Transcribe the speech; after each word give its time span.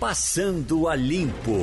Passando 0.00 0.88
a 0.88 0.94
Limpo. 0.94 1.56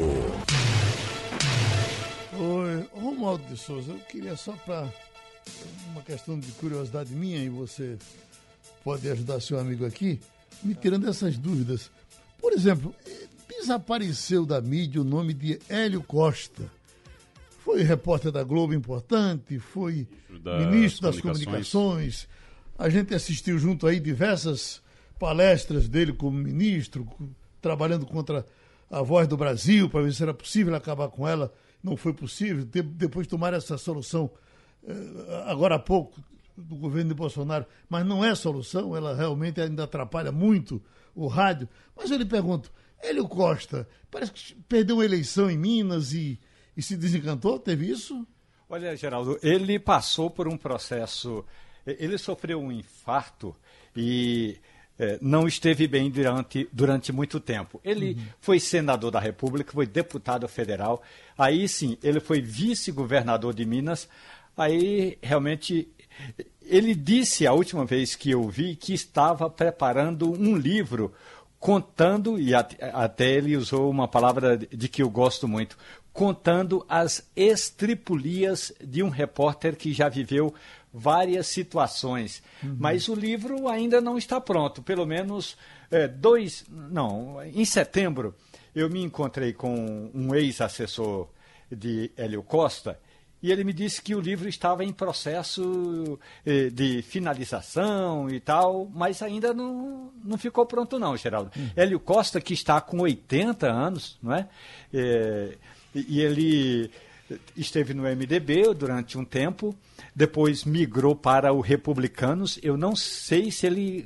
Oi, 2.35 2.89
Romualdo 2.91 3.43
de 3.45 3.55
Souza, 3.55 3.91
eu 3.91 3.99
queria 3.99 4.35
só 4.35 4.53
para 4.53 4.91
uma 5.91 6.01
questão 6.01 6.39
de 6.39 6.51
curiosidade 6.53 7.13
minha 7.13 7.37
e 7.37 7.47
você 7.47 7.95
pode 8.83 9.07
ajudar 9.07 9.39
seu 9.39 9.59
amigo 9.59 9.85
aqui, 9.85 10.19
me 10.63 10.73
tirando 10.73 11.07
essas 11.07 11.37
dúvidas. 11.37 11.91
Por 12.41 12.53
exemplo, 12.53 12.93
desapareceu 13.47 14.47
da 14.47 14.59
mídia 14.59 15.01
o 15.01 15.05
nome 15.05 15.35
de 15.35 15.59
Hélio 15.69 16.01
Costa. 16.01 16.63
Foi 17.63 17.83
repórter 17.83 18.31
da 18.31 18.43
Globo 18.43 18.73
importante, 18.73 19.59
foi 19.59 20.07
das 20.43 20.65
ministro 20.65 21.03
das 21.03 21.21
comunicações. 21.21 21.45
comunicações. 21.45 22.27
A 22.79 22.89
gente 22.89 23.13
assistiu 23.13 23.59
junto 23.59 23.85
aí 23.85 23.99
diversas 23.99 24.81
palestras 25.19 25.87
dele 25.87 26.11
como 26.11 26.35
ministro, 26.35 27.07
trabalhando 27.63 28.05
contra 28.05 28.45
a 28.91 29.01
voz 29.01 29.25
do 29.27 29.37
Brasil 29.37 29.89
para 29.89 30.03
ver 30.03 30.13
se 30.13 30.21
era 30.21 30.33
possível 30.33 30.75
acabar 30.75 31.07
com 31.07 31.27
ela. 31.27 31.51
Não 31.81 31.95
foi 31.95 32.13
possível. 32.13 32.65
depois 32.65 33.25
tomar 33.25 33.53
essa 33.53 33.77
solução 33.77 34.29
eh, 34.85 35.43
agora 35.45 35.75
há 35.75 35.79
pouco 35.79 36.21
do 36.55 36.75
governo 36.75 37.09
de 37.09 37.15
Bolsonaro, 37.15 37.65
mas 37.89 38.05
não 38.05 38.23
é 38.23 38.35
solução, 38.35 38.95
ela 38.95 39.15
realmente 39.15 39.59
ainda 39.59 39.85
atrapalha 39.85 40.31
muito 40.31 40.83
o 41.15 41.25
rádio. 41.25 41.67
Mas 41.95 42.11
eu 42.11 42.17
lhe 42.17 42.25
pergunto, 42.25 42.71
Hélio 43.01 43.27
Costa, 43.27 43.87
parece 44.11 44.31
que 44.31 44.55
perdeu 44.67 44.97
uma 44.97 45.05
eleição 45.05 45.49
em 45.49 45.57
Minas 45.57 46.13
e, 46.13 46.39
e 46.77 46.81
se 46.81 46.95
desencantou, 46.95 47.57
teve 47.57 47.89
isso? 47.89 48.27
Olha, 48.69 48.95
Geraldo, 48.95 49.39
ele 49.41 49.79
passou 49.79 50.29
por 50.29 50.47
um 50.47 50.57
processo, 50.57 51.43
ele 51.85 52.17
sofreu 52.17 52.59
um 52.59 52.71
infarto 52.71 53.55
e 53.95 54.57
é, 54.97 55.17
não 55.21 55.47
esteve 55.47 55.87
bem 55.87 56.09
durante, 56.09 56.67
durante 56.71 57.11
muito 57.11 57.39
tempo. 57.39 57.79
Ele 57.83 58.13
uhum. 58.13 58.25
foi 58.39 58.59
senador 58.59 59.11
da 59.11 59.19
República, 59.19 59.71
foi 59.71 59.87
deputado 59.87 60.47
federal, 60.47 61.01
aí 61.37 61.67
sim, 61.67 61.97
ele 62.03 62.19
foi 62.19 62.41
vice-governador 62.41 63.53
de 63.53 63.65
Minas, 63.65 64.07
aí 64.55 65.17
realmente. 65.21 65.87
Ele 66.61 66.93
disse 66.93 67.45
a 67.45 67.53
última 67.53 67.85
vez 67.85 68.15
que 68.15 68.31
eu 68.31 68.47
vi 68.47 68.75
que 68.75 68.93
estava 68.93 69.49
preparando 69.49 70.31
um 70.31 70.55
livro 70.55 71.11
contando, 71.59 72.39
e 72.39 72.53
até 72.53 73.31
ele 73.31 73.57
usou 73.57 73.89
uma 73.89 74.07
palavra 74.07 74.57
de 74.57 74.87
que 74.87 75.01
eu 75.01 75.09
gosto 75.09 75.47
muito, 75.47 75.77
contando 76.11 76.85
as 76.87 77.27
estripulias 77.35 78.71
de 78.83 79.01
um 79.01 79.09
repórter 79.09 79.75
que 79.75 79.91
já 79.91 80.07
viveu 80.07 80.53
várias 80.93 81.47
situações. 81.47 82.43
Uhum. 82.61 82.75
Mas 82.79 83.07
o 83.07 83.15
livro 83.15 83.67
ainda 83.67 83.99
não 83.99 84.17
está 84.17 84.39
pronto. 84.39 84.81
Pelo 84.83 85.05
menos 85.05 85.57
é, 85.89 86.07
dois. 86.07 86.65
Não, 86.69 87.43
em 87.43 87.65
setembro 87.65 88.35
eu 88.75 88.89
me 88.89 89.03
encontrei 89.03 89.53
com 89.53 90.11
um 90.13 90.33
ex-assessor 90.33 91.27
de 91.71 92.11
Hélio 92.17 92.43
Costa. 92.43 92.99
E 93.41 93.51
ele 93.51 93.65
me 93.65 93.73
disse 93.73 94.01
que 94.01 94.15
o 94.15 94.21
livro 94.21 94.47
estava 94.47 94.85
em 94.85 94.93
processo 94.93 96.17
eh, 96.45 96.69
de 96.69 97.01
finalização 97.01 98.29
e 98.29 98.39
tal, 98.39 98.89
mas 98.95 99.21
ainda 99.21 99.53
não, 99.53 100.13
não 100.23 100.37
ficou 100.37 100.65
pronto 100.65 100.97
não, 100.97 101.17
Geraldo. 101.17 101.51
Uhum. 101.53 101.69
Hélio 101.75 101.99
Costa, 101.99 102.39
que 102.39 102.53
está 102.53 102.79
com 102.79 103.01
80 103.01 103.67
anos, 103.69 104.17
não 104.23 104.33
é? 104.33 104.47
é 104.93 105.57
e 105.93 106.21
ele 106.21 106.89
esteve 107.55 107.93
no 107.93 108.03
MDB 108.03 108.73
durante 108.73 109.17
um 109.17 109.25
tempo, 109.25 109.75
depois 110.15 110.63
migrou 110.63 111.15
para 111.15 111.51
o 111.53 111.61
Republicanos. 111.61 112.59
Eu 112.61 112.77
não 112.77 112.95
sei 112.95 113.51
se 113.51 113.67
ele 113.67 114.05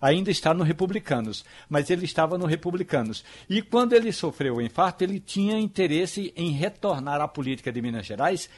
ainda 0.00 0.30
está 0.30 0.54
no 0.54 0.64
Republicanos, 0.64 1.44
mas 1.68 1.90
ele 1.90 2.04
estava 2.04 2.38
no 2.38 2.46
Republicanos. 2.46 3.24
E 3.48 3.60
quando 3.60 3.92
ele 3.92 4.12
sofreu 4.12 4.56
o 4.56 4.62
infarto, 4.62 5.04
ele 5.04 5.20
tinha 5.20 5.58
interesse 5.58 6.32
em 6.36 6.52
retornar 6.52 7.20
à 7.20 7.28
política 7.28 7.72
de 7.72 7.82
Minas 7.82 8.06
Gerais 8.06 8.48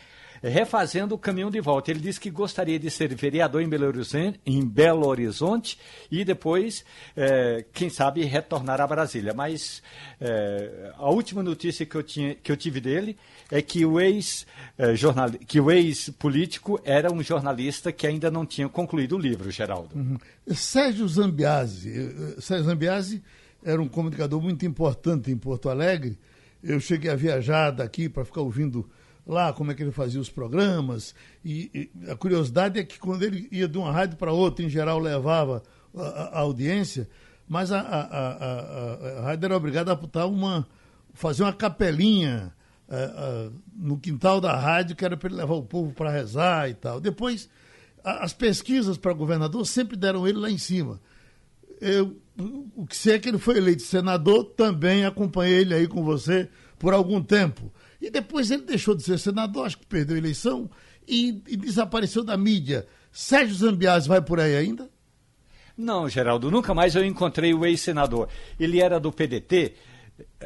refazendo 0.43 1.15
o 1.15 1.19
caminho 1.19 1.51
de 1.51 1.61
volta. 1.61 1.91
Ele 1.91 2.01
disse 2.01 2.21
que 2.21 2.31
gostaria 2.31 2.79
de 2.79 2.91
ser 2.91 3.15
vereador 3.15 3.63
em 3.63 3.69
Belo 3.69 3.87
Horizonte, 3.87 4.41
em 4.47 4.65
Belo 4.65 5.07
Horizonte 5.07 5.79
e 6.11 6.25
depois, 6.25 6.85
é, 7.17 7.65
quem 7.73 7.91
sabe, 7.91 8.25
retornar 8.25 8.81
a 8.81 8.87
Brasília. 8.87 9.35
Mas 9.35 9.83
é, 10.21 10.93
a 10.97 11.11
última 11.11 11.43
notícia 11.43 11.85
que 11.85 11.95
eu, 11.95 12.03
tinha, 12.03 12.35
que 12.35 12.51
eu 12.51 12.57
tive 12.57 12.81
dele 12.81 13.17
é 13.51 13.61
que 13.61 13.85
o 13.85 14.01
ex 14.01 14.47
é, 14.79 14.95
jornal, 14.95 15.31
que 15.31 15.61
o 15.61 15.71
ex-político 15.71 16.81
era 16.85 17.13
um 17.13 17.23
jornalista 17.23 17.93
que 17.93 18.07
ainda 18.07 18.31
não 18.31 18.47
tinha 18.47 18.69
concluído 18.69 19.17
o 19.17 19.19
livro, 19.19 19.51
Geraldo. 19.51 19.95
Uhum. 19.95 20.17
Sérgio 20.55 21.07
Zambiase. 21.07 21.91
Eh, 21.91 22.41
Sérgio 22.41 22.67
Zambiase 22.67 23.23
era 23.63 23.81
um 23.81 23.89
comunicador 23.89 24.41
muito 24.41 24.65
importante 24.65 25.31
em 25.31 25.37
Porto 25.37 25.69
Alegre. 25.69 26.19
Eu 26.63 26.81
cheguei 26.81 27.11
a 27.11 27.17
viajar 27.17 27.71
daqui 27.71 28.09
para 28.09 28.25
ficar 28.25 28.41
ouvindo 28.41 28.89
lá 29.27 29.53
como 29.53 29.71
é 29.71 29.75
que 29.75 29.83
ele 29.83 29.93
fazia 29.93 30.21
os 30.21 30.31
programas. 30.31 31.15
E, 31.45 31.91
e 32.05 32.11
a 32.11 32.17
curiosidade 32.17 32.79
é 32.79 32.85
que 32.85 32.99
quando 32.99 33.23
ele 33.23 33.49
ia 33.51 33.69
de 33.69 33.79
uma 33.79 33.93
rádio 33.93 34.17
para 34.17 34.33
outra, 34.33 34.65
em 34.65 34.69
geral 34.69 34.99
levava 34.99 35.63
a, 35.97 36.39
a 36.39 36.39
audiência, 36.41 37.09
mas 37.49 37.73
a, 37.73 37.81
a, 37.81 39.19
a, 39.19 39.21
rádio 39.23 39.47
era 39.47 39.57
obrigada 39.57 39.93
a 39.93 39.95
botar 39.95 40.27
uma, 40.27 40.67
fazer 41.13 41.43
uma 41.43 41.53
capelinha 41.53 42.53
uh, 42.89 43.49
uh, 43.49 43.53
no 43.75 43.99
quintal 43.99 44.41
da 44.41 44.55
rádio, 44.57 44.95
que 44.95 45.05
era 45.05 45.17
para 45.17 45.29
ele 45.29 45.37
levar 45.37 45.55
o 45.55 45.63
povo 45.63 45.93
para 45.93 46.11
rezar 46.11 46.71
e 46.71 46.75
tal. 46.75 47.01
Depois, 47.01 47.49
as 48.05 48.33
pesquisas 48.33 48.97
para 48.97 49.13
governador 49.13 49.67
sempre 49.67 49.97
deram 49.97 50.27
ele 50.27 50.39
lá 50.39 50.51
em 50.51 50.59
cima. 50.59 51.01
Eu, 51.81 52.17
o 52.77 52.87
que 52.87 52.97
sei 52.97 53.15
é 53.15 53.19
que 53.19 53.29
ele 53.29 53.39
foi 53.39 53.57
eleito 53.57 53.83
senador, 53.83 54.45
também 54.45 55.05
acompanhei 55.05 55.61
ele 55.61 55.75
aí 55.75 55.87
com 55.87 56.05
você 56.05 56.49
por 56.79 56.93
algum 56.93 57.23
tempo. 57.23 57.73
E 58.01 58.11
depois 58.11 58.51
ele 58.51 58.63
deixou 58.63 58.95
de 58.95 59.03
ser 59.03 59.19
senador, 59.19 59.67
acho 59.67 59.79
que 59.79 59.87
perdeu 59.87 60.17
a 60.17 60.19
eleição 60.19 60.71
e, 61.07 61.43
e 61.47 61.57
desapareceu 61.57 62.25
da 62.25 62.37
mídia. 62.37 62.87
Sérgio 63.13 63.55
Zambiase 63.55 64.09
vai 64.09 64.23
por 64.23 64.41
aí 64.41 64.57
ainda? 64.57 64.91
Não, 65.77 66.09
Geraldo, 66.09 66.51
nunca 66.51 66.75
mais 66.75 66.95
eu 66.95 67.05
encontrei 67.05 67.53
o 67.53 67.65
ex-senador. 67.65 68.29
Ele 68.59 68.81
era 68.81 69.01
do 69.01 69.13
PDT, 69.13 69.75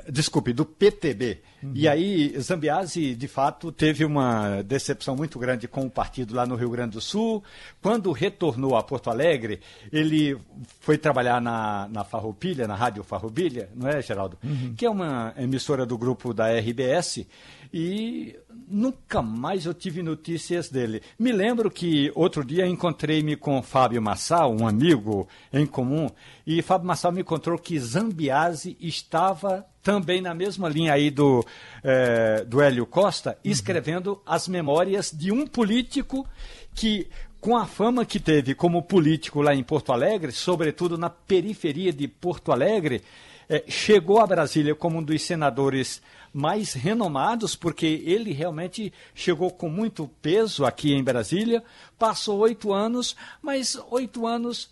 Desculpe, 0.09 0.53
do 0.53 0.65
PTB. 0.65 1.41
Uhum. 1.63 1.73
E 1.75 1.87
aí, 1.87 2.35
Zambiase, 2.41 3.15
de 3.15 3.29
fato, 3.29 3.71
teve 3.71 4.05
uma 4.05 4.61
decepção 4.63 5.15
muito 5.15 5.39
grande 5.39 5.69
com 5.69 5.87
o 5.87 5.91
partido 5.91 6.35
lá 6.35 6.45
no 6.45 6.57
Rio 6.57 6.69
Grande 6.71 6.93
do 6.93 7.01
Sul. 7.01 7.45
Quando 7.81 8.11
retornou 8.11 8.77
a 8.77 8.83
Porto 8.83 9.09
Alegre, 9.09 9.61
ele 9.93 10.37
foi 10.81 10.99
trabalhar 10.99 11.41
na, 11.41 11.89
na 11.89 12.03
Farroupilha, 12.03 12.67
na 12.67 12.75
Rádio 12.75 13.05
Farroupilha, 13.05 13.71
não 13.75 13.89
é, 13.89 14.03
Geraldo? 14.03 14.37
Uhum. 14.43 14.75
Que 14.77 14.85
é 14.85 14.91
uma 14.91 15.33
emissora 15.39 15.87
do 15.87 15.97
grupo 15.97 16.35
da 16.35 16.53
RBS. 16.53 17.25
E 17.73 18.37
nunca 18.69 19.21
mais 19.21 19.67
eu 19.67 19.75
tive 19.75 20.03
notícias 20.03 20.69
dele. 20.69 21.03
Me 21.19 21.33
lembro 21.33 21.71
que 21.71 22.11
outro 22.15 22.45
dia 22.45 22.67
encontrei-me 22.67 23.37
com 23.37 23.63
Fábio 23.63 24.01
Massal, 24.01 24.55
um 24.55 24.67
amigo 24.67 25.29
em 25.53 25.67
comum, 25.67 26.09
e 26.47 26.63
Fábio 26.63 26.87
Massal 26.87 27.11
me 27.11 27.23
encontrou 27.23 27.59
que 27.59 27.79
Zambiase 27.79 28.77
estava 28.81 29.67
também 29.85 30.23
na 30.23 30.35
mesma 30.35 30.67
linha 30.67 30.95
aí 30.95 31.11
do, 31.11 31.45
é, 31.83 32.43
do 32.45 32.61
Hélio 32.61 32.87
Costa, 32.87 33.31
uhum. 33.31 33.51
escrevendo 33.51 34.21
as 34.27 34.49
memórias 34.49 35.13
de 35.13 35.31
um 35.31 35.47
político 35.47 36.27
que 36.75 37.07
com 37.39 37.55
a 37.55 37.67
fama 37.67 38.07
que 38.07 38.19
teve 38.19 38.55
como 38.55 38.83
político 38.83 39.43
lá 39.43 39.55
em 39.55 39.63
Porto 39.63 39.93
Alegre, 39.93 40.33
sobretudo 40.33 40.97
na 40.97 41.11
periferia 41.11 41.93
de 41.93 42.09
Porto 42.09 42.51
Alegre, 42.51 43.03
é, 43.47 43.63
chegou 43.69 44.21
a 44.21 44.27
Brasília 44.27 44.75
como 44.75 44.99
um 44.99 45.03
dos 45.03 45.21
senadores 45.21 46.01
mais 46.33 46.73
renomados, 46.73 47.55
porque 47.55 48.03
ele 48.07 48.33
realmente 48.33 48.91
chegou 49.15 49.51
com 49.51 49.69
muito 49.69 50.09
peso 50.23 50.65
aqui 50.65 50.95
em 50.95 51.05
Brasília, 51.05 51.63
passou 51.99 52.39
oito 52.39 52.73
anos, 52.73 53.15
mas 53.43 53.79
oito 53.91 54.27
anos 54.27 54.71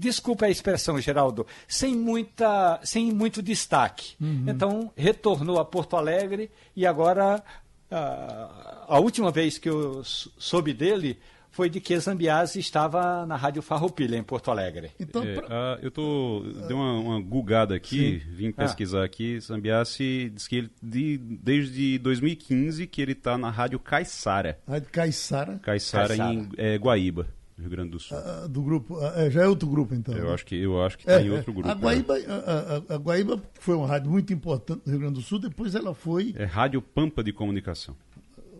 desculpa 0.00 0.46
a 0.46 0.50
expressão, 0.50 0.98
Geraldo, 1.00 1.46
sem, 1.68 1.94
muita, 1.94 2.80
sem 2.82 3.12
muito 3.12 3.42
destaque. 3.42 4.14
Uhum. 4.20 4.44
Então, 4.48 4.92
retornou 4.96 5.58
a 5.58 5.64
Porto 5.64 5.96
Alegre 5.96 6.50
e 6.74 6.86
agora, 6.86 7.42
a, 7.90 8.86
a 8.88 8.98
última 8.98 9.30
vez 9.30 9.58
que 9.58 9.68
eu 9.68 10.02
soube 10.04 10.72
dele 10.72 11.18
foi 11.50 11.68
de 11.68 11.80
que 11.80 11.98
Zambiase 11.98 12.60
estava 12.60 13.26
na 13.26 13.36
Rádio 13.36 13.60
Farroupilha, 13.60 14.16
em 14.16 14.22
Porto 14.22 14.50
Alegre. 14.50 14.92
Então, 14.98 15.22
é, 15.22 15.34
pra... 15.34 15.78
eu 15.82 15.90
tô, 15.90 16.44
dei 16.66 16.74
uma, 16.74 16.92
uma 16.94 17.20
gugada 17.20 17.74
aqui, 17.74 18.22
Sim. 18.24 18.32
vim 18.34 18.52
pesquisar 18.52 19.02
ah. 19.02 19.04
aqui. 19.04 19.38
Zambiase 19.40 20.30
diz 20.30 20.46
que 20.46 20.56
ele, 20.56 20.70
de, 20.80 21.18
desde 21.18 21.98
2015, 21.98 22.86
que 22.86 23.02
ele 23.02 23.12
está 23.12 23.36
na 23.36 23.50
Rádio 23.50 23.78
Caiçara. 23.78 24.58
Rádio 24.66 24.88
Caiçara? 24.90 25.58
Caiçara, 25.58 26.16
em 26.16 26.48
é, 26.56 26.76
Guaíba. 26.78 27.39
Rio 27.60 27.70
Grande 27.70 27.90
do 27.90 27.98
Sul. 27.98 28.16
Ah, 28.16 28.46
do 28.48 28.62
grupo, 28.62 28.98
ah, 28.98 29.12
é, 29.16 29.30
já 29.30 29.42
é 29.42 29.48
outro 29.48 29.68
grupo 29.68 29.94
então. 29.94 30.14
Eu 30.16 30.26
né? 30.26 30.34
acho 30.34 30.44
que 30.46 30.56
eu 30.56 30.82
acho 30.82 30.96
que 30.98 31.04
está 31.04 31.20
é, 31.20 31.24
em 31.24 31.30
outro 31.30 31.52
grupo. 31.52 31.68
A 31.68 31.74
Guaíba, 31.74 32.18
é. 32.18 32.26
a, 32.26 32.34
a, 32.34 32.94
a, 32.94 32.98
Guaíba 32.98 33.42
foi 33.54 33.74
uma 33.74 33.86
rádio 33.86 34.10
muito 34.10 34.32
importante 34.32 34.82
no 34.84 34.90
Rio 34.92 35.00
Grande 35.00 35.14
do 35.14 35.22
Sul. 35.22 35.38
Depois 35.38 35.74
ela 35.74 35.94
foi. 35.94 36.34
É 36.36 36.44
Rádio 36.44 36.80
Pampa 36.82 37.22
de 37.22 37.32
Comunicação, 37.32 37.96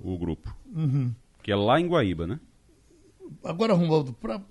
o 0.03 0.19
grupo, 0.19 0.55
uhum. 0.75 1.13
que 1.43 1.51
é 1.51 1.57
lá 1.57 1.81
em 1.81 1.87
Guaíba, 1.87 2.27
né? 2.27 2.41
Agora, 3.45 3.75
Romualdo, 3.75 4.13
pra, 4.13 4.43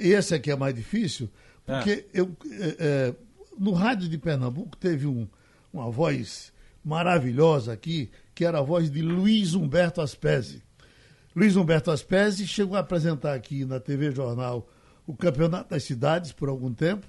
esse 0.00 0.34
aqui 0.34 0.50
é 0.50 0.56
mais 0.56 0.74
difícil, 0.74 1.30
porque 1.64 1.90
é. 1.90 2.06
eu, 2.12 2.36
é, 2.50 2.76
é, 2.78 3.14
no 3.58 3.72
rádio 3.72 4.08
de 4.08 4.18
Pernambuco 4.18 4.76
teve 4.76 5.06
um, 5.06 5.26
uma 5.72 5.90
voz 5.90 6.52
maravilhosa 6.84 7.72
aqui, 7.72 8.10
que 8.34 8.44
era 8.44 8.58
a 8.58 8.62
voz 8.62 8.90
de 8.90 9.00
Luiz 9.00 9.54
Humberto 9.54 10.00
Aspesi. 10.00 10.62
Luiz 11.34 11.56
Humberto 11.56 11.90
Aspesi 11.90 12.46
chegou 12.46 12.76
a 12.76 12.80
apresentar 12.80 13.34
aqui 13.34 13.64
na 13.64 13.80
TV 13.80 14.12
Jornal 14.12 14.68
o 15.04 15.16
Campeonato 15.16 15.70
das 15.70 15.82
Cidades 15.82 16.30
por 16.30 16.48
algum 16.48 16.72
tempo. 16.72 17.06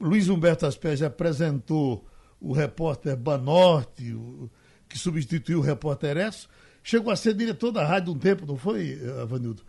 Luiz 0.00 0.28
Humberto 0.28 0.66
Aspesi 0.66 1.04
apresentou 1.04 2.04
o 2.40 2.52
repórter 2.52 3.16
Banorte, 3.16 4.12
o, 4.12 4.50
que 4.88 4.98
substituiu 4.98 5.60
o 5.60 5.62
repórter 5.62 6.16
Esso. 6.16 6.48
Chegou 6.82 7.12
a 7.12 7.16
ser 7.16 7.34
diretor 7.34 7.70
da 7.70 7.86
rádio 7.86 8.12
um 8.12 8.18
tempo, 8.18 8.44
não 8.44 8.56
foi, 8.56 8.98
Avanildo? 9.22 9.62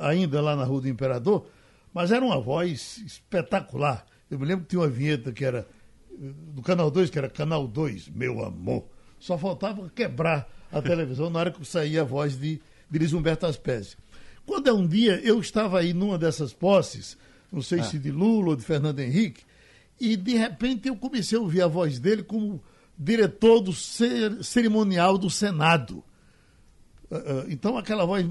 Ainda 0.00 0.42
lá 0.42 0.54
na 0.54 0.64
Rua 0.64 0.82
do 0.82 0.88
Imperador, 0.88 1.46
mas 1.94 2.12
era 2.12 2.24
uma 2.24 2.40
voz 2.40 2.98
espetacular. 2.98 4.04
Eu 4.30 4.38
me 4.38 4.44
lembro 4.44 4.64
que 4.64 4.70
tinha 4.70 4.80
uma 4.80 4.88
vinheta 4.88 5.32
que 5.32 5.44
era 5.44 5.66
do 6.18 6.60
Canal 6.60 6.90
2, 6.90 7.08
que 7.08 7.18
era 7.18 7.30
Canal 7.30 7.66
2, 7.66 8.10
meu 8.10 8.44
amor. 8.44 8.84
Só 9.18 9.38
faltava 9.38 9.88
quebrar 9.88 10.46
a 10.70 10.82
televisão 10.82 11.30
na 11.30 11.38
hora 11.38 11.50
que 11.50 11.64
saía 11.64 12.02
a 12.02 12.04
voz 12.04 12.38
de, 12.38 12.60
de 12.90 12.98
Luiz 12.98 13.12
Humberto 13.12 13.46
Aspesi. 13.46 13.96
Quando 14.46 14.68
é 14.68 14.72
um 14.72 14.86
dia, 14.86 15.20
eu 15.24 15.40
estava 15.40 15.80
aí 15.80 15.92
numa 15.92 16.18
dessas 16.18 16.52
posses, 16.52 17.16
não 17.50 17.62
sei 17.62 17.80
ah. 17.80 17.84
se 17.84 17.98
de 17.98 18.10
Lula 18.10 18.50
ou 18.50 18.56
de 18.56 18.62
Fernando 18.62 19.00
Henrique, 19.00 19.42
e 20.00 20.16
de 20.16 20.34
repente 20.34 20.88
eu 20.88 20.96
comecei 20.96 21.38
a 21.38 21.40
ouvir 21.40 21.62
a 21.62 21.66
voz 21.66 21.98
dele 21.98 22.22
como 22.22 22.62
diretor 22.98 23.60
do 23.60 23.72
cerimonial 23.72 25.16
do 25.16 25.30
Senado. 25.30 26.04
Ah, 27.10 27.16
ah, 27.16 27.46
então 27.48 27.78
aquela 27.78 28.04
voz 28.04 28.26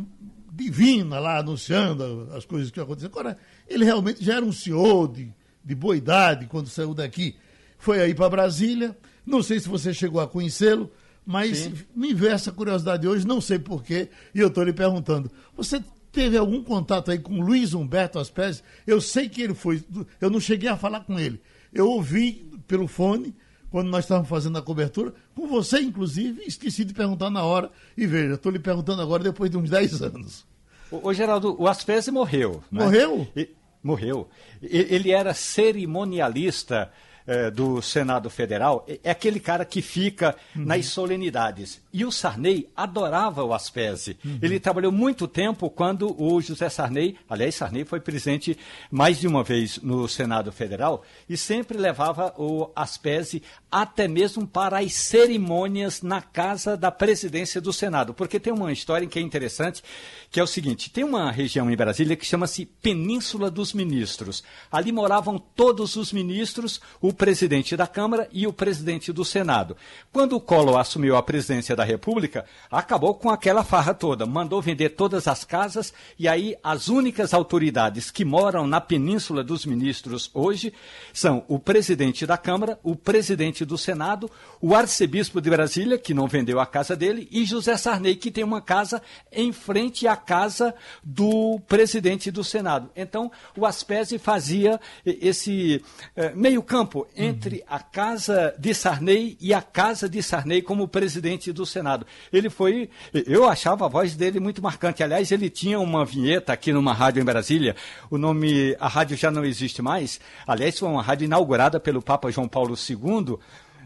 divina 0.51 1.19
lá 1.19 1.39
anunciando 1.39 2.29
as 2.33 2.45
coisas 2.45 2.69
que 2.69 2.79
aconteceram. 2.79 3.11
Agora, 3.11 3.37
ele 3.67 3.83
realmente 3.83 4.23
já 4.23 4.35
era 4.35 4.45
um 4.45 4.51
senhor 4.51 5.11
de, 5.11 5.33
de 5.63 5.75
boa 5.75 5.97
idade 5.97 6.45
quando 6.45 6.67
saiu 6.67 6.93
daqui. 6.93 7.35
Foi 7.77 7.99
aí 7.99 8.13
para 8.13 8.29
Brasília. 8.29 8.95
Não 9.25 9.41
sei 9.41 9.59
se 9.59 9.67
você 9.67 9.93
chegou 9.93 10.21
a 10.21 10.27
conhecê-lo, 10.27 10.91
mas 11.25 11.57
Sim. 11.59 11.73
me 11.95 12.11
inverte 12.11 12.49
a 12.49 12.51
curiosidade 12.51 13.07
hoje, 13.07 13.25
não 13.25 13.39
sei 13.39 13.59
porquê, 13.59 14.09
e 14.33 14.39
eu 14.39 14.47
estou 14.47 14.63
lhe 14.63 14.73
perguntando. 14.73 15.31
Você 15.55 15.83
teve 16.11 16.37
algum 16.37 16.63
contato 16.63 17.11
aí 17.11 17.19
com 17.19 17.41
Luiz 17.41 17.73
Humberto 17.73 18.19
Aspes? 18.19 18.63
Eu 18.85 18.99
sei 18.99 19.29
que 19.29 19.41
ele 19.41 19.53
foi, 19.53 19.83
eu 20.19 20.29
não 20.29 20.39
cheguei 20.39 20.69
a 20.69 20.77
falar 20.77 21.01
com 21.01 21.19
ele. 21.19 21.41
Eu 21.73 21.89
ouvi 21.89 22.45
pelo 22.67 22.87
fone, 22.87 23.35
quando 23.69 23.89
nós 23.89 24.05
estávamos 24.05 24.29
fazendo 24.29 24.57
a 24.57 24.61
cobertura, 24.61 25.13
com 25.33 25.47
você, 25.47 25.79
inclusive, 25.79 26.43
esqueci 26.45 26.85
de 26.85 26.93
perguntar 26.93 27.31
na 27.31 27.43
hora. 27.43 27.71
E 27.97 28.05
veja, 28.05 28.35
estou 28.35 28.51
lhe 28.51 28.59
perguntando 28.59 29.01
agora 29.01 29.23
depois 29.23 29.49
de 29.49 29.57
uns 29.57 29.69
10 29.69 30.03
anos. 30.03 30.45
Ô, 30.91 31.11
Geraldo, 31.11 31.59
o 31.59 31.67
Aspesi 31.67 32.11
morreu. 32.11 32.63
Né? 32.71 32.83
Morreu? 32.83 33.27
E, 33.35 33.49
morreu. 33.81 34.29
Ele 34.61 35.11
era 35.11 35.33
cerimonialista 35.33 36.91
é, 37.25 37.49
do 37.49 37.81
Senado 37.81 38.29
Federal 38.29 38.85
é, 38.87 38.99
é 39.03 39.11
aquele 39.11 39.39
cara 39.39 39.65
que 39.65 39.81
fica 39.81 40.35
uhum. 40.55 40.65
nas 40.65 40.85
solenidades. 40.87 41.81
E 41.91 42.05
o 42.05 42.11
Sarney 42.11 42.69
adorava 42.75 43.43
o 43.43 43.53
Aspese. 43.53 44.17
Uhum. 44.23 44.39
Ele 44.41 44.59
trabalhou 44.59 44.91
muito 44.91 45.27
tempo 45.27 45.69
quando 45.69 46.19
o 46.21 46.41
José 46.41 46.69
Sarney, 46.69 47.17
aliás, 47.29 47.55
Sarney 47.55 47.85
foi 47.85 47.99
presente 47.99 48.57
mais 48.91 49.19
de 49.19 49.27
uma 49.27 49.43
vez 49.43 49.79
no 49.81 50.07
Senado 50.07 50.51
Federal 50.51 51.03
e 51.29 51.37
sempre 51.37 51.77
levava 51.77 52.33
o 52.37 52.71
Aspese 52.75 53.43
até 53.73 54.07
mesmo 54.07 54.45
para 54.45 54.77
as 54.77 54.93
cerimônias 54.93 56.03
na 56.03 56.21
casa 56.21 56.77
da 56.77 56.91
presidência 56.91 57.59
do 57.59 57.73
Senado. 57.73 58.13
Porque 58.13 58.39
tem 58.39 58.53
uma 58.53 58.71
história 58.71 59.07
que 59.07 59.17
é 59.17 59.21
interessante, 59.21 59.81
que 60.29 60.39
é 60.39 60.43
o 60.43 60.47
seguinte: 60.47 60.91
tem 60.91 61.03
uma 61.03 61.31
região 61.31 61.71
em 61.71 61.75
Brasília 61.75 62.15
que 62.15 62.23
chama-se 62.23 62.67
Península 62.67 63.49
dos 63.49 63.73
Ministros. 63.73 64.43
Ali 64.71 64.91
moravam 64.91 65.39
todos 65.39 65.95
os 65.95 66.13
ministros, 66.13 66.79
o 67.01 67.11
presidente 67.11 67.75
da 67.75 67.87
Câmara 67.87 68.29
e 68.31 68.45
o 68.45 68.53
presidente 68.53 69.11
do 69.11 69.25
Senado. 69.25 69.75
Quando 70.11 70.35
o 70.35 70.41
Collor 70.41 70.77
assumiu 70.77 71.15
a 71.15 71.23
presidência 71.23 71.75
da 71.75 71.83
República, 71.83 72.45
acabou 72.69 73.15
com 73.15 73.31
aquela 73.31 73.63
farra 73.63 73.95
toda, 73.95 74.27
mandou 74.27 74.61
vender 74.61 74.89
todas 74.89 75.27
as 75.27 75.43
casas 75.43 75.91
e 76.19 76.27
aí 76.27 76.55
as 76.63 76.89
únicas 76.89 77.33
autoridades 77.33 78.11
que 78.11 78.23
moram 78.23 78.67
na 78.67 78.79
Península 78.79 79.43
dos 79.43 79.65
Ministros 79.65 80.29
hoje 80.31 80.71
são 81.11 81.43
o 81.47 81.57
presidente 81.57 82.27
da 82.27 82.37
Câmara, 82.37 82.79
o 82.83 82.95
presidente 82.95 83.62
do 83.65 83.77
Senado, 83.77 84.29
o 84.61 84.75
arcebispo 84.75 85.41
de 85.41 85.49
Brasília, 85.49 85.97
que 85.97 86.13
não 86.13 86.27
vendeu 86.27 86.59
a 86.59 86.65
casa 86.65 86.95
dele, 86.95 87.27
e 87.31 87.45
José 87.45 87.77
Sarney, 87.77 88.15
que 88.15 88.31
tem 88.31 88.43
uma 88.43 88.61
casa 88.61 89.01
em 89.31 89.51
frente 89.51 90.07
à 90.07 90.15
casa 90.15 90.73
do 91.03 91.59
presidente 91.67 92.31
do 92.31 92.43
Senado. 92.43 92.89
Então, 92.95 93.31
o 93.57 93.65
Aspesi 93.65 94.17
fazia 94.17 94.79
esse 95.05 95.83
eh, 96.15 96.31
meio-campo 96.35 97.07
entre 97.15 97.57
uhum. 97.57 97.63
a 97.67 97.79
casa 97.79 98.55
de 98.57 98.73
Sarney 98.73 99.37
e 99.39 99.53
a 99.53 99.61
casa 99.61 100.07
de 100.07 100.21
Sarney 100.21 100.61
como 100.61 100.87
presidente 100.87 101.51
do 101.51 101.65
Senado. 101.65 102.05
Ele 102.31 102.49
foi, 102.49 102.89
eu 103.13 103.47
achava 103.47 103.85
a 103.85 103.89
voz 103.89 104.15
dele 104.15 104.39
muito 104.39 104.61
marcante. 104.61 105.03
Aliás, 105.03 105.31
ele 105.31 105.49
tinha 105.49 105.79
uma 105.79 106.05
vinheta 106.05 106.53
aqui 106.53 106.71
numa 106.71 106.93
rádio 106.93 107.21
em 107.21 107.25
Brasília. 107.25 107.75
O 108.09 108.17
nome, 108.17 108.75
a 108.79 108.87
rádio 108.87 109.17
já 109.17 109.31
não 109.31 109.43
existe 109.43 109.81
mais. 109.81 110.19
Aliás, 110.47 110.77
foi 110.77 110.89
uma 110.89 111.01
rádio 111.01 111.25
inaugurada 111.25 111.79
pelo 111.79 112.01
Papa 112.01 112.31
João 112.31 112.47
Paulo 112.47 112.75
II. 112.75 113.37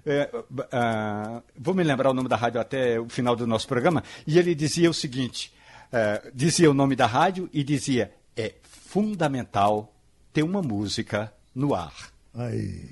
É, 0.10 0.30
uh, 0.34 1.44
vou 1.58 1.74
me 1.74 1.84
lembrar 1.84 2.12
o 2.12 2.14
nome 2.14 2.30
da 2.30 2.38
rádio 2.38 2.62
até 2.62 2.98
o 2.98 3.10
final 3.10 3.36
do 3.36 3.46
nosso 3.46 3.68
programa. 3.68 4.02
E 4.26 4.40
ele 4.40 4.56
dizia 4.56 4.90
o 4.90 4.94
seguinte: 4.94 5.52
uh, 5.92 6.32
dizia 6.34 6.72
o 6.72 6.74
nome 6.74 6.96
da 6.96 7.06
rádio 7.06 7.50
e 7.52 7.62
dizia: 7.62 8.14
é 8.36 8.54
fundamental 8.64 9.94
ter 10.32 10.44
uma 10.44 10.62
música 10.62 11.34
no 11.54 11.76
ar. 11.76 11.94
Aí. 12.34 12.86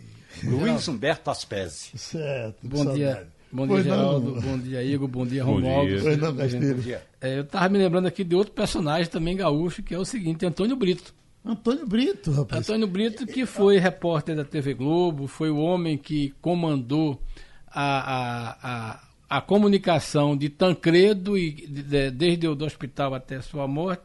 Luiz 0.44 0.85
Humberto 0.89 1.31
Aspesi. 1.31 1.97
Certo. 1.97 2.57
Bom 2.67 2.94
dia. 2.94 3.27
Bom 3.50 3.65
dia, 3.67 3.83
Geraldo. 3.83 4.41
Bom 4.41 4.57
dia, 4.57 4.83
Igor. 4.83 5.07
Bom 5.07 5.25
dia, 5.25 5.44
Romualdo. 5.44 5.94
Bom 6.01 6.81
dia. 6.81 7.01
É, 7.21 7.38
eu 7.38 7.44
estava 7.44 7.69
me 7.69 7.77
lembrando 7.77 8.07
aqui 8.07 8.25
de 8.25 8.35
outro 8.35 8.51
personagem 8.51 9.09
também 9.09 9.38
gaúcho, 9.38 9.81
que 9.81 9.95
é 9.95 9.97
o 9.97 10.03
seguinte, 10.03 10.45
Antônio 10.45 10.75
Brito. 10.75 11.13
Antônio 11.45 11.86
Brito, 11.86 12.31
rapaz. 12.31 12.68
Antônio 12.68 12.88
Brito, 12.88 13.27
que 13.27 13.45
foi 13.45 13.77
repórter 13.77 14.36
da 14.36 14.44
TV 14.44 14.74
Globo, 14.74 15.27
foi 15.27 15.50
o 15.50 15.57
homem 15.57 15.97
que 15.97 16.33
comandou 16.42 17.21
a, 17.68 18.15
a, 18.15 18.57
a, 18.63 19.38
a 19.38 19.42
comunicação 19.42 20.36
de 20.36 20.50
Tancredo 20.50 21.38
e 21.38 21.51
de, 21.51 22.09
desde 22.09 22.47
o 22.47 22.56
do 22.56 22.65
hospital 22.65 23.13
até 23.13 23.39
sua 23.42 23.68
morte. 23.68 24.03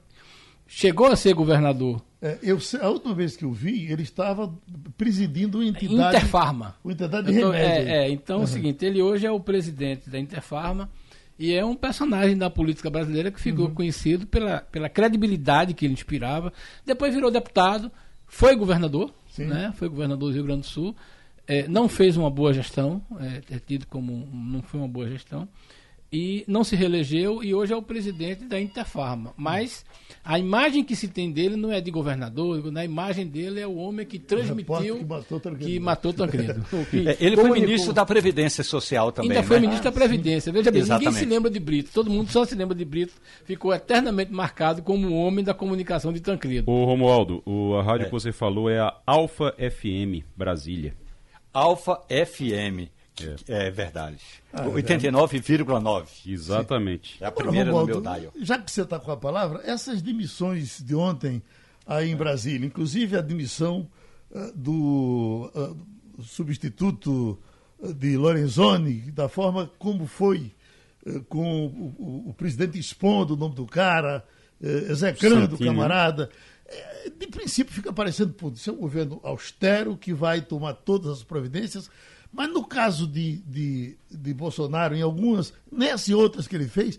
Chegou 0.67 1.07
a 1.07 1.17
ser 1.17 1.33
governador 1.35 2.03
é, 2.23 2.39
eu, 2.43 2.59
a 2.83 2.89
última 2.91 3.15
vez 3.15 3.35
que 3.35 3.45
eu 3.45 3.53
vi, 3.53 3.91
ele 3.91 4.03
estava 4.03 4.53
presidindo 4.97 5.59
uma 5.59 5.65
entidade. 5.67 6.17
Interfarma. 6.17 6.77
Uma 6.85 6.93
entidade 6.93 7.33
de 7.33 7.41
tô, 7.41 7.51
remédio. 7.51 7.89
É, 7.89 8.07
é, 8.07 8.11
então 8.11 8.37
uhum. 8.37 8.43
é 8.43 8.45
o 8.45 8.49
seguinte: 8.49 8.85
ele 8.85 9.01
hoje 9.01 9.27
é 9.27 9.31
o 9.31 9.41
presidente 9.41 10.11
da 10.11 10.19
Interfarma 10.19 10.91
e 11.41 11.55
é 11.55 11.65
um 11.65 11.75
personagem 11.75 12.37
da 12.37 12.51
política 12.51 12.91
brasileira 12.91 13.31
que 13.31 13.41
ficou 13.41 13.69
uhum. 13.69 13.75
conhecido 13.75 14.27
pela, 14.27 14.61
pela 14.61 14.91
credibilidade 14.91 15.73
que 15.73 15.87
ele 15.87 15.95
inspirava. 15.95 16.53
Depois 16.85 17.15
virou 17.15 17.31
deputado, 17.31 17.91
foi 18.27 18.55
governador, 18.55 19.11
né? 19.39 19.73
foi 19.75 19.89
governador 19.89 20.29
do 20.29 20.35
Rio 20.35 20.45
Grande 20.45 20.61
do 20.61 20.67
Sul. 20.67 20.95
É, 21.47 21.67
não 21.67 21.89
fez 21.89 22.19
uma 22.19 22.31
boa 22.31 22.53
gestão, 22.53 23.01
é, 23.19 23.55
é 23.55 23.59
tido 23.59 23.87
como 23.87 24.29
não 24.31 24.61
foi 24.61 24.79
uma 24.79 24.89
boa 24.89 25.09
gestão 25.09 25.49
e 26.13 26.45
não 26.47 26.65
se 26.65 26.75
reelegeu 26.75 27.43
e 27.43 27.55
hoje 27.55 27.73
é 27.73 27.77
o 27.77 27.83
presidente 27.83 28.45
da 28.45 28.61
Interfarma. 28.61 29.33
Mas 29.37 29.85
a 30.25 30.39
imagem 30.39 30.83
que 30.83 30.97
se 30.97 31.09
tem 31.09 31.31
dele 31.31 31.57
não 31.57 31.73
é 31.73 31.81
de 31.81 31.91
governador, 31.91 32.71
na 32.73 32.85
imagem 32.85 33.27
dele 33.27 33.61
é 33.61 33.67
o 33.67 33.77
homem 33.77 34.05
que 34.05 34.19
transmitiu 34.19 34.99
que 34.99 35.05
matou 35.05 35.41
Tancredo. 35.41 35.71
Que 35.71 35.81
matou 35.81 36.13
Tancredo. 36.13 36.67
é, 37.09 37.17
ele 37.21 37.37
foi 37.37 37.61
ministro 37.61 37.93
da 37.93 38.05
Previdência 38.05 38.65
Social 38.65 39.13
também. 39.13 39.31
Ainda 39.31 39.43
foi 39.47 39.57
né? 39.57 39.67
ministro 39.67 39.89
ah, 39.89 39.91
da 39.91 39.97
Previdência. 39.97 40.53
Veja 40.53 40.71
bem, 40.71 40.81
Exatamente. 40.81 41.07
ninguém 41.07 41.21
se 41.21 41.27
lembra 41.27 41.51
de 41.51 41.61
Brito, 41.61 41.91
todo 41.93 42.11
mundo 42.11 42.31
só 42.31 42.45
se 42.45 42.55
lembra 42.55 42.75
de 42.75 42.85
Brito. 42.85 43.15
Ficou 43.45 43.73
eternamente 43.73 44.33
marcado 44.33 44.83
como 44.83 45.09
o 45.09 45.15
homem 45.15 45.45
da 45.45 45.55
comunicação 45.55 46.13
de 46.13 46.21
Tancredo. 46.21 46.71
Ô 46.71 46.85
Romualdo, 46.85 47.43
o, 47.47 47.77
a 47.77 47.83
rádio 47.83 48.03
é. 48.03 48.07
que 48.07 48.13
você 48.13 48.33
falou 48.33 48.69
é 48.69 48.81
a 48.81 48.95
Alfa 49.07 49.55
FM 49.59 50.25
Brasília. 50.37 50.95
Alfa 51.53 52.01
FM. 52.09 52.91
É, 53.49 53.67
é 53.67 53.71
verdade. 53.71 54.19
Ah, 54.53 54.65
89,9. 54.65 56.07
Exatamente. 56.27 57.23
É 57.23 57.27
a 57.27 57.33
primeira 57.33 57.71
Romualdo, 57.71 57.95
no 57.95 58.01
meu 58.03 58.19
dial. 58.19 58.33
Já 58.41 58.59
que 58.59 58.71
você 58.71 58.83
está 58.83 58.99
com 58.99 59.11
a 59.11 59.17
palavra, 59.17 59.61
essas 59.65 60.03
demissões 60.03 60.83
de 60.83 60.95
ontem 60.95 61.43
aí 61.87 62.11
em 62.11 62.17
Brasília, 62.17 62.65
inclusive 62.65 63.17
a 63.17 63.21
demissão 63.21 63.89
uh, 64.31 64.53
do 64.55 65.51
uh, 65.55 66.23
substituto 66.23 67.37
de 67.97 68.17
Lorenzoni, 68.17 69.11
da 69.11 69.29
forma 69.29 69.71
como 69.79 70.07
foi, 70.07 70.53
uh, 71.05 71.21
com 71.25 71.67
o, 71.67 71.95
o, 71.99 72.31
o, 72.31 72.35
presidente 72.35 72.79
expondo 72.79 73.35
o 73.35 73.37
nome 73.37 73.57
do 73.57 73.67
cara, 73.67 74.25
execrando 74.61 75.57
o 75.57 75.59
camarada. 75.59 76.31
De 77.19 77.27
princípio 77.27 77.75
fica 77.75 77.93
parecendo, 77.93 78.33
pô, 78.35 78.51
isso 78.51 78.71
é 78.71 78.73
um 78.73 78.77
governo 78.77 79.19
austero 79.25 79.97
que 79.97 80.13
vai 80.15 80.41
tomar 80.41 80.75
todas 80.75 81.11
as 81.11 81.25
providências, 81.25 81.91
mas 82.33 82.49
no 82.49 82.65
caso 82.65 83.07
de, 83.07 83.39
de, 83.39 83.97
de 84.11 84.35
Bolsonaro, 84.35 84.95
em 84.95 85.03
algumas, 85.03 85.53
nessas 85.71 86.09
e 86.09 86.15
outras 86.15 86.47
que 86.47 86.55
ele 86.55 86.69
fez, 86.69 86.99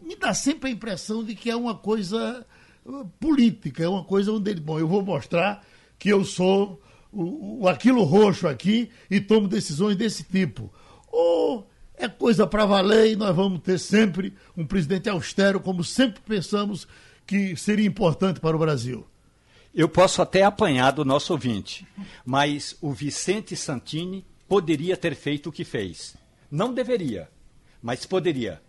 me 0.00 0.16
dá 0.16 0.32
sempre 0.32 0.70
a 0.70 0.72
impressão 0.72 1.22
de 1.22 1.34
que 1.34 1.50
é 1.50 1.56
uma 1.56 1.74
coisa 1.74 2.46
uh, 2.84 3.06
política, 3.20 3.84
é 3.84 3.88
uma 3.88 4.04
coisa 4.04 4.32
onde 4.32 4.50
ele, 4.50 4.60
bom, 4.60 4.78
eu 4.78 4.88
vou 4.88 5.02
mostrar 5.02 5.62
que 5.98 6.08
eu 6.08 6.24
sou 6.24 6.80
o, 7.12 7.62
o 7.62 7.68
aquilo 7.68 8.02
roxo 8.04 8.48
aqui 8.48 8.90
e 9.10 9.20
tomo 9.20 9.46
decisões 9.46 9.96
desse 9.96 10.24
tipo. 10.24 10.72
Ou 11.08 11.68
é 11.94 12.08
coisa 12.08 12.46
para 12.46 12.64
valer 12.64 13.12
e 13.12 13.16
nós 13.16 13.36
vamos 13.36 13.60
ter 13.60 13.78
sempre 13.78 14.32
um 14.56 14.64
presidente 14.64 15.10
austero, 15.10 15.60
como 15.60 15.84
sempre 15.84 16.22
pensamos 16.22 16.88
que 17.26 17.54
seria 17.54 17.86
importante 17.86 18.40
para 18.40 18.56
o 18.56 18.58
Brasil? 18.58 19.06
Eu 19.74 19.88
posso 19.88 20.22
até 20.22 20.42
apanhar 20.42 20.90
do 20.90 21.04
nosso 21.04 21.32
ouvinte, 21.32 21.86
mas 22.24 22.76
o 22.80 22.90
Vicente 22.92 23.54
Santini 23.54 24.24
poderia 24.50 24.96
ter 24.96 25.14
feito 25.14 25.48
o 25.48 25.52
que 25.52 25.64
fez. 25.64 26.16
Não 26.50 26.74
deveria, 26.74 27.30
mas 27.80 28.04
poderia. 28.04 28.60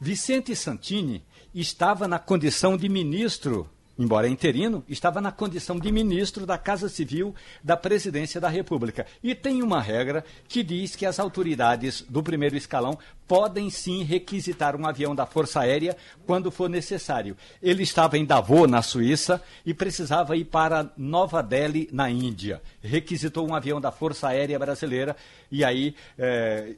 Vicente 0.00 0.56
Santini 0.56 1.24
estava 1.54 2.08
na 2.08 2.18
condição 2.18 2.76
de 2.76 2.88
ministro 2.88 3.70
embora 4.00 4.26
interino, 4.26 4.82
estava 4.88 5.20
na 5.20 5.30
condição 5.30 5.78
de 5.78 5.92
ministro 5.92 6.46
da 6.46 6.56
Casa 6.56 6.88
Civil 6.88 7.34
da 7.62 7.76
Presidência 7.76 8.40
da 8.40 8.48
República. 8.48 9.06
E 9.22 9.34
tem 9.34 9.62
uma 9.62 9.78
regra 9.78 10.24
que 10.48 10.62
diz 10.62 10.96
que 10.96 11.04
as 11.04 11.20
autoridades 11.20 12.00
do 12.08 12.22
primeiro 12.22 12.56
escalão 12.56 12.98
podem 13.28 13.68
sim 13.68 14.02
requisitar 14.02 14.74
um 14.74 14.86
avião 14.86 15.14
da 15.14 15.26
Força 15.26 15.60
Aérea 15.60 15.94
quando 16.26 16.50
for 16.50 16.70
necessário. 16.70 17.36
Ele 17.62 17.82
estava 17.82 18.16
em 18.16 18.24
Davos, 18.24 18.68
na 18.68 18.80
Suíça, 18.80 19.42
e 19.66 19.74
precisava 19.74 20.34
ir 20.34 20.46
para 20.46 20.90
Nova 20.96 21.42
Delhi, 21.42 21.86
na 21.92 22.10
Índia. 22.10 22.62
Requisitou 22.80 23.46
um 23.46 23.54
avião 23.54 23.82
da 23.82 23.92
Força 23.92 24.28
Aérea 24.28 24.58
Brasileira 24.58 25.14
e 25.52 25.62
aí. 25.62 25.94
Eh, 26.18 26.76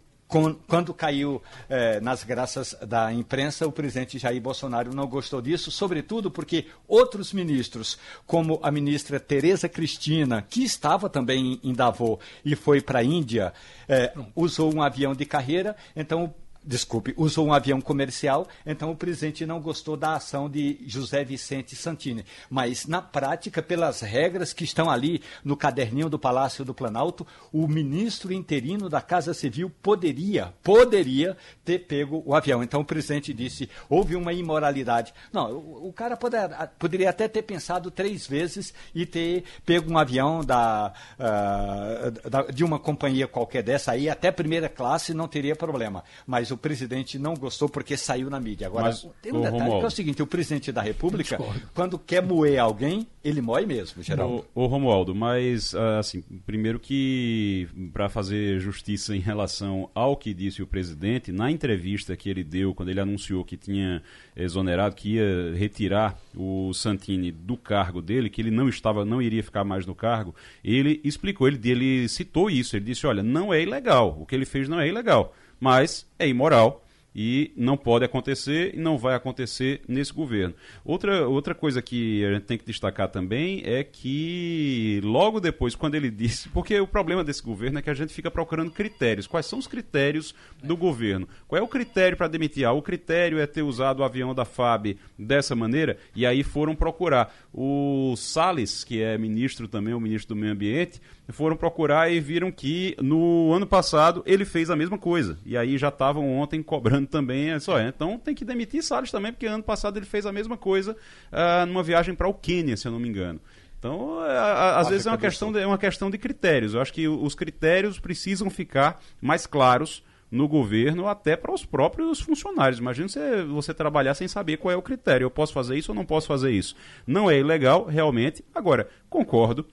quando 0.66 0.94
caiu 0.94 1.42
eh, 1.68 2.00
nas 2.00 2.24
graças 2.24 2.74
da 2.86 3.12
imprensa, 3.12 3.66
o 3.66 3.72
presidente 3.72 4.18
Jair 4.18 4.40
Bolsonaro 4.40 4.94
não 4.94 5.06
gostou 5.06 5.42
disso, 5.42 5.70
sobretudo 5.70 6.30
porque 6.30 6.66
outros 6.88 7.32
ministros, 7.32 7.98
como 8.26 8.58
a 8.62 8.70
ministra 8.70 9.20
Tereza 9.20 9.68
Cristina, 9.68 10.40
que 10.40 10.64
estava 10.64 11.10
também 11.10 11.60
em 11.62 11.74
Davos 11.74 12.18
e 12.44 12.56
foi 12.56 12.80
para 12.80 13.00
a 13.00 13.04
Índia, 13.04 13.52
eh, 13.86 14.12
usou 14.34 14.74
um 14.74 14.82
avião 14.82 15.14
de 15.14 15.26
carreira, 15.26 15.76
então 15.94 16.34
desculpe, 16.64 17.14
usou 17.16 17.46
um 17.46 17.52
avião 17.52 17.80
comercial, 17.80 18.46
então 18.64 18.90
o 18.90 18.96
presidente 18.96 19.44
não 19.44 19.60
gostou 19.60 19.96
da 19.96 20.14
ação 20.14 20.48
de 20.48 20.78
José 20.86 21.24
Vicente 21.24 21.74
Santini. 21.74 22.24
Mas, 22.48 22.86
na 22.86 23.02
prática, 23.02 23.62
pelas 23.62 24.00
regras 24.00 24.52
que 24.52 24.64
estão 24.64 24.90
ali 24.90 25.22
no 25.44 25.56
caderninho 25.56 26.08
do 26.08 26.18
Palácio 26.18 26.64
do 26.64 26.74
Planalto, 26.74 27.26
o 27.52 27.66
ministro 27.66 28.32
interino 28.32 28.88
da 28.88 29.00
Casa 29.00 29.34
Civil 29.34 29.70
poderia, 29.82 30.54
poderia 30.62 31.36
ter 31.64 31.80
pego 31.80 32.22
o 32.24 32.34
avião. 32.34 32.62
Então 32.62 32.80
o 32.80 32.84
presidente 32.84 33.34
disse, 33.34 33.68
houve 33.88 34.14
uma 34.14 34.32
imoralidade. 34.32 35.12
Não, 35.32 35.52
o, 35.52 35.88
o 35.88 35.92
cara 35.92 36.16
poderia, 36.16 36.70
poderia 36.78 37.10
até 37.10 37.26
ter 37.26 37.42
pensado 37.42 37.90
três 37.90 38.26
vezes 38.26 38.72
e 38.94 39.04
ter 39.04 39.44
pego 39.66 39.90
um 39.90 39.98
avião 39.98 40.44
da, 40.44 40.92
uh, 41.18 42.30
da, 42.30 42.42
de 42.42 42.62
uma 42.62 42.78
companhia 42.78 43.26
qualquer 43.26 43.62
dessa 43.62 43.92
aí, 43.92 44.08
até 44.08 44.30
primeira 44.30 44.68
classe, 44.68 45.12
não 45.12 45.26
teria 45.26 45.56
problema. 45.56 46.04
Mas 46.26 46.51
o 46.52 46.56
presidente 46.56 47.18
não 47.18 47.34
gostou 47.34 47.68
porque 47.68 47.96
saiu 47.96 48.30
na 48.30 48.38
mídia. 48.38 48.66
Agora, 48.66 48.86
Mas, 48.86 49.06
tem 49.20 49.32
um 49.32 49.40
detalhe 49.40 49.58
Romualdo, 49.58 49.78
que 49.78 49.84
é 49.84 49.88
o 49.88 49.90
seguinte: 49.90 50.22
o 50.22 50.26
presidente 50.26 50.72
da 50.72 50.82
República, 50.82 51.38
quando 51.74 51.98
quer 51.98 52.22
moer 52.22 52.60
alguém, 52.60 53.06
ele 53.24 53.40
moe 53.40 53.64
mesmo, 53.66 54.02
Geraldo. 54.02 54.44
Ô, 54.54 54.64
ô 54.64 54.66
Romualdo, 54.66 55.14
mas, 55.14 55.74
ah, 55.74 55.98
assim, 55.98 56.22
primeiro 56.44 56.78
que, 56.78 57.68
para 57.92 58.08
fazer 58.08 58.60
justiça 58.60 59.14
em 59.14 59.20
relação 59.20 59.88
ao 59.94 60.16
que 60.16 60.34
disse 60.34 60.62
o 60.62 60.66
presidente, 60.66 61.32
na 61.32 61.50
entrevista 61.50 62.16
que 62.16 62.28
ele 62.28 62.42
deu, 62.42 62.74
quando 62.74 62.88
ele 62.88 63.00
anunciou 63.00 63.44
que 63.44 63.56
tinha 63.56 64.02
exonerado, 64.36 64.94
que 64.94 65.14
ia 65.14 65.54
retirar 65.56 66.18
o 66.34 66.72
Santini 66.72 67.30
do 67.30 67.56
cargo 67.56 68.02
dele, 68.02 68.30
que 68.30 68.40
ele 68.40 68.50
não 68.50 68.68
estava, 68.68 69.04
não 69.04 69.22
iria 69.22 69.42
ficar 69.42 69.64
mais 69.64 69.86
no 69.86 69.94
cargo, 69.94 70.34
ele 70.64 71.00
explicou, 71.04 71.46
ele, 71.46 71.60
ele 71.68 72.08
citou 72.08 72.50
isso, 72.50 72.76
ele 72.76 72.86
disse, 72.86 73.06
olha, 73.06 73.22
não 73.22 73.52
é 73.52 73.62
ilegal, 73.62 74.16
o 74.20 74.26
que 74.26 74.34
ele 74.34 74.44
fez 74.44 74.68
não 74.68 74.80
é 74.80 74.88
ilegal 74.88 75.34
mas 75.62 76.04
é 76.18 76.26
imoral 76.26 76.82
e 77.14 77.52
não 77.56 77.76
pode 77.76 78.04
acontecer 78.04 78.74
e 78.74 78.78
não 78.78 78.96
vai 78.96 79.14
acontecer 79.14 79.82
nesse 79.86 80.12
governo. 80.12 80.54
Outra, 80.84 81.28
outra 81.28 81.54
coisa 81.54 81.82
que 81.82 82.24
a 82.24 82.34
gente 82.34 82.44
tem 82.44 82.58
que 82.58 82.64
destacar 82.64 83.08
também 83.08 83.62
é 83.64 83.84
que 83.84 85.00
logo 85.04 85.40
depois, 85.40 85.74
quando 85.74 85.94
ele 85.94 86.10
disse, 86.10 86.48
porque 86.48 86.78
o 86.80 86.86
problema 86.86 87.22
desse 87.22 87.42
governo 87.42 87.78
é 87.78 87.82
que 87.82 87.90
a 87.90 87.94
gente 87.94 88.12
fica 88.12 88.30
procurando 88.30 88.70
critérios. 88.70 89.26
Quais 89.26 89.46
são 89.46 89.58
os 89.58 89.66
critérios 89.66 90.34
do 90.62 90.76
governo? 90.76 91.28
Qual 91.46 91.58
é 91.58 91.62
o 91.62 91.68
critério 91.68 92.16
para 92.16 92.28
demitir? 92.28 92.64
Ah, 92.64 92.72
o 92.72 92.82
critério 92.82 93.38
é 93.38 93.46
ter 93.46 93.62
usado 93.62 94.00
o 94.00 94.04
avião 94.04 94.34
da 94.34 94.44
FAB 94.44 94.96
dessa 95.18 95.54
maneira, 95.54 95.98
e 96.14 96.24
aí 96.26 96.42
foram 96.42 96.74
procurar. 96.74 97.34
O 97.52 98.14
Salles, 98.16 98.82
que 98.84 99.02
é 99.02 99.18
ministro 99.18 99.68
também, 99.68 99.94
o 99.94 100.00
ministro 100.00 100.34
do 100.34 100.40
Meio 100.40 100.52
Ambiente, 100.52 101.00
foram 101.28 101.56
procurar 101.56 102.10
e 102.10 102.20
viram 102.20 102.50
que 102.50 102.96
no 103.00 103.52
ano 103.52 103.66
passado 103.66 104.22
ele 104.26 104.44
fez 104.44 104.70
a 104.70 104.76
mesma 104.76 104.98
coisa. 104.98 105.38
E 105.44 105.56
aí 105.56 105.78
já 105.78 105.88
estavam 105.88 106.30
ontem 106.38 106.62
cobrando 106.62 107.01
também. 107.06 107.50
É 107.50 107.58
só, 107.58 107.80
então 107.80 108.18
tem 108.18 108.34
que 108.34 108.44
demitir 108.44 108.82
Salles 108.82 109.10
também, 109.10 109.32
porque 109.32 109.46
ano 109.46 109.62
passado 109.62 109.98
ele 109.98 110.06
fez 110.06 110.26
a 110.26 110.32
mesma 110.32 110.56
coisa 110.56 110.96
uh, 111.32 111.66
numa 111.66 111.82
viagem 111.82 112.14
para 112.14 112.28
o 112.28 112.34
Quênia, 112.34 112.76
se 112.76 112.86
eu 112.86 112.92
não 112.92 112.98
me 112.98 113.08
engano. 113.08 113.40
Então, 113.78 114.20
às 114.20 114.88
vezes 114.88 115.08
é 115.08 115.10
uma 115.10 115.18
questão, 115.18 115.50
de, 115.50 115.58
é 115.58 115.66
uma 115.66 115.76
questão 115.76 116.08
de 116.08 116.16
critérios. 116.16 116.72
Eu 116.72 116.80
acho 116.80 116.92
que 116.92 117.08
os 117.08 117.34
critérios 117.34 117.98
precisam 117.98 118.48
ficar 118.48 119.02
mais 119.20 119.44
claros 119.44 120.04
no 120.30 120.46
governo, 120.46 121.08
até 121.08 121.36
para 121.36 121.52
os 121.52 121.66
próprios 121.66 122.20
funcionários. 122.20 122.78
Imagina 122.78 123.08
você, 123.08 123.42
você 123.42 123.74
trabalhar 123.74 124.14
sem 124.14 124.26
saber 124.26 124.56
qual 124.56 124.72
é 124.72 124.76
o 124.76 124.82
critério. 124.82 125.26
Eu 125.26 125.30
posso 125.30 125.52
fazer 125.52 125.76
isso 125.76 125.90
ou 125.90 125.96
não 125.96 126.06
posso 126.06 126.28
fazer 126.28 126.52
isso? 126.52 126.74
Não 127.06 127.28
é 127.28 127.38
ilegal, 127.38 127.84
realmente. 127.84 128.44
Agora, 128.54 128.88
concordo 129.10 129.66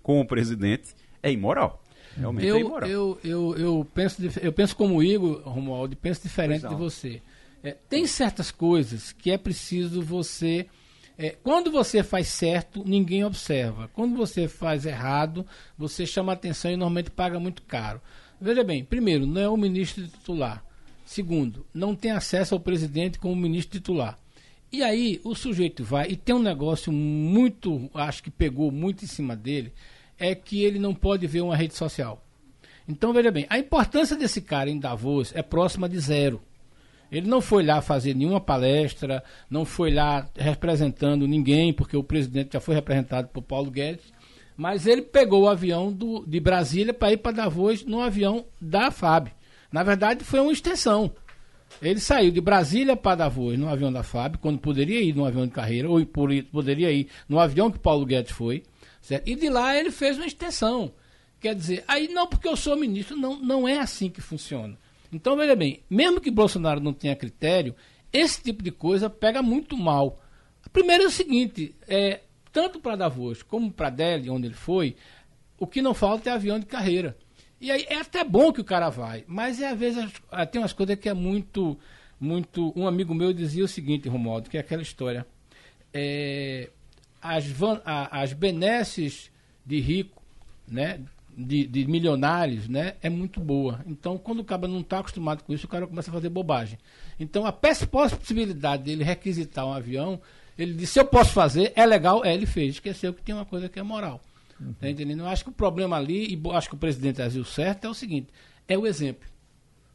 com 0.00 0.20
o 0.20 0.26
presidente, 0.26 0.94
é 1.22 1.30
imoral. 1.32 1.82
Realmente 2.16 2.46
eu, 2.46 2.56
é 2.56 2.60
imoral. 2.60 2.88
Eu, 2.88 3.18
eu, 3.22 3.56
eu, 3.56 3.86
penso, 3.94 4.22
eu 4.40 4.52
penso 4.52 4.74
como 4.74 4.96
o 4.96 5.02
Igor, 5.02 5.42
Romualdo, 5.44 5.96
penso 5.96 6.22
diferente 6.22 6.66
de 6.66 6.74
você. 6.74 7.20
É, 7.62 7.76
tem 7.88 8.06
certas 8.06 8.50
coisas 8.50 9.12
que 9.12 9.30
é 9.30 9.38
preciso 9.38 10.02
você. 10.02 10.66
É, 11.18 11.30
quando 11.42 11.70
você 11.70 12.02
faz 12.02 12.28
certo, 12.28 12.82
ninguém 12.86 13.24
observa. 13.24 13.88
Quando 13.92 14.16
você 14.16 14.48
faz 14.48 14.84
errado, 14.84 15.46
você 15.76 16.06
chama 16.06 16.32
atenção 16.32 16.70
e 16.70 16.76
normalmente 16.76 17.10
paga 17.10 17.40
muito 17.40 17.62
caro. 17.62 18.00
Veja 18.40 18.62
bem, 18.62 18.84
primeiro, 18.84 19.26
não 19.26 19.40
é 19.40 19.48
o 19.48 19.56
ministro 19.56 20.06
titular. 20.06 20.64
Segundo, 21.04 21.64
não 21.72 21.94
tem 21.94 22.10
acesso 22.10 22.54
ao 22.54 22.60
presidente 22.60 23.18
como 23.18 23.34
ministro 23.34 23.78
titular. 23.78 24.18
E 24.70 24.82
aí 24.82 25.20
o 25.24 25.34
sujeito 25.34 25.84
vai 25.84 26.10
e 26.10 26.16
tem 26.16 26.34
um 26.34 26.42
negócio 26.42 26.92
muito, 26.92 27.88
acho 27.94 28.22
que 28.22 28.30
pegou 28.30 28.70
muito 28.70 29.04
em 29.04 29.08
cima 29.08 29.34
dele, 29.36 29.72
é 30.18 30.34
que 30.34 30.62
ele 30.62 30.78
não 30.78 30.94
pode 30.94 31.26
ver 31.26 31.40
uma 31.40 31.56
rede 31.56 31.74
social. 31.74 32.22
Então, 32.88 33.12
veja 33.12 33.30
bem, 33.30 33.46
a 33.48 33.58
importância 33.58 34.16
desse 34.16 34.40
cara 34.40 34.70
em 34.70 34.78
Davos 34.78 35.32
é 35.34 35.42
próxima 35.42 35.88
de 35.88 35.98
zero. 35.98 36.40
Ele 37.10 37.28
não 37.28 37.40
foi 37.40 37.64
lá 37.64 37.80
fazer 37.80 38.14
nenhuma 38.14 38.40
palestra, 38.40 39.22
não 39.48 39.64
foi 39.64 39.92
lá 39.92 40.28
representando 40.36 41.26
ninguém, 41.26 41.72
porque 41.72 41.96
o 41.96 42.02
presidente 42.02 42.54
já 42.54 42.60
foi 42.60 42.74
representado 42.74 43.28
por 43.28 43.42
Paulo 43.42 43.70
Guedes, 43.70 44.12
mas 44.56 44.86
ele 44.86 45.02
pegou 45.02 45.42
o 45.42 45.48
avião 45.48 45.92
do, 45.92 46.24
de 46.26 46.40
Brasília 46.40 46.94
para 46.94 47.12
ir 47.12 47.18
para 47.18 47.36
Davos 47.36 47.84
no 47.84 48.00
avião 48.00 48.44
da 48.60 48.90
FAB. 48.90 49.28
Na 49.70 49.82
verdade, 49.82 50.24
foi 50.24 50.40
uma 50.40 50.52
extensão. 50.52 51.12
Ele 51.82 52.00
saiu 52.00 52.30
de 52.30 52.40
Brasília 52.40 52.96
para 52.96 53.16
Davos 53.16 53.58
no 53.58 53.68
avião 53.68 53.92
da 53.92 54.02
FAB, 54.02 54.38
quando 54.38 54.58
poderia 54.58 55.00
ir 55.00 55.14
no 55.14 55.26
avião 55.26 55.46
de 55.46 55.52
carreira, 55.52 55.88
ou 55.88 56.04
poderia 56.06 56.90
ir 56.90 57.08
no 57.28 57.38
avião 57.38 57.70
que 57.70 57.78
Paulo 57.78 58.06
Guedes 58.06 58.32
foi. 58.32 58.62
Certo? 59.06 59.28
E 59.28 59.36
de 59.36 59.48
lá 59.48 59.78
ele 59.78 59.92
fez 59.92 60.16
uma 60.16 60.26
extensão. 60.26 60.92
Quer 61.38 61.54
dizer, 61.54 61.84
aí 61.86 62.08
não 62.08 62.26
porque 62.26 62.48
eu 62.48 62.56
sou 62.56 62.74
ministro, 62.74 63.16
não, 63.16 63.38
não 63.38 63.68
é 63.68 63.78
assim 63.78 64.10
que 64.10 64.20
funciona. 64.20 64.76
Então, 65.12 65.36
veja 65.36 65.54
bem, 65.54 65.80
mesmo 65.88 66.20
que 66.20 66.28
Bolsonaro 66.28 66.80
não 66.80 66.92
tenha 66.92 67.14
critério, 67.14 67.72
esse 68.12 68.42
tipo 68.42 68.64
de 68.64 68.72
coisa 68.72 69.08
pega 69.08 69.40
muito 69.40 69.76
mal. 69.76 70.20
Primeiro 70.72 71.04
é 71.04 71.06
o 71.06 71.10
seguinte, 71.10 71.72
é, 71.86 72.22
tanto 72.52 72.80
para 72.80 72.96
Davos 72.96 73.44
como 73.44 73.70
para 73.70 73.90
Delhi, 73.90 74.28
onde 74.28 74.48
ele 74.48 74.56
foi, 74.56 74.96
o 75.56 75.68
que 75.68 75.80
não 75.80 75.94
falta 75.94 76.28
é 76.28 76.32
avião 76.32 76.58
de 76.58 76.66
carreira. 76.66 77.16
E 77.60 77.70
aí 77.70 77.86
é 77.88 78.00
até 78.00 78.24
bom 78.24 78.52
que 78.52 78.60
o 78.60 78.64
cara 78.64 78.90
vai, 78.90 79.22
mas 79.28 79.60
é, 79.60 79.68
às 79.68 79.78
vezes 79.78 80.12
ah, 80.32 80.44
tem 80.44 80.60
umas 80.60 80.72
coisas 80.72 80.98
que 80.98 81.08
é 81.08 81.14
muito, 81.14 81.78
muito. 82.18 82.72
Um 82.74 82.88
amigo 82.88 83.14
meu 83.14 83.32
dizia 83.32 83.64
o 83.64 83.68
seguinte, 83.68 84.08
Romualdo, 84.08 84.50
que 84.50 84.56
é 84.56 84.60
aquela 84.60 84.82
história. 84.82 85.24
É, 85.94 86.70
as, 87.34 87.46
van, 87.46 87.80
a, 87.84 88.20
as 88.20 88.32
benesses 88.32 89.30
de 89.64 89.80
rico, 89.80 90.22
né, 90.66 91.00
de, 91.36 91.66
de, 91.66 91.86
milionários, 91.86 92.68
né, 92.68 92.94
é 93.02 93.10
muito 93.10 93.40
boa. 93.40 93.80
Então, 93.86 94.16
quando 94.16 94.40
o 94.40 94.44
cara 94.44 94.66
não 94.66 94.80
está 94.80 95.00
acostumado 95.00 95.42
com 95.42 95.52
isso, 95.52 95.66
o 95.66 95.68
cara 95.68 95.86
começa 95.86 96.10
a 96.10 96.14
fazer 96.14 96.28
bobagem. 96.28 96.78
Então, 97.18 97.44
a 97.44 97.52
possibilidade 97.52 98.84
dele 98.84 99.04
requisitar 99.04 99.66
um 99.66 99.72
avião, 99.72 100.20
ele 100.56 100.74
disse: 100.74 100.94
se 100.94 101.00
eu 101.00 101.04
posso 101.04 101.32
fazer, 101.32 101.72
é 101.76 101.84
legal, 101.84 102.24
é, 102.24 102.32
ele 102.32 102.46
fez. 102.46 102.74
Esqueceu 102.74 103.12
que 103.12 103.22
tem 103.22 103.34
uma 103.34 103.44
coisa 103.44 103.68
que 103.68 103.78
é 103.78 103.82
moral. 103.82 104.20
Uhum. 104.60 104.72
Tá 104.74 104.88
entendendo? 104.88 105.20
Eu 105.20 105.26
acho 105.26 105.44
que 105.44 105.50
o 105.50 105.52
problema 105.52 105.96
ali, 105.96 106.34
e 106.34 106.40
acho 106.52 106.68
que 106.68 106.74
o 106.74 106.78
presidente 106.78 107.20
agiu 107.20 107.44
certo, 107.44 107.86
é 107.86 107.90
o 107.90 107.94
seguinte: 107.94 108.28
é 108.66 108.78
o 108.78 108.86
exemplo. 108.86 109.28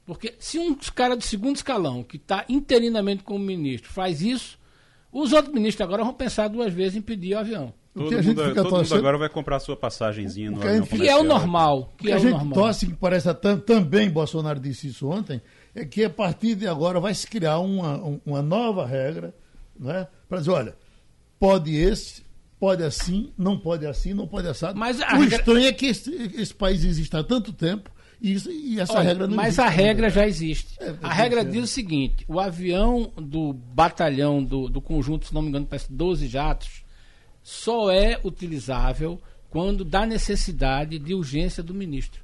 Porque 0.05 0.35
se 0.39 0.59
um 0.59 0.75
cara 0.75 1.15
do 1.15 1.23
segundo 1.23 1.55
escalão, 1.55 2.03
que 2.03 2.17
está 2.17 2.45
interinamente 2.49 3.23
como 3.23 3.43
ministro, 3.43 3.89
faz 3.89 4.21
isso, 4.21 4.59
os 5.11 5.33
outros 5.33 5.53
ministros 5.53 5.81
agora 5.85 6.03
vão 6.03 6.13
pensar 6.13 6.47
duas 6.47 6.73
vezes 6.73 6.95
em 6.97 7.01
pedir 7.01 7.35
o 7.35 7.39
avião. 7.39 7.73
O 7.93 7.99
Todo, 7.99 8.09
que 8.09 8.15
a 8.15 8.21
gente 8.21 8.37
mundo, 8.37 8.47
fica 8.47 8.55
todo 8.55 8.65
mundo 8.71 8.75
torcendo- 8.79 8.97
agora 8.99 9.17
vai 9.17 9.27
comprar 9.29 9.59
sua 9.59 9.75
passagenzinha 9.75 10.49
no 10.51 10.59
que 10.61 10.67
avião 10.67 10.85
Que 10.85 11.09
é 11.09 11.15
o 11.17 11.23
normal. 11.23 11.91
O 11.93 11.97
Que 11.97 12.05
que 12.05 12.11
é 12.11 12.13
a 12.13 12.17
o 12.17 12.19
gente 12.21 12.31
normal. 12.31 12.53
torce, 12.53 12.85
que 12.87 12.93
parece 12.93 13.33
tam- 13.33 13.59
também, 13.59 14.09
Bolsonaro 14.09 14.59
disse 14.61 14.87
isso 14.87 15.09
ontem, 15.09 15.41
é 15.75 15.83
que 15.85 16.03
a 16.05 16.09
partir 16.09 16.55
de 16.55 16.65
agora 16.67 16.99
vai 17.01 17.13
se 17.13 17.27
criar 17.27 17.59
uma, 17.59 17.97
um- 17.97 18.21
uma 18.25 18.41
nova 18.41 18.85
regra, 18.85 19.35
né? 19.77 20.07
Para 20.29 20.37
dizer, 20.39 20.51
olha, 20.51 20.75
pode 21.37 21.75
esse, 21.75 22.23
pode 22.57 22.81
assim, 22.81 23.33
não 23.37 23.57
pode 23.59 23.85
assim, 23.85 24.13
não 24.13 24.25
pode 24.27 24.47
assado. 24.47 24.79
Mas 24.79 25.01
a 25.01 25.15
o 25.17 25.19
regra- 25.21 25.37
estranho 25.39 25.67
é 25.67 25.73
que 25.73 25.87
esse, 25.87 26.31
esse 26.37 26.53
país 26.53 26.85
existe 26.85 27.13
há 27.17 27.23
tanto 27.23 27.51
tempo 27.51 27.89
e, 28.21 28.33
isso- 28.33 28.51
e 28.51 28.79
essa 28.79 28.93
Olha, 28.93 29.03
regra 29.09 29.27
não 29.27 29.35
mas 29.35 29.47
existe. 29.47 29.61
a 29.61 29.69
regra 29.69 30.09
já 30.09 30.27
existe. 30.27 30.75
É, 30.79 30.95
a 31.01 31.13
regra 31.13 31.39
que 31.39 31.51
ser, 31.51 31.51
diz 31.53 31.63
o 31.63 31.73
seguinte: 31.73 32.25
o 32.27 32.39
avião 32.39 33.11
do 33.17 33.51
batalhão 33.53 34.43
do, 34.43 34.69
do 34.69 34.79
conjunto, 34.81 35.25
se 35.25 35.33
não 35.33 35.41
me 35.41 35.49
engano, 35.49 35.65
parece 35.65 35.91
12 35.91 36.27
jatos, 36.27 36.83
só 37.43 37.89
é 37.91 38.19
utilizável 38.23 39.19
quando 39.49 39.83
dá 39.83 40.05
necessidade 40.05 40.97
de 40.99 41.13
urgência 41.13 41.61
do 41.63 41.73
ministro 41.73 42.21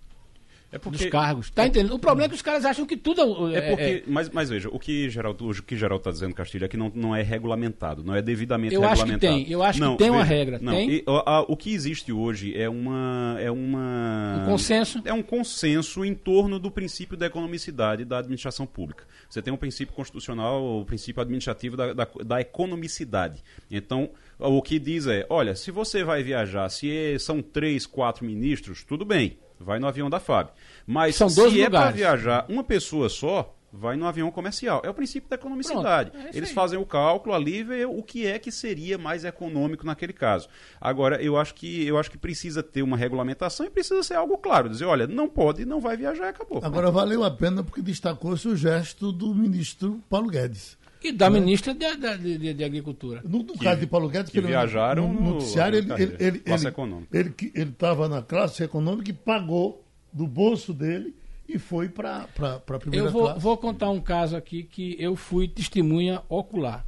É 0.70 0.78
dos 0.78 0.84
porque, 0.84 1.10
cargos. 1.10 1.50
Tá 1.50 1.66
entendendo? 1.66 1.94
O 1.96 2.00
problema 2.00 2.26
é 2.26 2.30
que 2.30 2.36
os 2.36 2.42
caras 2.42 2.66
acham 2.66 2.86
que 2.86 2.98
tudo 2.98 3.22
É 3.54 3.58
é, 3.58 3.70
porque, 3.70 3.84
é- 3.84 4.04
mas, 4.06 4.30
mas 4.30 4.50
veja, 4.50 4.68
o 4.70 4.78
que 4.78 5.10
Geraldo, 5.10 5.50
o 5.50 5.64
que 5.64 5.78
Geraldo 5.78 6.02
está 6.02 6.12
dizendo, 6.12 6.36
Castilho, 6.36 6.66
é 6.66 6.68
que 6.68 6.76
não, 6.76 6.92
não 6.94 7.16
é 7.16 7.22
regulamentado, 7.22 8.04
não 8.04 8.14
é 8.14 8.22
devidamente 8.22 8.76
Eu 8.76 8.84
acho 8.84 9.06
que 9.06 9.12
regulamentado. 9.12 9.44
tem, 9.46 9.50
eu 9.52 9.64
acho 9.64 9.80
que 9.80 9.86
Não, 9.86 9.96
tem 9.96 10.10
uma 10.10 10.24
veja, 10.24 10.34
regra, 10.36 10.60
Não, 10.62 10.74
tem? 10.74 10.90
e, 10.92 11.04
a- 11.08 11.38
a- 11.38 11.42
o 11.44 11.56
que 11.56 11.74
existe 11.74 12.12
hoje 12.12 12.54
é 12.58 12.68
uma, 12.68 13.38
é 13.40 13.50
uma... 13.50 14.42
Um 14.44 14.46
consenso. 14.52 15.02
É 15.06 15.14
um 15.14 15.24
consenso 15.24 16.04
em 16.04 16.14
torno 16.14 16.60
do 16.60 16.70
princípio 16.70 17.16
da 17.16 17.26
economicidade 17.28 18.04
da 18.04 18.18
administração 18.18 18.66
pública. 18.66 19.06
Você 19.30 19.42
tem 19.42 19.54
um 19.54 19.58
princípio 19.58 19.96
constitucional, 19.96 20.82
o 20.82 20.86
princípio 20.86 21.22
administrativo 21.22 21.78
da, 21.78 21.94
da, 21.94 22.08
da 22.26 22.42
economicidade. 22.42 23.42
Então, 23.72 24.10
o 24.38 24.62
que 24.62 24.80
diz 24.80 25.08
é, 25.08 25.26
olha, 25.30 25.56
se 25.56 25.72
você 25.72 26.04
vai 26.04 26.24
viajar, 26.24 26.68
se 26.70 26.92
é- 26.92 27.18
são 27.18 27.42
três, 27.42 27.86
quatro 27.86 28.26
ministros, 28.26 28.84
tudo 28.84 29.06
bem, 29.06 29.38
vai 29.60 29.80
no 29.80 29.88
avião 29.88 30.10
da 30.10 30.20
FAB. 30.20 30.50
Mas 30.86 31.16
São 31.16 31.30
se 31.30 31.36
12 31.36 31.62
é 31.62 31.70
para 31.70 31.92
viajar 31.92 32.46
uma 32.50 32.64
pessoa 32.64 33.10
só, 33.10 33.54
vai 33.72 33.96
no 33.96 34.06
avião 34.06 34.32
comercial. 34.32 34.82
É 34.84 34.90
o 34.90 34.94
princípio 34.94 35.30
da 35.30 35.36
economicidade. 35.36 36.12
Pronto, 36.12 36.28
é 36.28 36.30
Eles 36.34 36.50
aí. 36.50 36.56
fazem 36.56 36.80
o 36.80 36.86
cálculo 36.86 37.36
ali 37.36 37.58
e 37.58 37.64
vê 37.64 37.86
o 37.86 38.02
que 38.02 38.26
é 38.26 38.40
que 38.40 38.52
seria 38.52 38.98
mais 38.98 39.26
econômico 39.26 39.86
naquele 39.86 40.14
caso. 40.14 40.48
Agora, 40.80 41.22
eu 41.22 41.38
acho 41.38 41.54
que 41.54 41.86
eu 41.86 41.98
acho 41.98 42.10
que 42.10 42.18
precisa 42.18 42.64
ter 42.64 42.82
uma 42.82 42.98
regulamentação 42.98 43.66
e 43.66 43.70
precisa 43.70 44.02
ser 44.04 44.16
algo 44.16 44.38
claro, 44.38 44.70
dizer, 44.70 44.86
olha, 44.86 45.06
não 45.08 45.28
pode, 45.28 45.66
não 45.66 45.80
vai 45.80 45.98
viajar 45.98 46.28
e 46.28 46.30
acabou. 46.30 46.62
Agora 46.64 46.90
valeu 46.90 47.24
a 47.24 47.32
pena 47.32 47.64
porque 47.64 47.82
destacou-se 47.82 48.48
o 48.48 48.56
gesto 48.56 49.12
do 49.12 49.34
ministro 49.34 50.02
Paulo 50.10 50.30
Guedes. 50.30 50.77
E 51.04 51.12
da 51.12 51.30
ministra 51.30 51.74
de, 51.74 51.96
de- 51.96 52.38
de- 52.38 52.54
de 52.54 52.64
Agricultura. 52.64 53.22
No, 53.24 53.40
no 53.44 53.58
caso 53.58 53.80
de 53.80 53.88
Paulo 53.88 54.10
Guedes, 54.10 54.32
que 54.32 54.38
pelo- 54.38 54.48
viajaram 54.48 55.08
no, 55.12 55.22
no- 55.22 55.30
noticiário, 55.34 55.78
ele, 55.78 55.88
na 55.88 55.96
ele, 55.96 56.16
ele, 56.20 56.42
ele- 56.46 57.08
ele 57.14 57.30
que- 57.32 57.52
ele 57.56 57.70
estava 57.70 58.10
na 58.10 58.22
classe 58.22 58.64
econômica 58.64 59.10
e 59.10 59.14
pagou 59.14 59.84
do 60.12 60.26
bolso 60.26 60.74
dele 60.74 61.16
e 61.48 61.60
foi 61.60 61.88
para 61.88 62.28
a 62.44 62.80
primeira 62.80 63.06
Eu 63.08 63.12
vou, 63.12 63.24
classe. 63.24 63.40
vou 63.40 63.58
contar 63.58 63.90
um 63.90 64.02
caso 64.02 64.36
aqui 64.36 64.64
que 64.64 64.96
eu 65.00 65.16
fui 65.16 65.48
testemunha 65.48 66.22
ocular. 66.28 66.86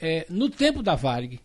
É, 0.00 0.24
no 0.30 0.48
tempo 0.48 0.82
da 0.82 0.94
Varig, 0.94 1.40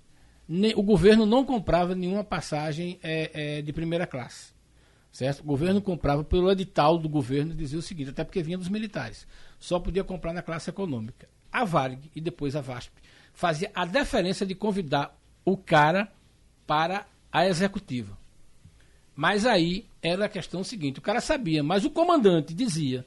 ne- 0.47 0.73
o 0.75 0.83
governo 0.83 1.25
não 1.25 1.43
comprava 1.43 1.95
nenhuma 1.95 2.23
passagem 2.23 2.99
é, 3.01 3.31
é, 3.57 3.61
de 3.61 3.73
primeira 3.73 4.05
classe. 4.05 4.53
Certo? 5.11 5.41
O 5.41 5.43
governo 5.43 5.79
comprava 5.81 6.23
pelo 6.23 6.51
edital 6.51 6.97
do 6.97 7.07
governo, 7.07 7.53
dizia 7.53 7.77
o 7.77 7.83
seguinte, 7.83 8.09
até 8.09 8.23
porque 8.23 8.41
vinha 8.41 8.57
dos 8.57 8.69
militares. 8.69 9.27
Só 9.59 9.79
podia 9.79 10.03
comprar 10.03 10.33
na 10.33 10.41
classe 10.41 10.69
econômica. 10.71 11.27
A 11.53 11.63
Varig 11.63 12.09
e 12.15 12.19
depois 12.19 12.55
a 12.55 12.61
VASP 12.61 12.91
fazia 13.33 13.71
a 13.75 13.85
deferência 13.85 14.45
de 14.45 14.55
convidar 14.55 15.15
o 15.45 15.55
cara 15.55 16.11
para 16.65 17.05
a 17.31 17.47
executiva. 17.47 18.17
Mas 19.15 19.45
aí 19.45 19.85
era 20.01 20.25
a 20.25 20.29
questão 20.29 20.63
seguinte: 20.63 20.99
o 20.99 21.01
cara 21.01 21.21
sabia, 21.21 21.61
mas 21.61 21.85
o 21.85 21.91
comandante 21.91 22.53
dizia, 22.53 23.05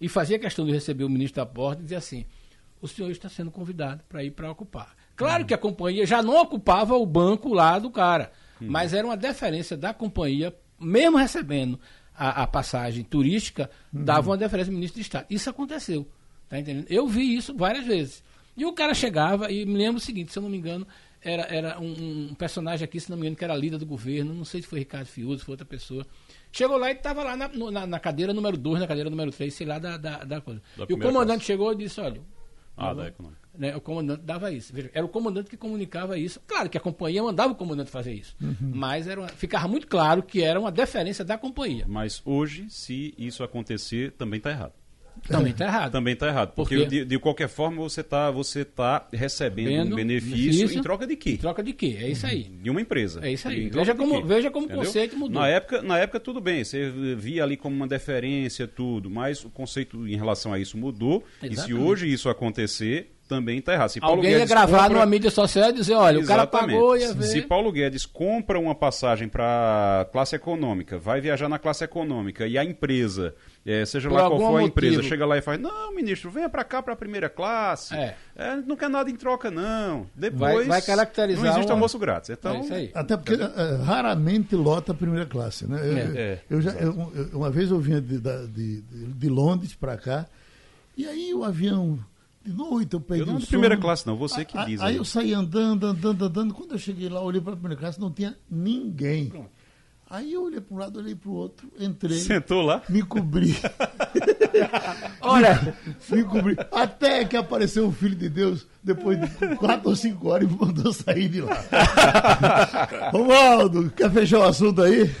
e 0.00 0.08
fazia 0.08 0.38
questão 0.38 0.66
de 0.66 0.72
receber 0.72 1.04
o 1.04 1.08
ministro 1.08 1.42
da 1.42 1.46
porta, 1.46 1.80
e 1.80 1.84
dizia 1.84 1.98
assim: 1.98 2.26
o 2.80 2.86
senhor 2.86 3.10
está 3.10 3.28
sendo 3.28 3.50
convidado 3.50 4.02
para 4.08 4.22
ir 4.22 4.32
para 4.32 4.50
ocupar. 4.50 4.94
Claro 5.14 5.46
que 5.46 5.54
a 5.54 5.58
companhia 5.58 6.04
já 6.04 6.22
não 6.22 6.36
ocupava 6.36 6.94
o 6.94 7.06
banco 7.06 7.54
lá 7.54 7.78
do 7.78 7.90
cara, 7.90 8.30
mas 8.60 8.92
era 8.92 9.06
uma 9.06 9.16
deferência 9.16 9.76
da 9.76 9.94
companhia, 9.94 10.54
mesmo 10.78 11.16
recebendo 11.16 11.80
a, 12.14 12.42
a 12.42 12.46
passagem 12.46 13.02
turística, 13.02 13.70
dava 13.90 14.30
uma 14.30 14.36
deferência 14.36 14.70
ao 14.70 14.74
ministro 14.74 15.00
de 15.00 15.06
Estado. 15.06 15.26
Isso 15.30 15.48
aconteceu. 15.48 16.06
Tá 16.48 16.58
entendendo? 16.58 16.86
Eu 16.88 17.06
vi 17.08 17.34
isso 17.36 17.54
várias 17.56 17.84
vezes. 17.86 18.22
E 18.56 18.64
o 18.64 18.72
cara 18.72 18.94
chegava, 18.94 19.50
e 19.50 19.66
me 19.66 19.74
lembro 19.76 19.96
o 19.98 20.00
seguinte, 20.00 20.32
se 20.32 20.38
eu 20.38 20.42
não 20.42 20.48
me 20.48 20.56
engano, 20.56 20.86
era, 21.22 21.42
era 21.54 21.80
um, 21.80 22.28
um 22.30 22.34
personagem 22.34 22.84
aqui, 22.84 22.98
se 23.00 23.10
não 23.10 23.16
me 23.16 23.22
engano, 23.22 23.36
que 23.36 23.44
era 23.44 23.54
líder 23.56 23.78
do 23.78 23.84
governo, 23.86 24.32
não 24.32 24.44
sei 24.44 24.62
se 24.62 24.68
foi 24.68 24.78
Ricardo 24.78 25.06
Fiuso, 25.06 25.40
se 25.40 25.44
foi 25.44 25.52
outra 25.54 25.66
pessoa. 25.66 26.06
Chegou 26.52 26.76
lá 26.78 26.90
e 26.90 26.94
estava 26.94 27.22
lá 27.22 27.36
na, 27.36 27.48
na- 27.48 27.86
na 27.86 27.98
cadeira 28.00 28.32
número 28.32 28.56
2, 28.56 28.80
na 28.80 28.86
cadeira 28.86 29.10
número 29.10 29.30
3, 29.30 29.52
sei 29.52 29.66
lá, 29.66 29.78
da, 29.78 29.96
da, 29.98 30.24
da 30.24 30.40
coisa. 30.40 30.62
Da 30.76 30.86
e 30.88 30.94
o 30.94 30.98
comandante 30.98 31.38
classe. 31.38 31.44
chegou 31.46 31.72
e 31.72 31.76
disse, 31.76 32.00
olha, 32.00 32.20
Ah, 32.76 32.94
da 32.94 33.08
econômica. 33.08 33.40
né, 33.58 33.76
o 33.76 33.80
comandante 33.80 34.22
dava 34.22 34.50
isso. 34.52 34.72
Veja, 34.72 34.90
era 34.94 35.04
o 35.04 35.08
comandante 35.08 35.50
que 35.50 35.56
comunicava 35.58 36.16
isso. 36.18 36.40
Claro 36.46 36.70
que 36.70 36.78
a 36.78 36.80
companhia 36.80 37.22
mandava 37.22 37.52
o 37.52 37.56
comandante 37.56 37.90
fazer 37.90 38.14
isso. 38.14 38.34
Mas 38.60 39.06
era 39.06 39.20
uma- 39.20 39.28
ficava 39.28 39.68
muito 39.68 39.86
claro 39.86 40.22
que 40.22 40.40
era 40.42 40.58
uma 40.58 40.70
deferência 40.72 41.24
da 41.24 41.36
companhia. 41.36 41.84
Mas 41.86 42.22
hoje, 42.24 42.66
se 42.70 43.12
isso 43.18 43.42
acontecer, 43.42 44.12
também 44.12 44.38
está 44.38 44.50
errado. 44.50 44.72
Também 45.28 45.52
está 45.52 45.64
errado. 45.66 45.92
Também 45.92 46.14
está 46.14 46.28
errado. 46.28 46.48
Por 46.50 46.68
Porque, 46.68 46.86
de, 46.86 47.04
de 47.04 47.18
qualquer 47.18 47.48
forma, 47.48 47.78
você 47.82 48.00
está 48.00 48.30
você 48.30 48.64
tá 48.64 49.06
recebendo 49.12 49.68
Vendo 49.68 49.92
um 49.92 49.96
benefício, 49.96 50.36
benefício 50.36 50.78
em 50.78 50.82
troca 50.82 51.06
de 51.06 51.14
Em 51.14 51.16
quê? 51.16 51.36
troca 51.36 51.62
de 51.62 51.72
quê? 51.72 51.96
É 52.00 52.08
isso 52.10 52.26
aí. 52.26 52.44
De 52.44 52.70
uma 52.70 52.80
empresa. 52.80 53.20
É 53.26 53.32
isso 53.32 53.48
aí. 53.48 53.66
Em 53.66 53.70
Veja 53.70 53.94
como- 53.94 54.24
veja 54.24 54.50
como 54.50 54.66
o 54.66 54.70
conceito 54.70 55.16
mudou. 55.16 55.40
Na 55.40 55.48
época, 55.48 55.82
na 55.82 55.98
época, 55.98 56.20
tudo 56.20 56.40
bem, 56.40 56.62
você 56.64 56.90
via 57.16 57.42
ali 57.42 57.56
como 57.56 57.74
uma 57.74 57.86
deferência, 57.88 58.66
tudo, 58.68 59.10
mas 59.10 59.44
o 59.44 59.50
conceito 59.50 60.06
em 60.06 60.16
relação 60.16 60.52
a 60.52 60.58
isso 60.58 60.76
mudou. 60.78 61.24
E 61.42 61.46
se 61.48 61.52
Exatamente. 61.54 61.82
hoje 61.82 62.12
isso 62.12 62.28
acontecer, 62.28 63.12
também 63.28 63.58
está 63.58 63.72
errado. 63.72 63.88
Se 63.88 63.98
Paulo 63.98 64.16
Alguém 64.16 64.30
ia 64.30 64.36
Guedes 64.38 64.50
gravar 64.52 64.78
compra- 64.84 64.94
numa 64.94 65.06
mídia 65.06 65.30
social 65.32 65.70
e 65.70 65.72
dizer, 65.72 65.94
olha, 65.94 66.20
o 66.20 66.24
cara 66.24 66.42
Exatamente. 66.42 66.74
pagou 66.76 66.96
e 66.96 67.00
ia 67.00 67.12
ver. 67.12 67.22
Se 67.24 67.42
Paulo 67.42 67.72
Guedes 67.72 68.06
compra 68.06 68.56
uma 68.58 68.74
passagem 68.74 69.28
para 69.28 70.06
classe 70.12 70.36
econômica, 70.36 70.96
vai 70.98 71.20
viajar 71.20 71.48
na 71.48 71.58
classe 71.58 71.82
econômica 71.82 72.46
e 72.46 72.56
a 72.56 72.64
empresa, 72.64 73.34
eh, 73.66 73.84
seja 73.84 74.08
Por 74.08 74.14
lá 74.14 74.28
qual 74.28 74.38
for 74.38 74.56
a 74.58 74.62
empresa, 74.62 74.94
motivo. 74.96 75.08
chega 75.08 75.26
lá 75.26 75.36
e 75.36 75.42
faz: 75.42 75.60
Não, 75.60 75.94
ministro, 75.94 76.30
venha 76.30 76.48
para 76.48 76.62
cá 76.64 76.82
para 76.82 76.92
a 76.92 76.96
primeira 76.96 77.28
classe. 77.28 77.94
É. 77.94 78.16
Eh, 78.36 78.56
não 78.66 78.76
quer 78.76 78.88
nada 78.88 79.10
em 79.10 79.16
troca, 79.16 79.50
não. 79.50 80.06
Depois. 80.14 80.38
Vai- 80.54 80.64
vai 80.66 80.82
caracterizar 80.82 81.42
Não 81.44 81.50
existe 81.50 81.66
uma- 81.66 81.74
almoço 81.74 81.98
grátis. 81.98 82.30
Então, 82.30 82.54
É 82.54 82.60
isso 82.60 82.72
aí. 82.74 82.90
Até 82.94 83.16
porque 83.16 83.34
eh, 83.34 83.76
raramente 83.84 84.54
lota 84.54 84.92
a 84.92 84.94
primeira 84.94 85.26
classe. 85.26 85.66
Né? 85.66 85.78
Eu, 85.80 86.16
É. 86.16 86.40
eu 86.50 86.60
já, 86.62 86.70
eu- 86.72 87.12
eu- 87.14 87.38
uma 87.38 87.50
vez 87.50 87.70
eu 87.70 87.78
vinha 87.80 88.00
de, 88.00 88.18
de, 88.18 88.46
de- 88.48 88.80
de 88.82 89.28
Londres 89.28 89.74
para 89.74 89.96
cá, 89.96 90.26
e 90.96 91.04
aí 91.06 91.34
o 91.34 91.42
avião, 91.44 91.98
de 92.44 92.52
noite 92.52 92.94
eu 92.94 93.00
peguei 93.00 93.22
Eu 93.22 93.26
não 93.26 93.36
de 93.38 93.46
primeira 93.46 93.76
classe, 93.76 94.06
não, 94.06 94.16
você 94.16 94.44
que 94.44 94.56
A- 94.56 94.64
diz 94.64 94.80
Aí 94.80 94.90
aí. 94.92 94.96
eu 94.96 95.04
saí 95.04 95.34
andando, 95.34 95.86
andando, 95.88 96.24
andando. 96.24 96.54
Quando 96.54 96.72
eu 96.72 96.78
cheguei 96.78 97.08
lá, 97.08 97.20
olhei 97.20 97.40
para 97.40 97.54
a 97.54 97.56
primeira 97.56 97.78
classe, 97.80 97.98
não 98.00 98.10
tinha 98.12 98.36
ninguém. 98.48 99.32
Aí 100.08 100.34
eu 100.34 100.44
olhei 100.44 100.60
para 100.60 100.74
um 100.74 100.78
lado, 100.78 100.98
olhei 101.00 101.16
para 101.16 101.28
o 101.28 101.34
outro, 101.34 101.68
entrei, 101.80 102.18
Sentou 102.20 102.62
lá? 102.62 102.80
me 102.88 103.02
cobri. 103.02 103.56
Olha, 105.20 105.76
me 106.08 106.22
cobri. 106.22 106.56
Até 106.70 107.24
que 107.24 107.36
apareceu 107.36 107.88
o 107.88 107.92
Filho 107.92 108.14
de 108.14 108.28
Deus, 108.28 108.66
depois 108.84 109.18
de 109.20 109.56
quatro 109.56 109.88
ou 109.90 109.96
cinco 109.96 110.28
horas, 110.28 110.48
e 110.48 110.52
me 110.52 110.58
mandou 110.60 110.92
sair 110.92 111.28
de 111.28 111.40
lá. 111.40 111.60
Romualdo, 113.10 113.90
quer 113.90 114.08
fechar 114.12 114.38
o 114.38 114.44
assunto 114.44 114.80
aí? 114.82 115.12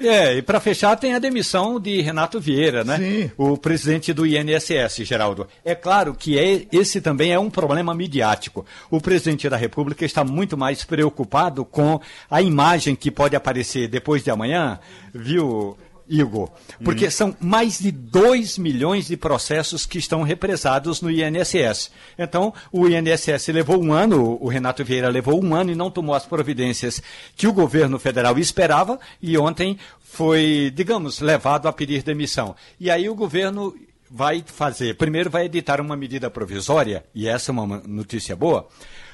É, 0.00 0.36
e 0.36 0.42
para 0.42 0.60
fechar 0.60 0.94
tem 0.96 1.14
a 1.14 1.18
demissão 1.18 1.80
de 1.80 2.00
Renato 2.00 2.38
Vieira, 2.40 2.84
né? 2.84 2.96
Sim. 2.98 3.30
O 3.36 3.56
presidente 3.56 4.12
do 4.12 4.24
INSS, 4.26 5.04
Geraldo. 5.04 5.46
É 5.64 5.74
claro 5.74 6.14
que 6.14 6.38
é- 6.38 6.66
esse 6.72 7.00
também 7.00 7.32
é 7.32 7.38
um 7.38 7.50
problema 7.50 7.94
midiático. 7.94 8.64
O 8.90 9.00
presidente 9.00 9.48
da 9.48 9.56
República 9.56 10.04
está 10.04 10.22
muito 10.22 10.56
mais 10.56 10.84
preocupado 10.84 11.64
com 11.64 12.00
a 12.30 12.40
imagem 12.40 12.94
que 12.94 13.10
pode 13.10 13.34
aparecer 13.34 13.88
depois 13.88 14.22
de 14.22 14.30
amanhã, 14.30 14.78
viu, 15.12 15.76
Igor? 16.08 16.50
Porque 16.84 17.10
são 17.10 17.36
mais 17.40 17.78
de 17.78 17.90
2 17.90 18.58
milhões 18.58 19.08
de 19.08 19.16
processos 19.16 19.86
que 19.86 19.98
estão 19.98 20.22
represados 20.22 21.00
no 21.00 21.10
INSS. 21.10 21.90
Então, 22.18 22.52
o 22.72 22.88
INSS 22.88 23.48
levou 23.48 23.82
um 23.82 23.92
ano, 23.92 24.38
o 24.40 24.48
Renato 24.48 24.84
Vieira 24.84 25.08
levou 25.08 25.42
um 25.42 25.54
ano 25.54 25.70
e 25.70 25.74
não 25.74 25.90
tomou 25.90 26.14
as 26.14 26.26
providências 26.26 27.02
que 27.36 27.46
o 27.46 27.52
governo 27.52 27.98
federal 27.98 28.38
esperava, 28.38 28.98
e 29.20 29.36
ontem 29.36 29.78
foi, 30.00 30.72
digamos, 30.74 31.20
levado 31.20 31.68
a 31.68 31.72
pedir 31.72 32.02
demissão. 32.02 32.56
E 32.80 32.90
aí 32.90 33.08
o 33.08 33.14
governo 33.14 33.74
vai 34.10 34.42
fazer, 34.46 34.96
primeiro 34.96 35.28
vai 35.28 35.44
editar 35.44 35.80
uma 35.80 35.96
medida 35.96 36.30
provisória, 36.30 37.04
e 37.14 37.28
essa 37.28 37.50
é 37.50 37.52
uma 37.52 37.82
notícia 37.86 38.34
boa, 38.34 38.66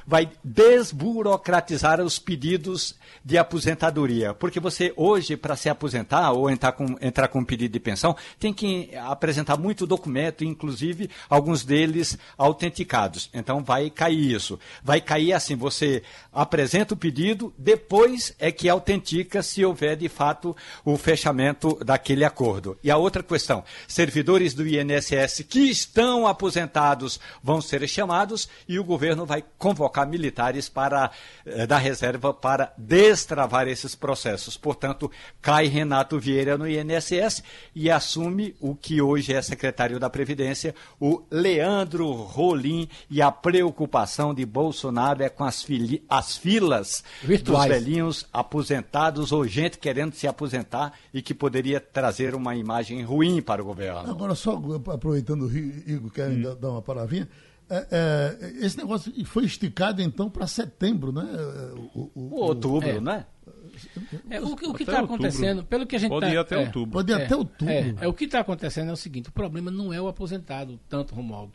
vai 0.07 0.31
desburocratizar 0.43 2.01
os 2.01 2.19
pedidos 2.19 2.95
de 3.25 3.39
aposentadoria. 3.39 4.35
Porque 4.35 4.61
você, 4.61 4.93
hoje, 4.97 5.37
para 5.37 5.57
se 5.57 5.69
aposentar 5.69 6.33
ou 6.33 6.51
entrar 6.51 6.73
com, 6.73 6.97
entrar 7.01 7.29
com 7.29 7.39
um 7.39 7.45
pedido 7.45 7.73
de 7.73 7.81
pensão, 7.81 8.15
tem 8.39 8.53
que 8.53 8.91
apresentar 8.97 9.57
muito 9.57 9.87
documento, 9.87 10.45
inclusive 10.45 11.11
alguns 11.29 11.65
deles 11.65 12.19
autenticados. 12.37 13.31
Então 13.33 13.63
vai 13.63 13.89
cair 13.89 14.33
isso. 14.33 14.59
Vai 14.83 15.01
cair 15.01 15.33
assim: 15.33 15.57
você 15.57 16.03
apresenta 16.33 16.95
o 16.95 16.97
pedido, 16.97 17.53
depois 17.57 18.35
é 18.39 18.53
que 18.53 18.69
autentica 18.69 19.43
se 19.43 19.65
houver 19.65 19.97
de 19.97 20.09
fato 20.09 20.57
o 20.85 20.97
fechamento 20.97 21.79
daquele 21.85 22.25
acordo. 22.25 22.77
E 22.83 22.91
a 22.91 22.97
outra 22.97 23.23
questão: 23.23 23.65
servidores 23.89 24.53
do 24.53 24.67
INSS 24.67 25.45
que 25.49 25.71
estão 25.71 26.27
aposentados 26.27 27.19
vão 27.43 27.61
ser 27.61 27.87
chamados 27.89 28.49
e 28.69 28.79
o 28.79 28.85
governo 28.85 29.25
vai 29.25 29.45
convocar 29.59 29.94
militares 30.05 30.69
para 30.69 31.11
eh, 31.47 31.67
da 31.67 31.79
reserva 31.79 32.35
para 32.35 32.73
destravar 32.77 33.69
esses 33.69 33.95
processos. 33.95 34.57
Portanto, 34.57 35.11
cai 35.41 35.67
Renato 35.67 36.19
Vieira 36.19 36.59
no 36.59 36.67
INSS 36.67 37.43
e 37.75 37.91
assume 37.91 38.57
o 38.61 38.75
que 38.75 39.01
hoje 39.01 39.33
é 39.33 39.41
secretário 39.43 40.01
da 40.01 40.11
Previdência, 40.11 40.75
o 40.99 41.23
Leandro 41.31 42.11
Rolim, 42.13 42.89
e 43.11 43.21
a 43.21 43.31
preocupação 43.31 44.35
de 44.35 44.45
Bolsonaro 44.45 45.23
é 45.23 45.29
com 45.29 45.45
as, 45.45 45.67
as 46.09 46.37
filas 46.37 47.05
Virtuais. 47.23 47.69
dos 47.69 47.79
velhinhos 47.79 48.27
aposentados 48.33 49.33
ou 49.33 49.47
gente 49.47 49.79
querendo 49.79 50.15
se 50.15 50.27
aposentar 50.27 50.93
e 51.13 51.21
que 51.21 51.35
poderia 51.35 51.81
trazer 51.81 52.35
uma 52.35 52.55
imagem 52.57 53.03
ruim 53.03 53.43
para 53.43 53.63
o 53.63 53.65
governo. 53.65 54.11
Agora, 54.11 54.35
só 54.35 54.61
aproveitando 54.93 55.47
o 55.47 55.57
Igor, 55.57 56.11
quer 56.11 56.31
hum. 56.31 56.57
dar 56.61 56.71
uma 56.71 56.83
palavrinha, 56.83 57.29
é, 57.69 57.87
é, 57.91 58.67
esse 58.67 58.77
negócio 58.77 59.13
foi 59.25 59.45
esticado 59.45 60.03
então 60.03 60.29
para 60.29 60.47
setembro, 60.47 61.13
né? 61.13 61.25
O, 61.95 62.11
o, 62.15 62.35
o 62.35 62.35
outubro, 62.41 62.89
é. 62.89 63.01
né? 63.01 63.27
É, 64.31 64.41
o, 64.41 64.53
o 64.53 64.75
que 64.75 64.83
está 64.83 65.01
acontecendo, 65.01 65.65
pelo 65.65 65.87
que 65.87 65.97
a 65.97 65.99
gente 65.99 66.11
Pode 66.11 66.27
tá, 66.27 66.33
ir 66.33 66.39
até 66.39 66.57
outubro. 66.57 66.91
Pode 66.93 67.13
ir 67.13 67.15
até 67.15 67.35
outubro. 67.35 67.75
É, 68.01 68.07
o 68.07 68.13
que 68.13 68.25
está 68.25 68.41
acontecendo 68.41 68.91
é 68.91 68.93
o 68.93 68.97
seguinte: 68.97 69.29
o 69.29 69.33
problema 69.33 69.71
não 69.71 69.93
é 69.93 70.01
o 70.01 70.09
aposentado, 70.09 70.79
tanto, 70.89 71.15
Romualdo. 71.15 71.53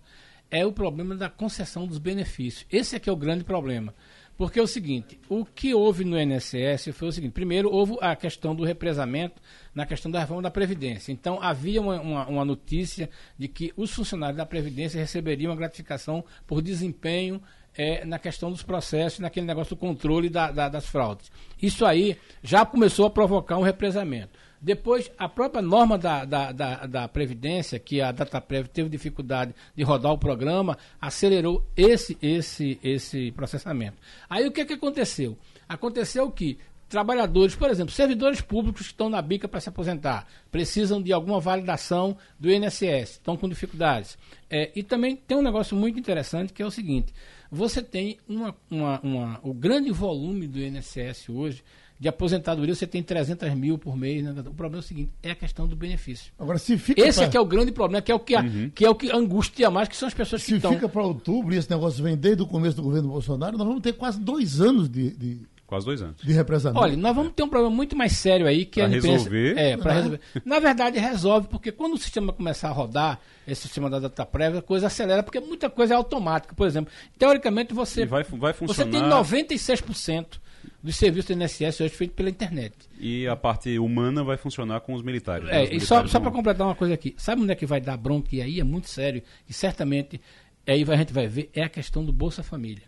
É 0.51 0.65
o 0.65 0.71
problema 0.71 1.15
da 1.15 1.29
concessão 1.29 1.85
dos 1.85 1.99
benefícios. 1.99 2.65
Esse 2.71 2.95
é 2.95 2.99
que 2.99 3.09
é 3.09 3.13
o 3.13 3.15
grande 3.15 3.43
problema. 3.43 3.93
Porque 4.39 4.57
é 4.57 4.63
o 4.63 4.67
seguinte, 4.67 5.19
o 5.27 5.43
que 5.43 5.73
houve 5.73 6.05
no 6.05 6.17
INSS 6.17 6.93
foi 6.93 7.09
o 7.09 7.11
seguinte, 7.11 7.33
primeiro 7.33 7.69
houve 7.69 7.97
a 7.99 8.15
questão 8.15 8.55
do 8.55 8.63
represamento 8.63 9.41
na 9.75 9.85
questão 9.85 10.09
da 10.09 10.17
reforma 10.21 10.41
da 10.41 10.49
Previdência. 10.49 11.11
Então 11.11 11.41
havia 11.41 11.81
uma, 11.81 11.99
uma, 11.99 12.25
uma 12.25 12.45
notícia 12.45 13.09
de 13.37 13.49
que 13.49 13.73
os 13.75 13.91
funcionários 13.91 14.37
da 14.37 14.45
Previdência 14.45 14.97
receberiam 14.97 15.51
uma 15.51 15.57
gratificação 15.57 16.23
por 16.47 16.61
desempenho 16.61 17.41
é, 17.75 18.05
na 18.05 18.17
questão 18.17 18.49
dos 18.49 18.63
processos, 18.63 19.19
naquele 19.19 19.45
negócio 19.45 19.75
do 19.75 19.79
controle 19.79 20.29
da, 20.29 20.53
da, 20.53 20.69
das 20.69 20.85
fraudes. 20.85 21.29
Isso 21.61 21.85
aí 21.85 22.15
já 22.41 22.65
começou 22.65 23.07
a 23.07 23.09
provocar 23.09 23.57
um 23.57 23.61
represamento. 23.61 24.39
Depois, 24.61 25.09
a 25.17 25.29
própria 25.29 25.61
norma 25.61 25.97
da, 25.97 26.25
da, 26.25 26.51
da, 26.51 26.85
da 26.85 27.07
Previdência, 27.07 27.79
que 27.79 28.01
a 28.01 28.11
DataPrev 28.11 28.67
teve 28.67 28.89
dificuldade 28.89 29.55
de 29.75 29.83
rodar 29.83 30.11
o 30.11 30.17
programa, 30.17 30.77
acelerou 30.99 31.65
esse, 31.77 32.17
esse, 32.21 32.79
esse 32.83 33.31
processamento. 33.31 33.97
Aí 34.29 34.45
o 34.45 34.51
que, 34.51 34.61
é 34.61 34.65
que 34.65 34.73
aconteceu? 34.73 35.37
Aconteceu 35.67 36.29
que 36.29 36.57
trabalhadores, 36.89 37.55
por 37.55 37.69
exemplo, 37.69 37.93
servidores 37.93 38.41
públicos 38.41 38.81
que 38.81 38.91
estão 38.91 39.09
na 39.09 39.21
bica 39.21 39.47
para 39.47 39.59
se 39.59 39.69
aposentar, 39.69 40.27
precisam 40.51 41.01
de 41.01 41.13
alguma 41.13 41.39
validação 41.39 42.17
do 42.39 42.51
INSS, 42.51 43.11
estão 43.11 43.37
com 43.37 43.47
dificuldades. 43.47 44.17
É, 44.49 44.71
e 44.75 44.81
também 44.81 45.15
tem 45.15 45.37
um 45.37 45.43
negócio 45.43 45.77
muito 45.77 45.99
interessante 45.99 46.51
que 46.51 46.63
é 46.63 46.65
o 46.65 46.71
seguinte: 46.71 47.13
você 47.51 47.81
tem 47.81 48.17
uma, 48.27 48.55
uma, 48.69 48.99
uma, 49.01 49.39
o 49.43 49.53
grande 49.53 49.91
volume 49.91 50.47
do 50.47 50.59
INSS 50.59 51.29
hoje 51.29 51.63
de 51.99 52.07
aposentadoria, 52.07 52.73
você 52.73 52.87
tem 52.87 53.03
300 53.03 53.53
mil 53.55 53.77
por 53.77 53.97
mês. 53.97 54.23
Né? 54.23 54.31
O 54.31 54.53
problema 54.53 54.77
é 54.77 54.79
o 54.79 54.81
seguinte, 54.81 55.11
é 55.21 55.31
a 55.31 55.35
questão 55.35 55.67
do 55.67 55.75
benefício. 55.75 56.31
Agora, 56.39 56.57
se 56.57 56.77
fica 56.77 57.01
Esse 57.01 57.19
pra... 57.19 57.27
é 57.27 57.29
que 57.29 57.35
é 57.35 57.41
o 57.41 57.45
grande 57.45 57.73
problema, 57.73 58.01
que 58.01 58.11
é 58.11 58.15
o 58.15 58.19
que, 58.19 58.35
uhum. 58.35 58.71
que, 58.73 58.85
é 58.85 58.89
o 58.89 58.95
que 58.95 59.11
angustia 59.11 59.69
mais, 59.69 59.89
que 59.89 59.97
são 59.97 60.07
as 60.07 60.13
pessoas 60.13 60.45
que 60.45 60.55
estão... 60.55 60.71
Se 60.71 60.77
fica 60.77 60.87
para 60.87 61.03
outubro 61.03 61.53
e 61.53 61.57
esse 61.57 61.69
negócio 61.69 62.01
vem 62.01 62.15
desde 62.15 62.41
o 62.41 62.47
começo 62.47 62.77
do 62.77 62.83
governo 62.83 63.09
Bolsonaro, 63.09 63.57
nós 63.57 63.67
vamos 63.67 63.81
ter 63.81 63.93
quase 63.93 64.17
dois 64.19 64.61
anos 64.61 64.87
de... 64.87 65.11
de... 65.11 65.41
Quase 65.67 65.85
dois 65.85 66.01
anos. 66.01 66.15
De 66.23 66.33
represamento. 66.33 66.81
Olha, 66.81 66.97
nós 66.97 67.15
vamos 67.15 67.33
ter 67.33 67.43
um 67.43 67.49
problema 67.49 67.75
muito 67.75 67.95
mais 67.95 68.13
sério 68.13 68.47
aí 68.47 68.65
que 68.65 68.79
pra 68.79 68.89
a 68.89 68.91
resolver. 68.91 69.55
É, 69.55 69.77
para 69.77 69.93
resolver. 69.93 70.19
Na 70.43 70.57
verdade, 70.57 70.97
resolve, 70.97 71.47
porque 71.47 71.71
quando 71.71 71.93
o 71.93 71.97
sistema 71.97 72.33
começar 72.33 72.69
a 72.69 72.71
rodar, 72.71 73.19
esse 73.47 73.63
sistema 73.63 73.87
da 73.87 73.99
data 73.99 74.25
prévia, 74.25 74.61
a 74.61 74.63
coisa 74.63 74.87
acelera, 74.87 75.21
porque 75.21 75.39
muita 75.39 75.69
coisa 75.69 75.93
é 75.93 75.97
automática. 75.97 76.55
Por 76.55 76.65
exemplo, 76.65 76.91
teoricamente 77.19 77.71
você. 77.71 78.01
E 78.01 78.05
vai, 78.07 78.23
vai 78.23 78.51
funcionar. 78.51 78.91
Você 78.91 78.97
tem 78.97 79.03
96% 79.03 80.39
dos 80.81 80.95
serviços 80.95 81.35
do 81.35 81.43
INSS 81.43 81.81
hoje 81.81 81.89
feito 81.89 82.13
pela 82.13 82.29
internet. 82.29 82.73
E 82.99 83.27
a 83.27 83.35
parte 83.35 83.77
humana 83.77 84.23
vai 84.23 84.37
funcionar 84.37 84.79
com 84.81 84.93
os 84.93 85.01
militares. 85.01 85.47
É, 85.49 85.51
né? 85.51 85.63
os 85.63 85.83
e 85.83 85.85
só, 85.85 86.05
só 86.07 86.19
para 86.19 86.31
completar 86.31 86.65
uma 86.65 86.75
coisa 86.75 86.93
aqui, 86.93 87.13
sabe 87.17 87.41
onde 87.41 87.51
é 87.51 87.55
que 87.55 87.65
vai 87.65 87.81
dar 87.81 87.97
bronca? 87.97 88.29
E 88.31 88.41
aí 88.41 88.59
é 88.59 88.63
muito 88.63 88.89
sério, 88.89 89.21
e 89.47 89.53
certamente 89.53 90.21
aí 90.65 90.85
a 90.87 90.95
gente 90.95 91.13
vai 91.13 91.27
ver, 91.27 91.49
é 91.53 91.63
a 91.63 91.69
questão 91.69 92.03
do 92.03 92.11
Bolsa 92.11 92.43
Família. 92.43 92.83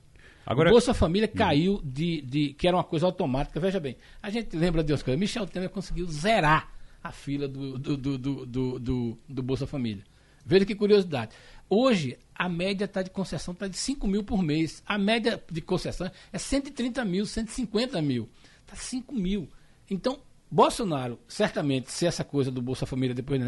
Agora, 0.45 0.69
o 0.69 0.71
Bolsa 0.71 0.93
Família 0.93 1.29
hum. 1.31 1.37
caiu 1.37 1.81
de, 1.83 2.21
de. 2.21 2.53
que 2.53 2.67
era 2.67 2.75
uma 2.75 2.83
coisa 2.83 3.05
automática. 3.05 3.59
Veja 3.59 3.79
bem, 3.79 3.95
a 4.21 4.29
gente 4.29 4.55
lembra 4.55 4.83
de 4.83 4.91
umas 4.91 5.03
coisas. 5.03 5.19
Michel 5.19 5.45
Temer 5.45 5.69
conseguiu 5.69 6.07
zerar 6.07 6.71
a 7.03 7.11
fila 7.11 7.47
do, 7.47 7.77
do, 7.77 7.97
do, 7.97 8.17
do, 8.17 8.79
do, 8.79 9.17
do 9.29 9.43
Bolsa 9.43 9.67
Família. 9.67 10.03
Veja 10.45 10.65
que 10.65 10.75
curiosidade. 10.75 11.31
Hoje, 11.73 12.19
a 12.35 12.49
média 12.49 12.85
tá 12.85 13.01
de 13.01 13.09
concessão 13.09 13.53
está 13.53 13.65
de 13.65 13.77
5 13.77 14.05
mil 14.05 14.25
por 14.25 14.43
mês. 14.43 14.83
A 14.85 14.97
média 14.97 15.41
de 15.49 15.61
concessão 15.61 16.11
é 16.33 16.37
130 16.37 17.05
mil, 17.05 17.25
150 17.25 18.01
mil. 18.01 18.27
Está 18.59 18.75
5 18.75 19.15
mil. 19.15 19.47
Então, 19.89 20.19
Bolsonaro, 20.51 21.17
certamente, 21.29 21.89
se 21.89 22.05
essa 22.05 22.25
coisa 22.25 22.51
do 22.51 22.61
Bolsa 22.61 22.85
Família 22.85 23.15
depois 23.15 23.41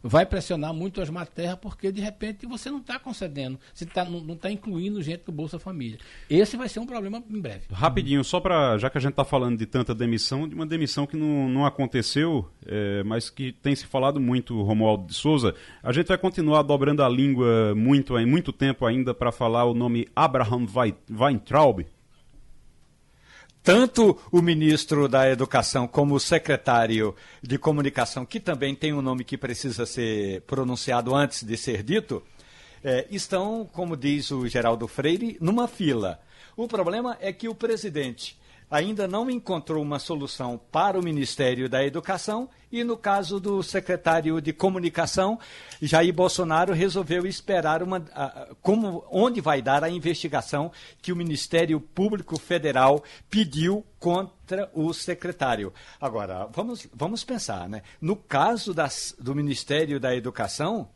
vai 0.00 0.24
pressionar 0.24 0.72
muito 0.72 1.00
as 1.00 1.10
matérias, 1.10 1.58
porque 1.60 1.90
de 1.90 2.00
repente 2.00 2.46
você 2.46 2.70
não 2.70 2.78
está 2.78 2.96
concedendo, 2.96 3.58
você 3.74 3.84
tá, 3.84 4.04
não 4.04 4.34
está 4.34 4.48
incluindo 4.50 5.02
gente 5.02 5.24
do 5.24 5.32
Bolsa 5.32 5.58
Família. 5.58 5.98
Esse 6.30 6.56
vai 6.56 6.68
ser 6.68 6.78
um 6.78 6.86
problema 6.86 7.20
em 7.28 7.40
breve. 7.40 7.64
Rapidinho, 7.72 8.22
só 8.22 8.38
para, 8.38 8.78
já 8.78 8.88
que 8.88 8.98
a 8.98 9.00
gente 9.00 9.10
está 9.10 9.24
falando 9.24 9.58
de 9.58 9.66
tanta 9.66 9.92
demissão, 9.92 10.46
de 10.46 10.54
uma 10.54 10.64
demissão 10.64 11.08
que 11.08 11.16
não, 11.16 11.48
não 11.48 11.66
aconteceu, 11.66 12.48
é, 12.64 13.02
mas 13.02 13.28
que 13.28 13.50
tem 13.50 13.74
se 13.74 13.86
falado 13.86 14.20
muito, 14.20 14.62
Romualdo 14.62 15.06
de 15.08 15.14
Souza, 15.14 15.56
a 15.82 15.92
gente 15.92 16.06
vai 16.06 16.18
continuar 16.18 16.62
dobrando 16.62 17.02
a 17.02 17.08
língua 17.08 17.74
muito, 17.74 18.14
muito 18.26 18.52
tempo 18.52 18.86
ainda 18.86 19.12
para 19.12 19.32
falar 19.32 19.64
o 19.64 19.74
nome 19.74 20.06
Abraham 20.14 20.66
Weintraub, 21.10 21.84
tanto 23.64 24.20
o 24.30 24.42
ministro 24.42 25.08
da 25.08 25.26
Educação 25.26 25.88
como 25.88 26.14
o 26.14 26.20
secretário 26.20 27.16
de 27.42 27.56
Comunicação, 27.56 28.26
que 28.26 28.38
também 28.38 28.74
tem 28.74 28.92
um 28.92 29.00
nome 29.00 29.24
que 29.24 29.38
precisa 29.38 29.86
ser 29.86 30.42
pronunciado 30.42 31.14
antes 31.14 31.42
de 31.42 31.56
ser 31.56 31.82
dito, 31.82 32.22
é, 32.84 33.06
estão, 33.10 33.66
como 33.72 33.96
diz 33.96 34.30
o 34.30 34.46
Geraldo 34.46 34.86
Freire, 34.86 35.38
numa 35.40 35.66
fila. 35.66 36.20
O 36.54 36.68
problema 36.68 37.16
é 37.22 37.32
que 37.32 37.48
o 37.48 37.54
presidente 37.54 38.38
ainda 38.70 39.06
não 39.06 39.30
encontrou 39.30 39.82
uma 39.82 39.98
solução 39.98 40.60
para 40.70 40.98
o 40.98 41.02
Ministério 41.02 41.68
da 41.68 41.84
Educação 41.84 42.48
e, 42.70 42.82
no 42.82 42.96
caso 42.96 43.38
do 43.38 43.62
secretário 43.62 44.40
de 44.40 44.52
Comunicação, 44.52 45.38
Jair 45.80 46.12
Bolsonaro 46.12 46.72
resolveu 46.72 47.26
esperar 47.26 47.82
uma, 47.82 48.00
como, 48.60 49.04
onde 49.10 49.40
vai 49.40 49.62
dar 49.62 49.84
a 49.84 49.88
investigação 49.88 50.72
que 51.00 51.12
o 51.12 51.16
Ministério 51.16 51.80
Público 51.80 52.38
Federal 52.38 53.04
pediu 53.30 53.84
contra 53.98 54.70
o 54.74 54.92
secretário. 54.92 55.72
Agora, 56.00 56.48
vamos, 56.52 56.86
vamos 56.92 57.22
pensar, 57.22 57.68
né? 57.68 57.82
No 58.00 58.16
caso 58.16 58.74
das, 58.74 59.14
do 59.18 59.34
Ministério 59.34 60.00
da 60.00 60.14
Educação, 60.14 60.88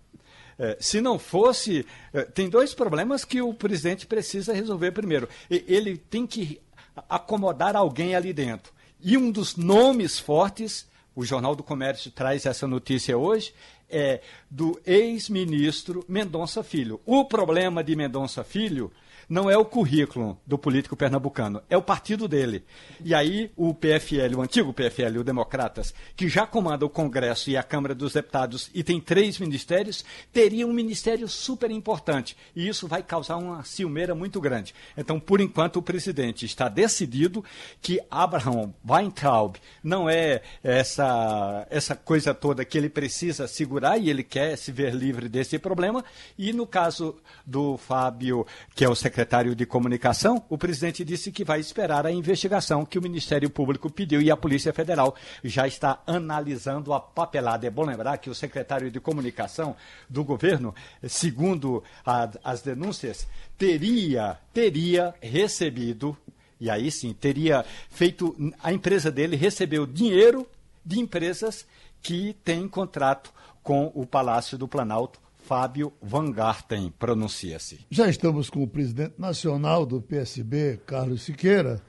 eh, 0.58 0.76
se 0.80 1.00
não 1.00 1.18
fosse. 1.18 1.86
Eh, 2.12 2.24
tem 2.24 2.48
dois 2.48 2.74
problemas 2.74 3.24
que 3.24 3.40
o 3.40 3.54
presidente 3.54 4.06
precisa 4.06 4.52
resolver 4.52 4.90
primeiro. 4.90 5.28
Ele 5.48 5.96
tem 5.96 6.26
que 6.26 6.60
acomodar 7.08 7.76
alguém 7.76 8.14
ali 8.14 8.32
dentro. 8.32 8.72
E 9.00 9.16
um 9.16 9.30
dos 9.30 9.56
nomes 9.56 10.18
fortes, 10.18 10.88
o 11.14 11.24
Jornal 11.24 11.54
do 11.54 11.62
Comércio 11.62 12.10
traz 12.10 12.46
essa 12.46 12.66
notícia 12.66 13.16
hoje, 13.16 13.54
é 13.88 14.20
do 14.50 14.80
ex-ministro 14.84 16.04
Mendonça 16.08 16.62
Filho. 16.62 17.00
O 17.06 17.24
problema 17.24 17.82
de 17.82 17.96
Mendonça 17.96 18.44
Filho 18.44 18.92
não 19.28 19.50
é 19.50 19.58
o 19.58 19.64
currículo 19.64 20.40
do 20.46 20.56
político 20.56 20.96
pernambucano, 20.96 21.62
é 21.68 21.76
o 21.76 21.82
partido 21.82 22.26
dele. 22.26 22.64
E 23.04 23.14
aí 23.14 23.50
o 23.54 23.74
PFL, 23.74 24.36
o 24.36 24.40
antigo 24.40 24.72
PFL, 24.72 25.18
o 25.18 25.24
Democratas, 25.24 25.92
que 26.16 26.28
já 26.28 26.46
comanda 26.46 26.86
o 26.86 26.90
Congresso 26.90 27.50
e 27.50 27.56
a 27.56 27.62
Câmara 27.62 27.94
dos 27.94 28.14
Deputados 28.14 28.70
e 28.74 28.82
tem 28.82 29.00
três 29.00 29.38
ministérios, 29.38 30.04
teria 30.32 30.66
um 30.66 30.72
ministério 30.72 31.28
super 31.28 31.70
importante. 31.70 32.36
E 32.56 32.66
isso 32.66 32.88
vai 32.88 33.02
causar 33.02 33.36
uma 33.36 33.62
ciumeira 33.64 34.14
muito 34.14 34.40
grande. 34.40 34.74
Então, 34.96 35.20
por 35.20 35.40
enquanto, 35.40 35.76
o 35.76 35.82
presidente 35.82 36.46
está 36.46 36.68
decidido 36.68 37.44
que 37.82 38.00
Abraham 38.10 38.72
Weintraub 38.88 39.56
não 39.82 40.08
é 40.08 40.40
essa, 40.62 41.66
essa 41.70 41.94
coisa 41.94 42.32
toda 42.32 42.64
que 42.64 42.78
ele 42.78 42.88
precisa 42.88 43.46
segurar 43.46 43.98
e 43.98 44.08
ele 44.08 44.22
quer 44.22 44.56
se 44.56 44.72
ver 44.72 44.94
livre 44.94 45.28
desse 45.28 45.58
problema. 45.58 46.04
E 46.38 46.52
no 46.52 46.66
caso 46.66 47.16
do 47.44 47.76
Fábio, 47.76 48.46
que 48.74 48.84
é 48.84 48.88
o 48.88 48.94
secretário 48.94 49.17
secretário 49.18 49.56
de 49.56 49.66
Comunicação, 49.66 50.44
o 50.48 50.56
presidente 50.56 51.04
disse 51.04 51.32
que 51.32 51.42
vai 51.42 51.58
esperar 51.58 52.06
a 52.06 52.12
investigação 52.12 52.86
que 52.86 52.96
o 52.96 53.02
Ministério 53.02 53.50
Público 53.50 53.90
pediu 53.90 54.22
e 54.22 54.30
a 54.30 54.36
Polícia 54.36 54.72
Federal 54.72 55.12
já 55.42 55.66
está 55.66 56.00
analisando 56.06 56.94
a 56.94 57.00
papelada. 57.00 57.66
É 57.66 57.70
bom 57.70 57.84
lembrar 57.84 58.18
que 58.18 58.30
o 58.30 58.34
secretário 58.34 58.92
de 58.92 59.00
Comunicação 59.00 59.74
do 60.08 60.22
governo, 60.22 60.72
segundo 61.08 61.82
a, 62.06 62.30
as 62.44 62.62
denúncias, 62.62 63.26
teria, 63.58 64.38
teria 64.54 65.12
recebido, 65.20 66.16
e 66.60 66.70
aí 66.70 66.88
sim, 66.88 67.12
teria 67.12 67.64
feito, 67.90 68.36
a 68.62 68.72
empresa 68.72 69.10
dele 69.10 69.34
recebeu 69.34 69.84
dinheiro 69.84 70.46
de 70.84 71.00
empresas 71.00 71.66
que 72.00 72.36
têm 72.44 72.68
contrato 72.68 73.32
com 73.64 73.90
o 73.96 74.06
Palácio 74.06 74.56
do 74.56 74.68
Planalto 74.68 75.18
Fábio 75.48 75.94
Van 76.02 76.30
Garten, 76.30 76.92
pronuncia-se. 76.98 77.80
Já 77.90 78.06
estamos 78.06 78.50
com 78.50 78.62
o 78.62 78.68
presidente 78.68 79.14
nacional 79.16 79.86
do 79.86 79.98
PSB, 79.98 80.78
Carlos 80.84 81.22
Siqueira, 81.22 81.80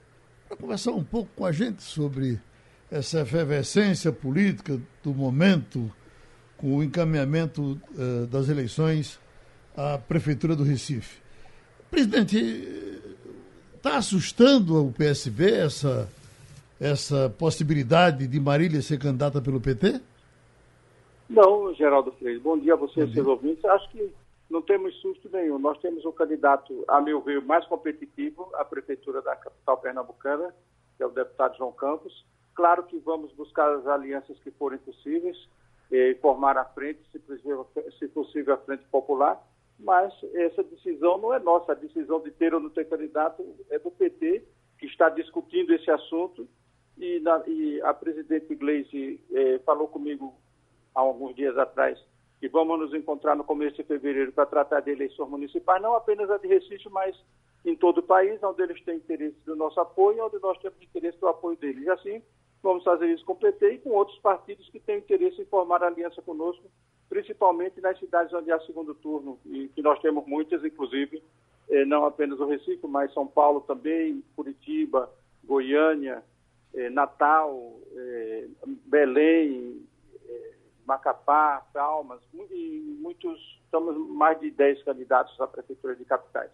para 0.48 0.56
conversar 0.56 0.92
um 0.92 1.04
pouco 1.04 1.28
com 1.36 1.44
a 1.44 1.52
gente 1.52 1.82
sobre 1.82 2.40
essa 2.90 3.20
efervescência 3.20 4.10
política 4.10 4.80
do 5.02 5.12
momento, 5.12 5.92
com 6.56 6.78
o 6.78 6.82
encaminhamento 6.82 7.78
uh, 7.92 8.26
das 8.28 8.48
eleições 8.48 9.20
à 9.76 9.98
Prefeitura 9.98 10.56
do 10.56 10.64
Recife. 10.64 11.18
Presidente, 11.90 12.66
está 13.76 13.98
assustando 13.98 14.86
o 14.86 14.90
PSB 14.90 15.52
essa, 15.52 16.08
essa 16.80 17.28
possibilidade 17.28 18.26
de 18.26 18.40
Marília 18.40 18.80
ser 18.80 18.98
candidata 18.98 19.38
pelo 19.38 19.60
PT? 19.60 20.00
Não, 21.30 21.72
Geraldo 21.74 22.10
Freire. 22.12 22.40
Bom 22.40 22.58
dia 22.58 22.72
a 22.72 22.76
você 22.76 23.04
e 23.04 23.12
seus 23.12 23.24
ouvintes. 23.24 23.64
Acho 23.64 23.88
que 23.90 24.12
não 24.50 24.60
temos 24.60 24.92
susto 24.96 25.30
nenhum. 25.32 25.60
Nós 25.60 25.78
temos 25.78 26.04
um 26.04 26.10
candidato, 26.10 26.84
a 26.88 27.00
meu 27.00 27.20
ver, 27.20 27.40
mais 27.40 27.64
competitivo 27.66 28.50
à 28.54 28.64
prefeitura 28.64 29.22
da 29.22 29.36
capital 29.36 29.78
pernambucana, 29.78 30.52
que 30.96 31.04
é 31.04 31.06
o 31.06 31.10
deputado 31.10 31.56
João 31.56 31.70
Campos. 31.70 32.26
Claro 32.56 32.82
que 32.82 32.98
vamos 32.98 33.32
buscar 33.34 33.72
as 33.72 33.86
alianças 33.86 34.36
que 34.40 34.50
forem 34.50 34.80
possíveis 34.80 35.36
e 35.88 36.16
formar 36.16 36.58
a 36.58 36.64
frente, 36.64 37.00
se 37.12 37.20
possível, 37.20 37.66
se 37.96 38.08
possível, 38.08 38.54
a 38.54 38.58
frente 38.58 38.82
popular, 38.90 39.40
mas 39.78 40.12
essa 40.34 40.64
decisão 40.64 41.16
não 41.18 41.32
é 41.32 41.38
nossa. 41.38 41.70
A 41.70 41.76
decisão 41.76 42.20
de 42.20 42.32
ter 42.32 42.52
ou 42.52 42.58
não 42.58 42.70
ter 42.70 42.86
candidato 42.86 43.46
é 43.70 43.78
do 43.78 43.92
PT, 43.92 44.42
que 44.80 44.86
está 44.86 45.08
discutindo 45.08 45.72
esse 45.72 45.92
assunto. 45.92 46.48
E, 46.98 47.20
na, 47.20 47.40
e 47.46 47.80
a 47.82 47.94
presidente 47.94 48.52
Gleisi 48.56 49.20
eh, 49.32 49.60
falou 49.64 49.86
comigo 49.86 50.34
há 50.94 51.00
alguns 51.00 51.34
dias 51.34 51.56
atrás, 51.58 51.98
que 52.40 52.48
vamos 52.48 52.78
nos 52.78 52.94
encontrar 52.94 53.36
no 53.36 53.44
começo 53.44 53.76
de 53.76 53.84
fevereiro 53.84 54.32
para 54.32 54.46
tratar 54.46 54.80
de 54.80 54.90
eleições 54.90 55.28
municipais, 55.28 55.82
não 55.82 55.94
apenas 55.94 56.30
a 56.30 56.38
de 56.38 56.48
Recife, 56.48 56.88
mas 56.88 57.16
em 57.64 57.76
todo 57.76 57.98
o 57.98 58.02
país, 58.02 58.42
onde 58.42 58.62
eles 58.62 58.82
têm 58.84 58.96
interesse 58.96 59.36
do 59.44 59.54
nosso 59.54 59.78
apoio, 59.78 60.24
onde 60.24 60.38
nós 60.40 60.58
temos 60.58 60.80
interesse 60.80 61.18
do 61.18 61.28
apoio 61.28 61.56
deles. 61.58 61.84
E 61.84 61.90
assim, 61.90 62.22
vamos 62.62 62.82
fazer 62.82 63.08
isso 63.08 63.24
com 63.24 63.32
o 63.32 63.36
PT 63.36 63.72
e 63.72 63.78
com 63.78 63.90
outros 63.90 64.18
partidos 64.20 64.68
que 64.70 64.80
têm 64.80 64.98
interesse 64.98 65.42
em 65.42 65.46
formar 65.46 65.82
aliança 65.82 66.22
conosco, 66.22 66.64
principalmente 67.08 67.80
nas 67.80 67.98
cidades 67.98 68.32
onde 68.32 68.50
há 68.50 68.58
segundo 68.60 68.94
turno, 68.94 69.38
e 69.44 69.68
que 69.68 69.82
nós 69.82 70.00
temos 70.00 70.26
muitas, 70.26 70.64
inclusive, 70.64 71.22
eh, 71.68 71.84
não 71.84 72.04
apenas 72.04 72.40
o 72.40 72.46
Recife, 72.46 72.86
mas 72.86 73.12
São 73.12 73.26
Paulo 73.26 73.60
também, 73.60 74.24
Curitiba, 74.34 75.10
Goiânia, 75.44 76.22
eh, 76.74 76.88
Natal, 76.88 77.78
eh, 77.94 78.46
Belém, 78.86 79.82
Macapá, 80.90 81.64
Palmas, 81.72 82.18
e 82.50 82.98
muitos, 83.00 83.38
estamos 83.64 83.96
mais 84.10 84.40
de 84.40 84.50
10 84.50 84.82
candidatos 84.82 85.40
à 85.40 85.46
Prefeitura 85.46 85.94
de 85.94 86.04
Capitais. 86.04 86.50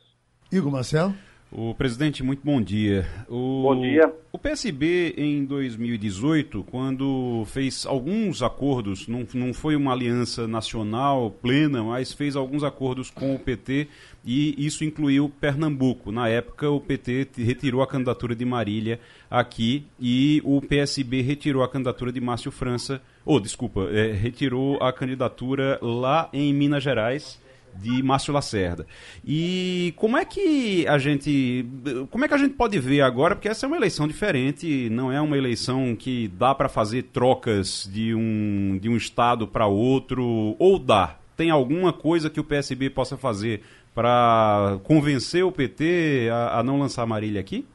Igor 0.53 0.71
Marcelo? 0.71 1.15
O 1.51 1.75
presidente, 1.75 2.23
muito 2.23 2.45
bom 2.45 2.61
dia. 2.61 3.07
O, 3.31 3.63
bom 3.63 3.81
dia. 3.81 4.13
O 4.31 4.39
PSB, 4.39 5.15
em 5.17 5.43
2018, 5.47 6.65
quando 6.65 7.45
fez 7.47 7.87
alguns 7.87 8.43
acordos, 8.43 9.09
não, 9.09 9.27
não 9.33 9.55
foi 9.55 9.75
uma 9.75 9.93
aliança 9.93 10.47
nacional 10.47 11.31
plena, 11.31 11.83
mas 11.83 12.13
fez 12.13 12.37
alguns 12.37 12.63
acordos 12.63 13.11
com 13.11 13.35
o 13.35 13.39
PT 13.39 13.89
e 14.23 14.67
isso 14.67 14.85
incluiu 14.85 15.31
Pernambuco. 15.41 16.13
Na 16.13 16.29
época, 16.29 16.69
o 16.69 16.79
PT 16.79 17.29
retirou 17.39 17.81
a 17.81 17.87
candidatura 17.87 18.35
de 18.35 18.45
Marília 18.45 19.01
aqui 19.31 19.87
e 19.99 20.43
o 20.45 20.61
PSB 20.61 21.23
retirou 21.23 21.63
a 21.63 21.69
candidatura 21.71 22.13
de 22.13 22.21
Márcio 22.21 22.51
França, 22.51 23.01
ou 23.27 23.37
oh, 23.37 23.41
desculpa, 23.41 23.89
é, 23.91 24.13
retirou 24.13 24.81
a 24.81 24.93
candidatura 24.93 25.79
lá 25.83 26.31
em 26.33 26.55
Minas 26.55 26.83
Gerais 26.83 27.45
de 27.75 28.03
Márcio 28.03 28.33
Lacerda. 28.33 28.87
E 29.25 29.93
como 29.97 30.17
é 30.17 30.25
que 30.25 30.87
a 30.87 30.97
gente, 30.97 31.67
como 32.11 32.25
é 32.25 32.29
que 32.29 32.35
a 32.35 32.39
gente 32.39 32.55
pode 32.55 32.79
ver 32.79 33.03
agora, 33.03 33.35
porque 33.35 33.49
essa 33.49 33.67
é 33.67 33.69
uma 33.69 33.77
eleição 33.77 34.07
diferente, 34.07 34.89
não 34.91 35.13
é 35.13 35.21
uma 35.21 35.37
eleição 35.37 35.95
que 35.95 36.29
dá 36.29 36.55
para 36.55 36.69
fazer 36.69 37.03
trocas 37.05 37.89
de 37.93 38.15
um 38.15 38.79
de 38.81 38.89
um 38.89 38.97
estado 38.97 39.47
para 39.47 39.67
outro 39.67 40.57
ou 40.59 40.79
dá? 40.79 41.19
Tem 41.37 41.51
alguma 41.51 41.93
coisa 41.93 42.31
que 42.31 42.41
o 42.41 42.45
PSB 42.45 42.91
possa 42.91 43.17
fazer 43.17 43.63
para 43.95 44.79
convencer 44.85 45.45
o 45.45 45.53
PT 45.53 46.29
a, 46.31 46.61
a, 46.61 46.63
não 46.63 46.79
lançar 46.79 47.05
Marília 47.07 47.41
aqui? 47.41 47.67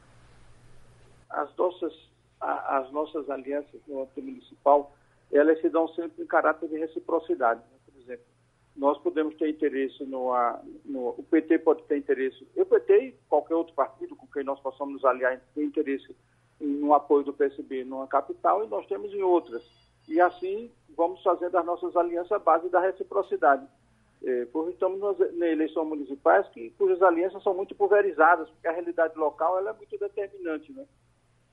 As 1.29 1.55
nossas, 1.55 1.93
as 2.39 2.91
nossas 2.91 3.29
alianças 3.29 3.81
no 3.87 4.01
âmbito 4.01 4.21
municipal, 4.21 4.95
elas 5.31 5.59
se 5.61 5.69
dão 5.69 5.87
sempre 5.89 6.23
em 6.23 6.27
caráter 6.27 6.67
de 6.67 6.77
reciprocidade. 6.77 7.61
Né? 7.61 7.77
Por 7.85 8.01
exemplo, 8.01 8.25
nós 8.75 8.97
podemos 8.99 9.35
ter 9.35 9.49
interesse 9.49 10.03
no, 10.05 10.31
no, 10.85 11.09
o 11.09 11.25
PT 11.29 11.59
pode 11.59 11.83
ter 11.83 11.97
interesse, 11.97 12.47
o 12.55 12.65
PT 12.65 12.97
e 12.99 13.11
qualquer 13.27 13.55
outro 13.55 13.73
partido 13.73 14.15
com 14.15 14.27
quem 14.27 14.43
nós 14.43 14.59
possamos 14.59 14.93
nos 14.93 15.05
aliar 15.05 15.39
tem 15.53 15.65
interesse 15.65 16.15
no 16.59 16.93
apoio 16.93 17.23
do 17.23 17.33
PSB 17.33 17.83
numa 17.83 18.07
capital 18.07 18.63
e 18.63 18.67
nós 18.67 18.85
temos 18.87 19.13
em 19.13 19.23
outras. 19.23 19.63
E 20.07 20.19
assim 20.19 20.71
vamos 20.95 21.21
fazendo 21.23 21.57
as 21.57 21.65
nossas 21.65 21.95
alianças 21.95 22.31
à 22.31 22.39
base 22.39 22.69
da 22.69 22.79
reciprocidade. 22.79 23.65
É, 24.23 24.45
porque 24.45 24.71
estamos 24.71 24.99
nas, 24.99 25.19
eleições 25.19 25.87
municipais 25.87 26.47
que, 26.49 26.69
cujas 26.71 27.01
alianças 27.01 27.41
são 27.41 27.55
muito 27.55 27.73
pulverizadas, 27.73 28.47
porque 28.51 28.67
a 28.67 28.71
realidade 28.71 29.17
local 29.17 29.57
ela 29.57 29.71
é 29.71 29.73
muito 29.73 29.97
determinante. 29.97 30.71
Né? 30.71 30.85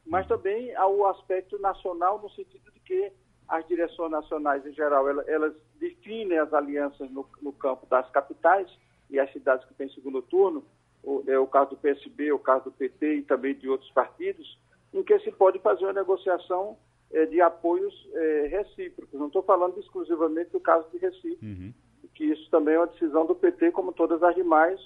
Mas 0.05 0.27
também 0.27 0.75
há 0.75 0.87
o 0.87 1.07
aspecto 1.07 1.59
nacional, 1.59 2.21
no 2.21 2.29
sentido 2.31 2.71
de 2.71 2.81
que 2.81 3.11
as 3.49 3.67
direções 3.67 4.11
nacionais, 4.11 4.65
em 4.67 4.73
geral, 4.73 5.09
elas, 5.09 5.27
elas 5.29 5.55
definem 5.79 6.39
as 6.39 6.53
alianças 6.53 7.11
no, 7.11 7.27
no, 7.41 7.53
campo 7.53 7.87
das 7.87 8.09
capitais 8.11 8.69
e 9.09 9.19
as 9.19 9.33
cidades 9.33 9.67
que 9.67 9.75
têm 9.75 9.89
segundo 9.91 10.21
turno, 10.23 10.65
o, 11.03 11.23
é 11.27 11.39
o 11.39 11.47
caso 11.47 11.71
do 11.71 11.77
PSB, 11.77 12.33
o 12.33 12.39
caso 12.39 12.65
do 12.65 12.73
PT 12.73 13.17
e 13.17 13.23
também 13.23 13.55
de 13.55 13.69
outros 13.69 13.91
partidos, 13.93 14.59
em 14.93 15.03
que 15.03 15.19
se 15.21 15.33
pode 15.33 15.59
fazer 15.61 15.85
uma 15.85 15.93
negociação 15.93 16.77
é, 17.11 17.25
de 17.27 17.41
apoios 17.41 17.95
é, 18.13 18.49
recíprocos. 18.49 19.19
Não 19.19 19.29
estou 19.29 19.43
falando 19.43 19.79
exclusivamente 19.79 20.51
do 20.51 20.61
caso 20.61 20.89
de 20.91 20.99
Recife. 20.99 21.39
Uhum 21.43 21.73
que 22.19 22.25
isso 22.25 22.51
também 22.51 22.75
é 22.75 22.81
uma 22.81 22.89
decisão 22.89 23.25
do 23.25 23.35
PT, 23.37 23.71
como 23.71 23.93
todas 23.93 24.21
as 24.25 24.35
demais. 24.35 24.81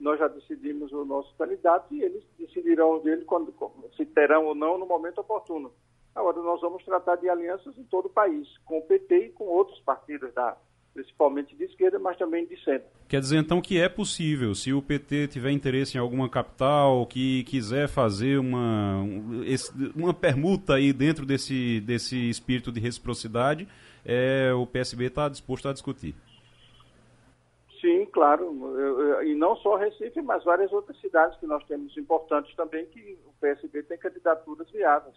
Nós 0.00 0.18
já 0.18 0.26
decidimos 0.26 0.90
o 0.90 1.04
nosso 1.04 1.32
candidato 1.36 1.94
e 1.94 2.02
eles 2.02 2.24
decidirão 2.36 2.98
dele 2.98 3.24
quando, 3.24 3.54
se 3.96 4.04
terão 4.04 4.46
ou 4.46 4.54
não 4.54 4.76
no 4.76 4.84
momento 4.84 5.20
oportuno. 5.20 5.72
Agora, 6.14 6.42
nós 6.42 6.60
vamos 6.60 6.84
tratar 6.84 7.16
de 7.16 7.28
alianças 7.28 7.76
em 7.78 7.84
todo 7.84 8.06
o 8.06 8.10
país, 8.10 8.46
com 8.64 8.78
o 8.78 8.82
PT 8.82 9.26
e 9.26 9.28
com 9.30 9.44
outros 9.44 9.80
partidos 9.80 10.32
da, 10.34 10.56
principalmente 10.92 11.56
de 11.56 11.64
esquerda, 11.64 11.98
mas 11.98 12.18
também 12.18 12.46
de 12.46 12.62
centro. 12.62 12.86
Quer 13.08 13.20
dizer 13.20 13.38
então 13.38 13.60
que 13.60 13.80
é 13.80 13.88
possível, 13.88 14.54
se 14.54 14.72
o 14.72 14.82
PT 14.82 15.28
tiver 15.28 15.50
interesse 15.50 15.96
em 15.96 16.00
alguma 16.00 16.28
capital, 16.28 17.06
que 17.06 17.44
quiser 17.44 17.88
fazer 17.88 18.38
uma, 18.38 19.02
uma 19.94 20.14
permuta 20.14 20.74
aí 20.74 20.92
dentro 20.92 21.24
desse, 21.24 21.80
desse 21.80 22.28
espírito 22.28 22.70
de 22.70 22.80
reciprocidade, 22.80 23.66
é, 24.04 24.52
o 24.52 24.66
PSB 24.66 25.06
está 25.06 25.28
disposto 25.28 25.68
a 25.68 25.72
discutir. 25.72 26.14
Sim, 27.80 28.06
claro. 28.12 28.52
E 29.24 29.34
não 29.34 29.56
só 29.56 29.76
Recife, 29.76 30.22
mas 30.22 30.44
várias 30.44 30.72
outras 30.72 30.96
cidades 31.00 31.38
que 31.38 31.46
nós 31.46 31.64
temos 31.64 31.96
importantes 31.96 32.54
também, 32.54 32.86
que 32.86 33.18
o 33.26 33.32
PSB 33.40 33.82
tem 33.82 33.98
candidaturas 33.98 34.70
viáveis. 34.70 35.16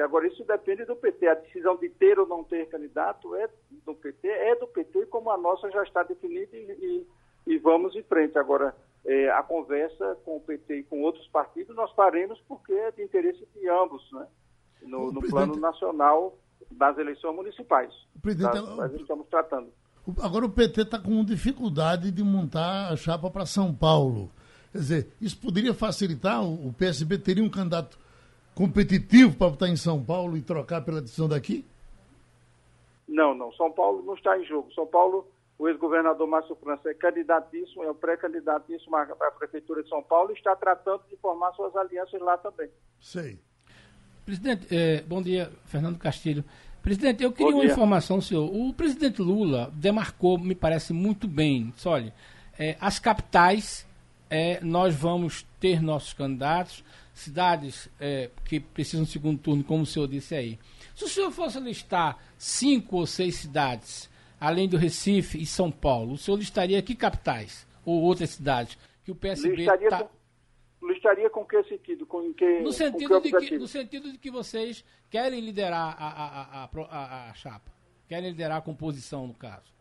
Agora, 0.00 0.26
isso 0.26 0.44
depende 0.44 0.84
do 0.84 0.96
PT. 0.96 1.26
A 1.26 1.34
decisão 1.34 1.76
de 1.76 1.88
ter 1.90 2.18
ou 2.18 2.26
não 2.26 2.42
ter 2.42 2.68
candidato 2.68 3.34
é 3.36 3.48
do 3.84 3.94
PT, 3.94 4.26
é 4.26 4.54
do 4.56 4.66
PT, 4.66 5.06
como 5.06 5.30
a 5.30 5.36
nossa 5.36 5.70
já 5.70 5.82
está 5.82 6.02
definida 6.02 6.56
e, 6.56 7.06
e, 7.46 7.54
e 7.54 7.58
vamos 7.58 7.94
em 7.94 8.02
frente. 8.02 8.38
Agora, 8.38 8.74
é, 9.04 9.30
a 9.30 9.42
conversa 9.42 10.16
com 10.24 10.36
o 10.36 10.40
PT 10.40 10.78
e 10.78 10.82
com 10.84 11.02
outros 11.02 11.26
partidos 11.28 11.74
nós 11.76 11.92
faremos 11.92 12.40
porque 12.48 12.72
é 12.72 12.90
de 12.92 13.02
interesse 13.02 13.46
de 13.54 13.68
ambos, 13.68 14.02
né? 14.12 14.26
No, 14.82 15.12
no 15.12 15.20
plano 15.20 15.56
nacional 15.56 16.36
das 16.70 16.98
eleições 16.98 17.36
municipais. 17.36 17.92
Presidente, 18.20 18.56
nós, 18.56 18.76
nós 18.76 18.94
estamos 18.94 19.26
tratando. 19.28 19.72
Agora 20.20 20.46
o 20.46 20.50
PT 20.50 20.82
está 20.82 20.98
com 20.98 21.24
dificuldade 21.24 22.10
de 22.10 22.24
montar 22.24 22.92
a 22.92 22.96
chapa 22.96 23.30
para 23.30 23.46
São 23.46 23.72
Paulo. 23.72 24.30
Quer 24.72 24.78
dizer, 24.78 25.12
isso 25.20 25.38
poderia 25.38 25.74
facilitar? 25.74 26.42
O 26.42 26.72
PSB 26.72 27.18
teria 27.18 27.44
um 27.44 27.50
candidato 27.50 27.98
competitivo 28.54 29.36
para 29.36 29.48
votar 29.48 29.68
em 29.68 29.76
São 29.76 30.02
Paulo 30.02 30.36
e 30.36 30.42
trocar 30.42 30.82
pela 30.82 31.00
decisão 31.00 31.28
daqui? 31.28 31.64
Não, 33.08 33.34
não. 33.34 33.52
São 33.52 33.70
Paulo 33.70 34.02
não 34.02 34.14
está 34.14 34.38
em 34.38 34.44
jogo. 34.44 34.72
São 34.72 34.86
Paulo, 34.86 35.26
o 35.58 35.68
ex-governador 35.68 36.26
Márcio 36.26 36.56
França 36.56 36.90
é 36.90 36.94
candidatíssimo, 36.94 37.84
é 37.84 37.90
o 37.90 37.94
pré-candidatíssimo 37.94 38.96
à 38.96 39.06
Prefeitura 39.38 39.82
de 39.82 39.88
São 39.88 40.02
Paulo 40.02 40.30
e 40.30 40.34
está 40.34 40.56
tratando 40.56 41.02
de 41.10 41.16
formar 41.16 41.52
suas 41.52 41.74
alianças 41.76 42.20
lá 42.20 42.38
também. 42.38 42.68
Sei. 43.00 43.38
Presidente, 44.24 44.66
eh, 44.70 45.02
bom 45.06 45.20
dia, 45.20 45.50
Fernando 45.66 45.98
Castilho. 45.98 46.44
Presidente, 46.82 47.22
eu 47.22 47.32
queria 47.32 47.54
uma 47.54 47.64
informação, 47.64 48.20
senhor. 48.20 48.50
O 48.52 48.72
presidente 48.72 49.22
Lula 49.22 49.70
demarcou, 49.74 50.38
me 50.38 50.54
parece 50.54 50.92
muito 50.92 51.28
bem, 51.28 51.70
disse, 51.74 51.86
olha, 51.86 52.12
eh, 52.58 52.76
as 52.80 52.98
capitais, 52.98 53.86
eh, 54.30 54.58
nós 54.62 54.94
vamos 54.94 55.46
ter 55.60 55.80
nossos 55.82 56.12
candidatos, 56.12 56.84
cidades 57.12 57.90
eh, 58.00 58.30
que 58.44 58.58
precisam 58.60 59.04
de 59.04 59.10
segundo 59.10 59.38
turno, 59.38 59.62
como 59.62 59.82
o 59.82 59.86
senhor 59.86 60.08
disse 60.08 60.34
aí. 60.34 60.58
Se 60.94 61.04
o 61.04 61.08
senhor 61.08 61.30
fosse 61.30 61.60
listar 61.60 62.18
cinco 62.38 62.96
ou 62.96 63.06
seis 63.06 63.36
cidades, 63.36 64.10
além 64.40 64.68
do 64.68 64.76
Recife 64.76 65.40
e 65.40 65.46
São 65.46 65.70
Paulo, 65.70 66.14
o 66.14 66.18
senhor 66.18 66.36
listaria 66.36 66.80
que 66.82 66.94
capitais 66.94 67.66
ou 67.84 68.02
outras 68.02 68.30
cidades 68.30 68.78
que 69.04 69.10
o 69.10 69.14
PSB 69.14 69.56
Listaria, 69.56 69.88
tá- 69.90 70.04
com, 70.04 70.86
listaria 70.86 71.30
com 71.30 71.44
que 71.44 71.62
sentido? 71.64 72.06
Com 72.06 72.32
que, 72.32 72.58
no 72.58 72.64
com 72.64 72.72
sentido, 72.72 73.20
que 73.20 73.30
de 73.30 73.48
que, 73.48 73.58
no 73.58 73.68
sentido 73.68 74.12
de 74.12 74.18
que 74.18 74.30
vocês 74.30 74.84
querem 75.10 75.40
liderar 75.40 75.96
a, 75.98 76.64
a, 76.64 76.68
a, 76.90 77.30
a 77.30 77.34
chapa. 77.34 77.70
Querem 78.08 78.30
liderar 78.30 78.58
a 78.58 78.62
composição, 78.62 79.26
no 79.26 79.34
caso. 79.34 79.72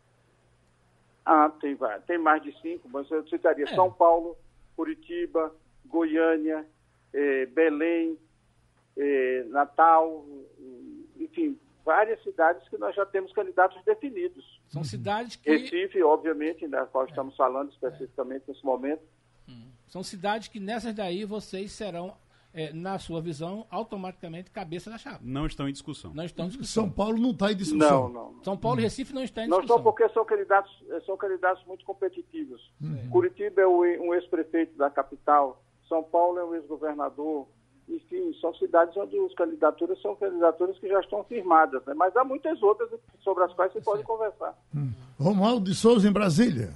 Ah, 1.26 1.50
tem, 1.62 1.78
tem 2.08 2.18
mais 2.18 2.42
de 2.42 2.52
cinco, 2.62 2.90
mas 2.90 3.10
eu 3.12 3.28
citaria 3.28 3.66
É. 3.66 3.76
São 3.76 3.92
Paulo, 3.92 4.38
Curitiba, 4.76 5.54
Goiânia, 5.86 6.66
eh, 7.14 7.46
Belém, 7.48 8.18
eh, 8.98 9.46
Natal, 9.50 10.26
enfim, 11.20 11.58
várias 11.86 12.22
cidades 12.24 12.68
que 12.70 12.78
nós 12.78 12.96
já 12.96 13.06
temos 13.06 13.32
candidatos 13.34 13.82
definidos. 13.86 14.62
São 14.70 14.84
cidades 14.84 15.36
que. 15.36 15.50
Recife, 15.50 16.02
obviamente, 16.04 16.68
da 16.68 16.86
qual 16.86 17.06
estamos 17.06 17.36
falando 17.36 17.72
especificamente 17.72 18.44
nesse 18.48 18.64
momento. 18.66 19.02
São 19.88 20.02
cidades 20.04 20.48
que 20.48 20.58
nessas 20.58 20.94
daí 20.96 21.26
vocês 21.26 21.74
serão, 21.74 22.16
eh, 22.54 22.72
na 22.72 22.98
sua 22.98 23.20
visão, 23.22 23.68
automaticamente 23.70 24.50
cabeça 24.50 24.90
da 24.90 24.98
chapa. 24.98 25.20
Não 25.22 25.46
estão 25.46 25.68
em 25.68 25.74
discussão. 25.74 26.14
Não 26.14 26.24
estão 26.24 26.46
em 26.46 26.48
discussão. 26.48 26.86
São 26.86 26.90
Paulo 26.94 27.18
não 27.18 27.32
está 27.32 27.48
em 27.48 27.50
Não, 27.50 27.58
discussão. 27.58 28.10
não. 28.10 28.42
São 28.42 28.56
Paulo 28.58 28.80
e 28.80 28.84
Recife 28.84 29.14
não 29.14 29.22
estão 29.22 29.44
em 29.44 29.48
Não 29.50 29.58
discussão. 29.58 29.76
são 29.76 29.84
porque 29.84 30.08
são 30.14 30.24
candidatos, 30.24 30.84
são 31.06 31.18
candidatos 31.18 31.66
muito 31.66 31.84
competitivos. 31.84 32.72
Curitiba 33.12 33.62
é 33.64 33.68
um 33.68 34.14
ex-prefeito 34.14 34.78
da 34.78 34.90
capital, 34.90 35.62
São 35.92 36.02
Paulo 36.02 36.40
é 36.40 36.46
um 36.46 36.56
ex-governador. 36.56 37.46
Enfim, 37.90 38.34
são 38.40 38.54
cidades 38.56 38.96
onde 38.96 39.20
as 39.20 39.34
candidaturas 39.34 40.02
são 40.02 40.16
candidaturas 40.16 40.80
que 40.80 40.88
já 40.88 41.02
estão 41.02 41.22
firmadas, 41.26 41.84
né? 41.86 41.94
mas 41.94 42.16
há 42.16 42.24
muitas 42.24 42.64
outras 42.64 42.90
sobre 43.22 43.44
as 43.44 43.52
quais 43.52 43.74
se 43.74 43.82
pode 43.82 44.02
conversar. 44.04 44.58
Romualdo 45.20 45.70
de 45.70 45.76
Souza 45.76 46.08
em 46.08 46.12
Brasília. 46.12 46.70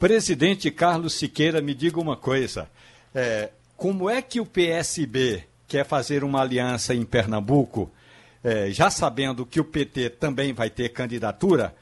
Presidente 0.00 0.68
Carlos 0.68 1.14
Siqueira, 1.14 1.62
me 1.62 1.72
diga 1.74 2.00
uma 2.00 2.16
coisa. 2.16 2.68
É, 3.14 3.50
como 3.76 4.10
é 4.10 4.20
que 4.20 4.40
o 4.40 4.46
PSB 4.46 5.44
quer 5.68 5.86
fazer 5.86 6.24
uma 6.24 6.40
aliança 6.40 6.92
em 6.92 7.04
Pernambuco, 7.04 7.88
é, 8.42 8.72
já 8.72 8.90
sabendo 8.90 9.46
que 9.46 9.60
o 9.60 9.64
PT 9.64 10.10
também 10.10 10.52
vai 10.52 10.68
ter 10.68 10.88
candidatura? 10.88 11.72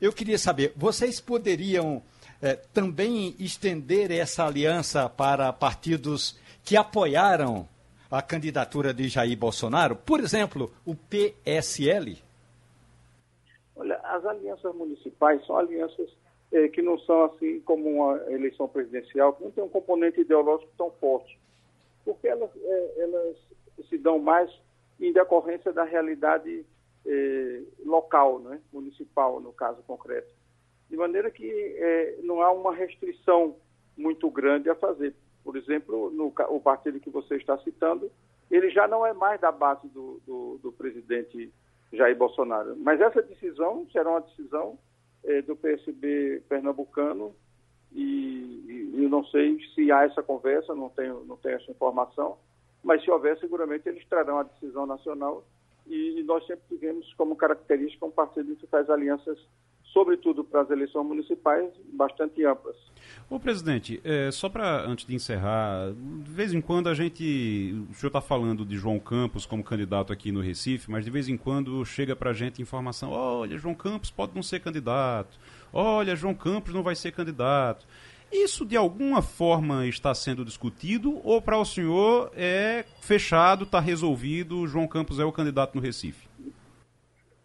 Eu 0.00 0.12
queria 0.12 0.38
saber, 0.38 0.72
vocês 0.74 1.20
poderiam 1.20 2.02
é, 2.40 2.54
também 2.54 3.34
estender 3.38 4.10
essa 4.10 4.46
aliança 4.46 5.08
para 5.08 5.52
partidos 5.52 6.38
que 6.64 6.76
apoiaram 6.76 7.68
a 8.10 8.22
candidatura 8.22 8.92
de 8.92 9.08
Jair 9.08 9.36
Bolsonaro? 9.36 9.96
Por 9.96 10.20
exemplo, 10.20 10.72
o 10.84 10.94
PSL? 10.94 12.18
Olha, 13.74 13.96
as 14.02 14.24
alianças 14.24 14.74
municipais 14.74 15.44
são 15.46 15.56
alianças 15.56 16.08
eh, 16.52 16.68
que 16.68 16.80
não 16.80 16.98
são 17.00 17.24
assim 17.24 17.60
como 17.60 17.88
uma 17.88 18.16
eleição 18.30 18.68
presidencial, 18.68 19.34
que 19.34 19.44
não 19.44 19.50
tem 19.50 19.64
um 19.64 19.68
componente 19.68 20.20
ideológico 20.20 20.70
tão 20.78 20.90
forte, 20.92 21.38
porque 22.04 22.28
elas, 22.28 22.50
eh, 22.56 22.94
elas 22.98 23.36
se 23.88 23.98
dão 23.98 24.18
mais 24.18 24.50
em 25.00 25.12
decorrência 25.12 25.72
da 25.72 25.84
realidade 25.84 26.64
eh, 27.04 27.62
local, 27.84 28.38
né, 28.38 28.60
municipal, 28.72 29.40
no 29.40 29.52
caso 29.52 29.82
concreto. 29.82 30.32
De 30.88 30.96
maneira 30.96 31.30
que 31.30 31.48
eh, 31.48 32.18
não 32.22 32.40
há 32.42 32.52
uma 32.52 32.74
restrição 32.74 33.56
muito 33.96 34.30
grande 34.30 34.70
a 34.70 34.74
fazer. 34.74 35.14
Por 35.42 35.56
exemplo, 35.56 36.10
no, 36.10 36.32
o 36.48 36.60
partido 36.60 37.00
que 37.00 37.10
você 37.10 37.36
está 37.36 37.58
citando, 37.58 38.10
ele 38.50 38.70
já 38.70 38.86
não 38.86 39.04
é 39.04 39.12
mais 39.12 39.40
da 39.40 39.50
base 39.50 39.88
do, 39.88 40.20
do, 40.26 40.58
do 40.62 40.72
presidente 40.72 41.52
Jair 41.92 42.16
Bolsonaro. 42.16 42.76
Mas 42.76 43.00
essa 43.00 43.22
decisão 43.22 43.86
será 43.90 44.10
uma 44.10 44.20
decisão 44.20 44.78
eh, 45.24 45.42
do 45.42 45.56
PSB 45.56 46.42
pernambucano 46.48 47.34
e, 47.92 48.92
e 48.94 49.02
eu 49.04 49.08
não 49.08 49.24
sei 49.26 49.58
se 49.74 49.90
há 49.90 50.04
essa 50.04 50.22
conversa, 50.22 50.74
não 50.74 50.88
tenho, 50.90 51.24
não 51.24 51.36
tenho 51.36 51.56
essa 51.56 51.70
informação, 51.70 52.36
mas 52.82 53.02
se 53.02 53.10
houver, 53.10 53.38
seguramente 53.38 53.88
eles 53.88 54.06
trarão 54.08 54.38
a 54.38 54.42
decisão 54.44 54.86
nacional 54.86 55.44
e 55.86 56.22
nós 56.24 56.46
sempre 56.46 56.64
tivemos 56.68 57.12
como 57.14 57.36
característica 57.36 58.04
um 58.04 58.10
partido 58.10 58.56
que 58.56 58.66
faz 58.66 58.88
alianças, 58.90 59.38
sobretudo 59.96 60.44
para 60.44 60.60
as 60.60 60.68
eleições 60.68 61.06
municipais, 61.06 61.72
bastante 61.94 62.44
amplas. 62.44 62.76
Ô, 63.30 63.40
presidente, 63.40 63.98
é, 64.04 64.30
só 64.30 64.46
para 64.46 64.82
antes 64.82 65.06
de 65.06 65.14
encerrar, 65.14 65.90
de 65.90 66.30
vez 66.30 66.52
em 66.52 66.60
quando 66.60 66.90
a 66.90 66.94
gente. 66.94 67.74
O 67.90 67.94
senhor 67.94 68.08
está 68.08 68.20
falando 68.20 68.62
de 68.62 68.76
João 68.76 68.98
Campos 68.98 69.46
como 69.46 69.64
candidato 69.64 70.12
aqui 70.12 70.30
no 70.30 70.42
Recife, 70.42 70.90
mas 70.90 71.02
de 71.02 71.10
vez 71.10 71.30
em 71.30 71.36
quando 71.38 71.82
chega 71.86 72.14
para 72.14 72.30
a 72.30 72.34
gente 72.34 72.60
informação: 72.60 73.10
olha, 73.10 73.56
João 73.56 73.74
Campos 73.74 74.10
pode 74.10 74.34
não 74.34 74.42
ser 74.42 74.60
candidato, 74.60 75.38
olha, 75.72 76.14
João 76.14 76.34
Campos 76.34 76.74
não 76.74 76.82
vai 76.82 76.94
ser 76.94 77.12
candidato. 77.12 77.86
Isso 78.30 78.66
de 78.66 78.76
alguma 78.76 79.22
forma 79.22 79.86
está 79.86 80.14
sendo 80.14 80.44
discutido 80.44 81.20
ou 81.24 81.40
para 81.40 81.56
o 81.56 81.64
senhor 81.64 82.30
é 82.36 82.84
fechado, 83.00 83.64
está 83.64 83.80
resolvido, 83.80 84.66
João 84.66 84.86
Campos 84.86 85.18
é 85.18 85.24
o 85.24 85.32
candidato 85.32 85.74
no 85.74 85.80
Recife? 85.80 86.28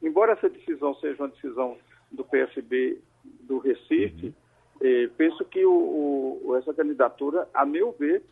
Embora 0.03 0.33
essa 0.33 0.49
decisão 0.49 0.93
seja 0.95 1.23
uma 1.23 1.29
decisão 1.29 1.77
do 2.11 2.23
PSB 2.25 2.99
do 3.41 3.59
Recife, 3.59 4.33
eh, 4.81 5.09
penso 5.17 5.43
que 5.45 5.65
o, 5.65 6.41
o- 6.43 6.55
essa 6.57 6.73
candidatura, 6.73 7.47
a 7.53 7.65
meu 7.65 7.91
ver, 7.93 8.23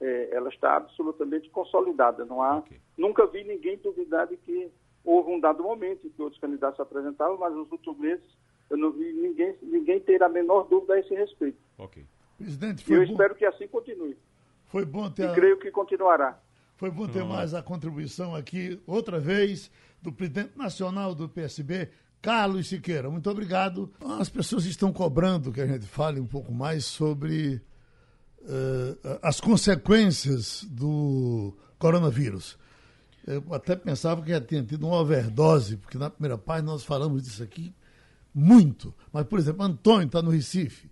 eh, 0.00 0.28
ela 0.32 0.48
está 0.48 0.76
absolutamente 0.76 1.48
consolidada. 1.50 2.24
Não 2.24 2.42
há, 2.42 2.58
Ok. 2.58 2.76
Nunca 2.96 3.26
vi 3.26 3.42
ninguém 3.42 3.76
duvidar 3.78 4.28
de 4.28 4.36
que 4.36 4.70
houve 5.04 5.28
um 5.32 5.40
dado 5.40 5.62
momento 5.64 6.06
em 6.06 6.10
que 6.10 6.22
outros 6.22 6.40
candidatos 6.40 6.76
se 6.76 6.82
apresentavam, 6.82 7.36
mas 7.36 7.52
nos 7.52 7.70
últimos 7.72 7.98
meses 7.98 8.24
eu 8.70 8.76
não 8.76 8.92
vi 8.92 9.12
ninguém, 9.12 9.56
ninguém 9.62 9.98
ter 10.00 10.22
a 10.22 10.28
menor 10.28 10.62
dúvida 10.68 10.94
a 10.94 11.00
esse 11.00 11.12
respeito. 11.14 11.58
Ok. 11.76 12.04
Presidente, 12.38 12.84
foi 12.84 12.96
eu 12.98 13.04
bom, 13.06 13.12
espero 13.12 13.34
que 13.34 13.44
assim 13.44 13.66
continue. 13.68 14.16
foi 14.68 14.84
bom 14.84 15.10
ter, 15.10 15.24
E 15.24 15.26
a- 15.26 15.34
creio 15.34 15.58
que 15.58 15.70
continuará. 15.72 16.40
foi 16.76 16.88
bom 16.90 17.06
ter 17.08 17.24
mais 17.24 17.52
a 17.52 17.62
contribuição 17.62 18.34
aqui, 18.34 18.80
outra 18.86 19.18
vez, 19.18 19.70
do 20.00 20.12
presidente 20.12 20.56
nacional 20.56 21.14
do 21.16 21.28
PSB, 21.28 21.88
Carlos 22.24 22.68
Siqueira. 22.68 23.10
Muito 23.10 23.28
obrigado. 23.28 23.92
As 24.18 24.30
pessoas 24.30 24.64
estão 24.64 24.90
cobrando 24.90 25.52
que 25.52 25.60
a 25.60 25.66
gente 25.66 25.84
fale 25.84 26.18
um 26.18 26.26
pouco 26.26 26.54
mais 26.54 26.86
sobre 26.86 27.60
eh, 28.48 29.18
as 29.20 29.42
consequências 29.42 30.64
do 30.70 31.54
coronavírus. 31.78 32.56
Eu 33.26 33.44
até 33.52 33.76
pensava 33.76 34.22
que 34.22 34.30
já 34.30 34.40
tinha 34.40 34.62
tido 34.62 34.86
uma 34.86 35.00
overdose, 35.00 35.76
porque 35.76 35.98
na 35.98 36.08
primeira 36.08 36.38
página 36.38 36.72
nós 36.72 36.82
falamos 36.82 37.22
disso 37.22 37.42
aqui 37.42 37.74
muito. 38.34 38.94
Mas, 39.12 39.26
por 39.26 39.38
exemplo, 39.38 39.62
Antônio 39.62 40.06
está 40.06 40.22
no 40.22 40.30
Recife. 40.30 40.90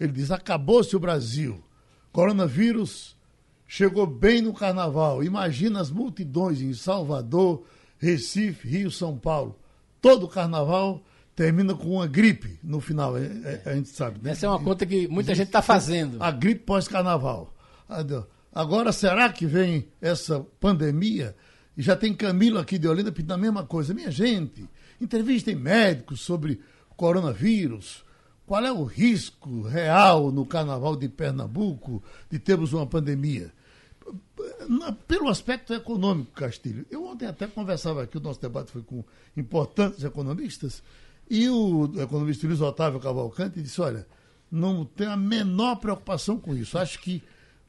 Ele 0.00 0.12
diz: 0.12 0.30
acabou-se 0.30 0.96
o 0.96 1.00
Brasil. 1.00 1.62
Coronavírus 2.10 3.14
chegou 3.66 4.06
bem 4.06 4.40
no 4.40 4.54
carnaval. 4.54 5.22
Imagina 5.22 5.82
as 5.82 5.90
multidões 5.90 6.62
em 6.62 6.72
Salvador, 6.72 7.62
Recife, 7.98 8.66
Rio, 8.66 8.90
São 8.90 9.18
Paulo. 9.18 9.58
Todo 10.02 10.28
carnaval 10.28 11.02
termina 11.34 11.74
com 11.74 11.92
uma 11.92 12.06
gripe 12.06 12.58
no 12.62 12.80
final, 12.80 13.16
é- 13.16 13.22
é- 13.22 13.62
a 13.70 13.74
gente 13.74 13.88
sabe. 13.88 14.18
né? 14.22 14.32
Essa 14.32 14.44
é 14.44 14.48
uma 14.50 14.58
conta 14.62 14.84
que 14.84 15.08
muita 15.08 15.34
gente 15.34 15.46
está 15.46 15.62
fazendo. 15.62 16.22
A 16.22 16.30
gripe 16.30 16.60
pós-carnaval. 16.66 17.54
Agora, 18.52 18.92
será 18.92 19.30
que 19.32 19.46
vem 19.46 19.88
essa 20.00 20.40
pandemia? 20.60 21.34
E 21.76 21.80
já 21.82 21.96
tem 21.96 22.12
Camilo 22.12 22.58
aqui 22.58 22.76
de 22.78 22.86
Olinda 22.86 23.10
pedindo 23.10 23.32
a 23.32 23.38
mesma 23.38 23.64
coisa. 23.64 23.94
Minha 23.94 24.10
gente, 24.10 24.68
entrevistem 25.00 25.54
médicos 25.56 26.20
sobre 26.20 26.60
coronavírus. 26.96 28.04
Qual 28.44 28.62
é 28.62 28.72
o 28.72 28.82
risco 28.84 29.62
real 29.62 30.30
no 30.30 30.44
carnaval 30.44 30.96
de 30.96 31.08
Pernambuco 31.08 32.02
de 32.28 32.38
termos 32.38 32.72
uma 32.72 32.86
pandemia? 32.86 33.52
Pelo 35.06 35.28
aspecto 35.28 35.74
econômico, 35.74 36.32
Castilho. 36.32 36.86
Eu 36.90 37.04
ontem 37.04 37.26
até 37.26 37.46
conversava 37.46 38.02
aqui, 38.02 38.16
o 38.16 38.20
nosso 38.20 38.40
debate 38.40 38.70
foi 38.70 38.82
com 38.82 39.04
importantes 39.36 40.04
economistas, 40.04 40.82
e 41.28 41.48
o 41.48 41.90
economista 42.00 42.46
Luiz 42.46 42.60
Otávio 42.60 43.00
Cavalcante 43.00 43.60
disse: 43.60 43.80
olha, 43.80 44.06
não 44.50 44.84
tenho 44.84 45.10
a 45.10 45.16
menor 45.16 45.76
preocupação 45.76 46.38
com 46.38 46.54
isso. 46.54 46.78
Acho 46.78 46.98
que 46.98 47.22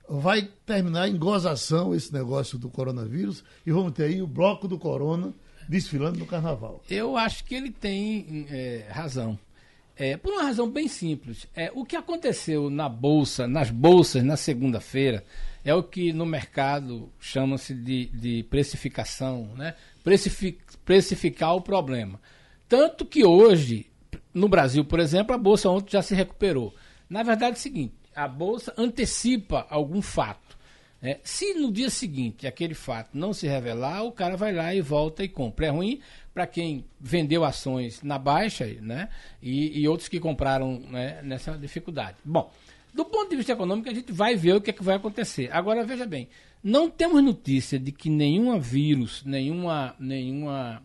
vai 0.10 0.50
terminar 0.66 1.08
em 1.08 1.18
gozação 1.18 1.96
esse 1.96 2.14
negócio 2.14 2.58
do 2.58 2.70
coronavírus 2.70 3.44
e 3.66 3.72
vamos 3.72 3.94
ter 3.94 4.04
aí 4.04 4.22
o 4.22 4.28
bloco 4.28 4.68
do 4.68 4.78
corona 4.78 5.34
desfilando 5.68 6.20
no 6.20 6.26
carnaval. 6.26 6.84
Eu 6.90 7.16
acho 7.16 7.46
que 7.46 7.56
ele 7.56 7.72
tem 7.72 8.46
é, 8.50 8.86
razão. 8.90 9.40
É, 9.96 10.18
por 10.18 10.34
uma 10.34 10.44
razão 10.44 10.70
bem 10.70 10.88
simples. 10.88 11.48
É, 11.56 11.72
o 11.74 11.86
que 11.86 11.96
aconteceu 11.96 12.70
na 12.70 12.90
bolsa, 12.90 13.48
nas 13.48 13.70
bolsas 13.70 14.24
na 14.24 14.36
segunda-feira, 14.36 15.24
é 15.64 15.74
o 15.74 15.84
que 15.84 16.12
no 16.12 16.26
mercado 16.26 17.12
chama-se 17.20 17.74
de, 17.74 18.06
de 18.08 18.44
precificação, 18.44 19.50
né? 19.56 19.76
Precific, 20.04 20.60
precificar 20.84 21.56
o 21.56 21.62
problema. 21.62 22.20
Tanto 22.68 23.06
que 23.06 23.24
hoje, 23.24 23.88
no 24.34 24.50
Brasil, 24.50 24.84
por 24.84 25.00
exemplo, 25.00 25.34
a 25.34 25.38
bolsa 25.38 25.70
ontem 25.70 25.92
já 25.92 26.02
se 26.02 26.14
recuperou. 26.14 26.74
Na 27.10 27.24
verdade 27.24 27.56
é 27.56 27.60
o 27.60 27.62
seguinte, 27.62 27.94
a 28.16 28.28
bolsa 28.28 28.74
antecipa 28.78 29.66
algum 29.70 30.02
fato. 30.02 30.58
É, 31.02 31.20
se 31.22 31.54
no 31.56 31.70
dia 31.70 31.90
seguinte 31.90 32.48
aquele 32.48 32.74
fato 32.74 33.10
não 33.14 33.34
se 33.34 33.46
revelar, 33.46 34.04
o 34.04 34.12
cara 34.14 34.38
vai 34.38 34.54
lá 34.54 34.74
e 34.74 34.80
volta 34.80 35.22
e 35.22 35.28
compra. 35.28 35.66
É 35.66 35.70
ruim 35.70 36.00
para 36.34 36.48
quem 36.48 36.86
vendeu 37.00 37.44
ações 37.44 38.02
na 38.02 38.18
baixa 38.18 38.66
né, 38.82 39.10
e, 39.42 39.82
e 39.82 39.88
outros 39.88 40.08
que 40.08 40.18
compraram 40.18 40.80
né, 40.80 41.22
nessa 41.22 41.58
dificuldade. 41.58 42.18
Bom, 42.24 42.50
do 42.94 43.06
ponto 43.06 43.30
de 43.30 43.36
vista 43.36 43.54
econômico, 43.54 43.90
a 43.90 43.94
gente 43.94 44.12
vai 44.12 44.36
ver 44.36 44.56
o 44.56 44.62
que, 44.62 44.70
é 44.70 44.74
que 44.74 44.84
vai 44.84 44.96
acontecer. 44.96 45.50
Agora, 45.52 45.84
veja 45.84 46.06
bem, 46.06 46.30
não 46.64 46.90
temos 46.90 47.24
notícia 47.24 47.80
de 47.80 47.92
que 47.92 48.10
nenhuma 48.10 48.60
vírus, 48.60 49.24
nenhuma, 49.26 49.96
nenhuma 50.00 50.82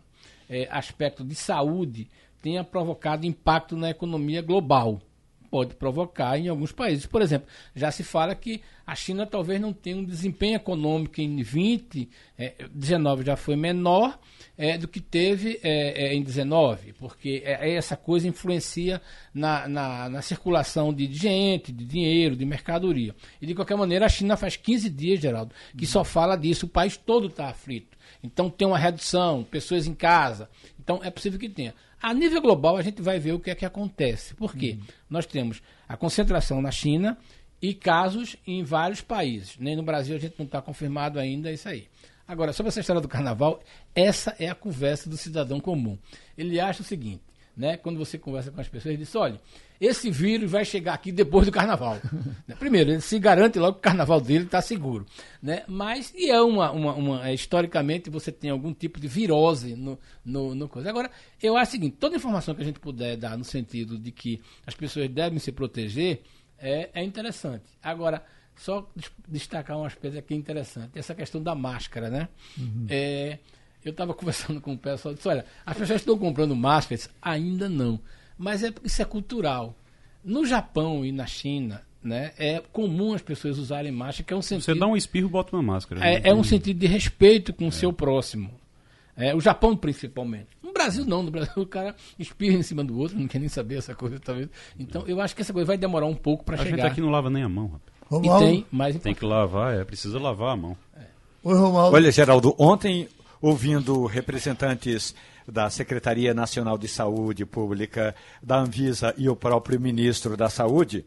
é, 0.49 0.67
aspecto 0.71 1.23
de 1.23 1.35
saúde 1.35 2.09
tenha 2.41 2.63
provocado 2.63 3.25
impacto 3.25 3.77
na 3.77 3.89
economia 3.89 4.41
global 4.41 5.01
pode 5.49 5.75
provocar 5.75 6.37
em 6.37 6.47
alguns 6.47 6.71
países. 6.71 7.05
Por 7.05 7.21
exemplo, 7.21 7.47
já 7.75 7.91
se 7.91 8.03
fala 8.03 8.35
que 8.35 8.61
a 8.85 8.95
China 8.95 9.25
talvez 9.25 9.61
não 9.61 9.71
tenha 9.71 9.97
um 9.97 10.03
desempenho 10.03 10.55
econômico 10.55 11.21
em 11.21 11.41
20, 11.41 12.09
é, 12.37 12.55
19 12.71 13.23
já 13.23 13.35
foi 13.35 13.55
menor 13.55 14.17
é, 14.57 14.77
do 14.77 14.87
que 14.87 14.99
teve 14.99 15.59
é, 15.61 16.07
é 16.07 16.13
em 16.15 16.23
19, 16.23 16.93
porque 16.93 17.43
é, 17.45 17.69
é, 17.69 17.75
essa 17.75 17.95
coisa 17.95 18.27
influencia 18.27 19.01
na, 19.33 19.67
na, 19.67 20.09
na, 20.09 20.21
circulação 20.21 20.93
de 20.93 21.11
gente, 21.13 21.71
de 21.71 21.85
dinheiro, 21.85 22.35
de 22.35 22.45
mercadoria. 22.45 23.15
E 23.41 23.45
de 23.45 23.53
qualquer 23.53 23.77
maneira, 23.77 24.05
a 24.05 24.09
China 24.09 24.35
faz 24.35 24.55
15 24.55 24.89
dias, 24.89 25.19
Geraldo, 25.19 25.53
que 25.77 25.85
só 25.85 26.03
fala 26.03 26.35
disso, 26.35 26.65
o 26.65 26.69
país 26.69 26.97
todo 26.97 27.27
está 27.27 27.47
aflito. 27.47 27.97
Então 28.23 28.49
tem 28.49 28.67
uma 28.67 28.77
redução, 28.77 29.43
pessoas 29.43 29.87
em 29.87 29.93
casa. 29.93 30.49
Então 30.79 30.99
é 31.03 31.09
possível 31.11 31.39
que 31.39 31.47
tenha. 31.47 31.73
A 32.01 32.13
nível 32.13 32.41
global, 32.41 32.77
a 32.77 32.81
gente 32.81 33.01
vai 33.01 33.19
ver 33.19 33.33
o 33.33 33.39
que 33.39 33.49
é 33.49 33.55
que 33.55 33.65
acontece. 33.65 34.33
Por 34.35 34.55
quê? 34.55 34.77
Uhum. 34.79 34.85
Nós 35.09 35.25
temos 35.25 35.61
a 35.87 35.97
concentração 35.97 36.61
na 36.61 36.71
China 36.71 37.17
e 37.61 37.73
casos 37.73 38.37
em 38.47 38.63
vários 38.63 39.01
países. 39.01 39.57
Nem 39.59 39.75
no 39.75 39.83
Brasil 39.83 40.15
a 40.15 40.19
gente 40.19 40.35
não 40.37 40.45
está 40.45 40.61
confirmado 40.61 41.19
ainda 41.19 41.51
isso 41.51 41.67
aí. 41.67 41.87
Agora, 42.27 42.53
sobre 42.53 42.69
essa 42.69 42.79
história 42.79 43.01
do 43.01 43.07
carnaval, 43.07 43.59
essa 43.93 44.35
é 44.39 44.47
a 44.47 44.55
conversa 44.55 45.09
do 45.09 45.17
cidadão 45.17 45.59
comum. 45.59 45.97
Ele 46.37 46.59
acha 46.59 46.81
o 46.81 46.85
seguinte: 46.85 47.23
né? 47.59 47.75
Quando 47.75 47.99
você 47.99 48.17
conversa 48.17 48.51
com 48.51 48.61
as 48.61 48.69
pessoas, 48.69 48.93
ele 48.93 49.03
diz: 49.03 49.13
olha, 49.15 49.37
esse 49.81 50.09
vírus 50.09 50.49
vai 50.49 50.63
chegar 50.63 50.93
aqui 50.93 51.11
depois 51.11 51.45
do 51.45 51.51
carnaval. 51.51 51.99
Primeiro, 52.57 52.91
ele 52.91 53.01
se 53.01 53.19
garante 53.19 53.59
logo 53.59 53.73
que 53.73 53.79
o 53.79 53.81
carnaval 53.81 54.21
dele 54.21 54.45
está 54.45 54.61
seguro. 54.61 55.05
Né? 55.43 55.63
Mas, 55.67 56.13
e 56.15 56.31
é 56.31 56.41
uma, 56.41 56.71
uma, 56.71 56.93
uma, 56.93 57.29
é, 57.29 57.33
historicamente, 57.33 58.09
você 58.09 58.31
tem 58.31 58.49
algum 58.49 58.73
tipo 58.73 58.97
de 58.97 59.09
virose 59.09 59.75
no, 59.75 59.99
no, 60.23 60.55
no 60.55 60.69
coisa. 60.69 60.89
Agora, 60.89 61.11
eu 61.43 61.57
acho 61.57 61.71
o 61.71 61.71
seguinte: 61.73 61.97
toda 61.99 62.15
informação 62.15 62.55
que 62.55 62.61
a 62.61 62.65
gente 62.65 62.79
puder 62.79 63.17
dar 63.17 63.37
no 63.37 63.43
sentido 63.43 63.97
de 63.97 64.13
que 64.13 64.41
as 64.65 64.73
pessoas 64.73 65.09
devem 65.09 65.37
se 65.37 65.51
proteger 65.51 66.21
é, 66.57 66.89
é 66.93 67.03
interessante. 67.03 67.65
Agora, 67.83 68.23
só 68.55 68.89
destacar 69.27 69.77
um 69.77 69.83
aspecto 69.83 70.17
aqui 70.17 70.33
interessante: 70.33 70.97
essa 70.97 71.13
questão 71.13 71.43
da 71.43 71.53
máscara, 71.53 72.09
né? 72.09 72.29
Uhum. 72.57 72.85
É 72.89 73.37
eu 73.83 73.91
estava 73.91 74.13
conversando 74.15 74.59
com 74.61 74.73
o 74.73 74.77
pessoal 74.77 75.13
e 75.13 75.15
disse, 75.15 75.27
olha, 75.27 75.45
as 75.65 75.77
pessoas 75.77 76.01
estão 76.01 76.17
comprando 76.17 76.55
máscaras? 76.55 77.09
Ainda 77.21 77.69
não. 77.69 77.99
Mas 78.37 78.63
é, 78.63 78.73
isso 78.83 79.01
é 79.01 79.05
cultural. 79.05 79.75
No 80.23 80.45
Japão 80.45 81.05
e 81.05 81.11
na 81.11 81.25
China, 81.25 81.81
né, 82.03 82.31
é 82.37 82.61
comum 82.71 83.13
as 83.13 83.21
pessoas 83.21 83.57
usarem 83.57 83.91
máscara, 83.91 84.23
que 84.23 84.33
é 84.33 84.37
um 84.37 84.41
sentido... 84.41 84.65
Você 84.65 84.79
dá 84.79 84.87
um 84.87 84.95
espirro, 84.95 85.29
bota 85.29 85.55
uma 85.55 85.63
máscara. 85.63 86.01
É, 86.01 86.19
né? 86.19 86.29
é 86.29 86.33
um 86.33 86.43
sentido 86.43 86.79
de 86.79 86.87
respeito 86.87 87.53
com 87.53 87.65
o 87.65 87.69
é. 87.69 87.71
seu 87.71 87.91
próximo. 87.91 88.51
É, 89.19 89.35
o 89.35 89.41
Japão, 89.41 89.75
principalmente. 89.75 90.47
No 90.63 90.71
Brasil, 90.71 91.03
não. 91.05 91.21
No 91.21 91.29
Brasil, 91.29 91.51
o 91.61 91.65
cara 91.65 91.93
espirra 92.17 92.55
em 92.55 92.63
cima 92.63 92.85
do 92.85 92.97
outro, 92.97 93.19
não 93.19 93.27
quer 93.27 93.39
nem 93.39 93.49
saber 93.49 93.77
essa 93.77 93.93
coisa, 93.93 94.17
talvez. 94.17 94.49
Então, 94.79 95.03
eu 95.05 95.19
acho 95.19 95.35
que 95.35 95.41
essa 95.41 95.51
coisa 95.51 95.67
vai 95.67 95.77
demorar 95.77 96.05
um 96.05 96.15
pouco 96.15 96.45
para 96.45 96.55
chegar. 96.55 96.67
A 96.67 96.77
gente 96.77 96.85
aqui 96.85 97.01
não 97.01 97.09
lava 97.09 97.29
nem 97.29 97.43
a 97.43 97.49
mão, 97.49 97.67
rapaz. 97.67 97.89
E 98.11 98.39
tem, 98.39 98.65
mais 98.71 98.97
Tem 98.97 99.13
que 99.13 99.25
lavar, 99.25 99.75
é. 99.75 99.83
Precisa 99.83 100.17
lavar 100.17 100.53
a 100.53 100.57
mão. 100.57 100.77
É. 100.95 101.03
Oi, 101.43 101.55
Romualdo. 101.55 101.95
Olha, 101.95 102.11
Geraldo, 102.11 102.55
ontem 102.57 103.07
ouvindo 103.41 104.05
representantes 104.05 105.15
da 105.47 105.69
Secretaria 105.69 106.33
Nacional 106.33 106.77
de 106.77 106.87
Saúde 106.87 107.45
Pública, 107.45 108.15
da 108.41 108.59
Anvisa 108.59 109.13
e 109.17 109.27
o 109.29 109.35
próprio 109.35 109.79
ministro 109.79 110.37
da 110.37 110.49
Saúde, 110.49 111.05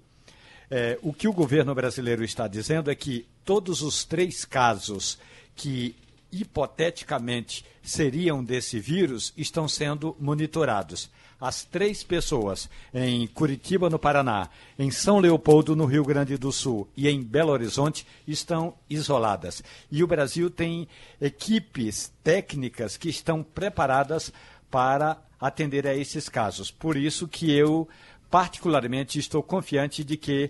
é, 0.70 0.98
o 1.02 1.12
que 1.12 1.28
o 1.28 1.32
governo 1.32 1.74
brasileiro 1.74 2.24
está 2.24 2.48
dizendo 2.48 2.90
é 2.90 2.94
que 2.94 3.26
todos 3.44 3.82
os 3.82 4.04
três 4.04 4.44
casos 4.44 5.18
que 5.54 5.94
hipoteticamente 6.32 7.64
seriam 7.82 8.42
desse 8.42 8.80
vírus 8.80 9.34
estão 9.36 9.68
sendo 9.68 10.16
monitorados 10.18 11.10
as 11.42 11.64
três 11.64 12.04
pessoas 12.04 12.70
em 12.94 13.26
Curitiba, 13.26 13.90
no 13.90 13.98
Paraná, 13.98 14.48
em 14.78 14.92
São 14.92 15.18
Leopoldo, 15.18 15.74
no 15.74 15.86
Rio 15.86 16.04
Grande 16.04 16.38
do 16.38 16.52
Sul 16.52 16.88
e 16.96 17.08
em 17.08 17.20
Belo 17.20 17.50
Horizonte 17.50 18.06
estão 18.28 18.74
isoladas. 18.88 19.60
E 19.90 20.04
o 20.04 20.06
Brasil 20.06 20.48
tem 20.48 20.86
equipes 21.20 22.12
técnicas 22.22 22.96
que 22.96 23.08
estão 23.08 23.42
preparadas 23.42 24.32
para 24.70 25.20
atender 25.40 25.84
a 25.84 25.96
esses 25.96 26.28
casos. 26.28 26.70
Por 26.70 26.96
isso 26.96 27.26
que 27.26 27.50
eu, 27.50 27.88
particularmente, 28.30 29.18
estou 29.18 29.42
confiante 29.42 30.04
de 30.04 30.16
que 30.16 30.48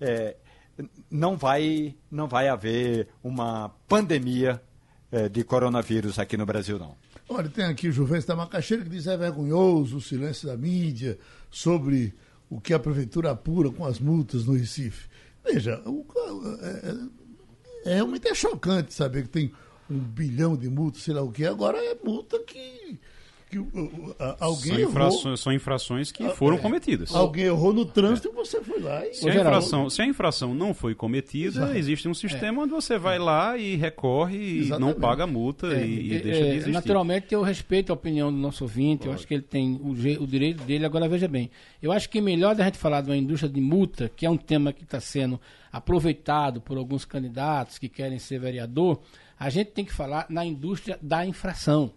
é, 0.00 0.36
não, 1.10 1.36
vai, 1.36 1.94
não 2.10 2.26
vai 2.26 2.48
haver 2.48 3.08
uma 3.22 3.68
pandemia 3.86 4.58
é, 5.12 5.28
de 5.28 5.44
coronavírus 5.44 6.18
aqui 6.18 6.38
no 6.38 6.46
Brasil, 6.46 6.78
não. 6.78 6.96
Olha, 7.32 7.48
tem 7.48 7.64
aqui 7.64 7.86
o 7.86 7.92
Juventus 7.92 8.24
da 8.24 8.34
Macaxeira 8.34 8.82
que 8.82 8.90
diz 8.90 9.06
é 9.06 9.16
vergonhoso 9.16 9.98
o 9.98 10.00
silêncio 10.00 10.48
da 10.48 10.56
mídia 10.56 11.16
sobre 11.48 12.12
o 12.50 12.60
que 12.60 12.74
a 12.74 12.78
prefeitura 12.78 13.30
apura 13.30 13.70
com 13.70 13.84
as 13.86 14.00
multas 14.00 14.46
no 14.46 14.54
Recife. 14.54 15.08
Veja, 15.44 15.80
o, 15.86 16.04
é, 16.60 17.88
é, 17.88 17.94
realmente 17.94 18.26
é 18.26 18.34
chocante 18.34 18.92
saber 18.92 19.22
que 19.22 19.28
tem 19.28 19.52
um 19.88 20.00
bilhão 20.00 20.56
de 20.56 20.68
multas, 20.68 21.02
sei 21.02 21.14
lá 21.14 21.22
o 21.22 21.30
que. 21.30 21.46
Agora 21.46 21.78
é 21.78 21.96
multa 22.04 22.36
que 22.40 22.98
que 23.50 23.58
alguém 24.38 24.74
são, 24.74 24.80
infrações, 24.80 25.24
errou, 25.24 25.36
são 25.36 25.52
infrações 25.52 26.12
que 26.12 26.22
ah, 26.22 26.30
foram 26.30 26.56
é, 26.56 26.60
cometidas. 26.60 27.14
Alguém 27.14 27.46
errou 27.46 27.72
no 27.72 27.84
trânsito 27.84 28.28
é. 28.28 28.30
e 28.30 28.34
você 28.34 28.62
foi 28.62 28.80
lá 28.80 29.04
e... 29.06 29.14
Se 29.14 29.28
a, 29.28 29.34
infração, 29.34 29.90
se 29.90 30.02
a 30.02 30.06
infração 30.06 30.54
não 30.54 30.72
foi 30.72 30.94
cometida, 30.94 31.58
Exato. 31.58 31.76
existe 31.76 32.08
um 32.08 32.14
sistema 32.14 32.62
é. 32.62 32.64
onde 32.64 32.72
você 32.72 32.96
vai 32.96 33.18
lá 33.18 33.58
e 33.58 33.74
recorre 33.74 34.66
e 34.66 34.68
não 34.78 34.94
paga 34.94 35.24
a 35.24 35.26
multa 35.26 35.66
é, 35.66 35.84
e, 35.84 36.12
e, 36.12 36.20
deixa 36.20 36.42
de 36.42 36.48
existir. 36.50 36.70
Naturalmente, 36.70 37.34
eu 37.34 37.42
respeito 37.42 37.90
a 37.90 37.94
opinião 37.94 38.32
do 38.32 38.38
nosso 38.38 38.62
ouvinte, 38.64 39.06
eu 39.06 39.12
acho 39.12 39.26
que 39.26 39.34
ele 39.34 39.42
tem 39.42 39.80
o, 39.82 39.90
o 39.90 40.26
direito 40.26 40.62
dele. 40.62 40.84
Agora, 40.84 41.08
veja 41.08 41.26
bem, 41.26 41.50
eu 41.82 41.90
acho 41.90 42.08
que 42.08 42.18
é 42.18 42.22
melhor 42.22 42.54
da 42.54 42.64
gente 42.64 42.78
falar 42.78 43.00
de 43.00 43.10
uma 43.10 43.16
indústria 43.16 43.50
de 43.50 43.60
multa, 43.60 44.08
que 44.14 44.24
é 44.24 44.30
um 44.30 44.36
tema 44.36 44.72
que 44.72 44.84
está 44.84 45.00
sendo 45.00 45.40
aproveitado 45.72 46.60
por 46.60 46.78
alguns 46.78 47.04
candidatos 47.04 47.78
que 47.78 47.88
querem 47.88 48.18
ser 48.18 48.38
vereador, 48.38 49.00
a 49.38 49.48
gente 49.48 49.70
tem 49.70 49.84
que 49.84 49.92
falar 49.92 50.26
na 50.28 50.44
indústria 50.44 50.98
da 51.00 51.24
infração. 51.24 51.92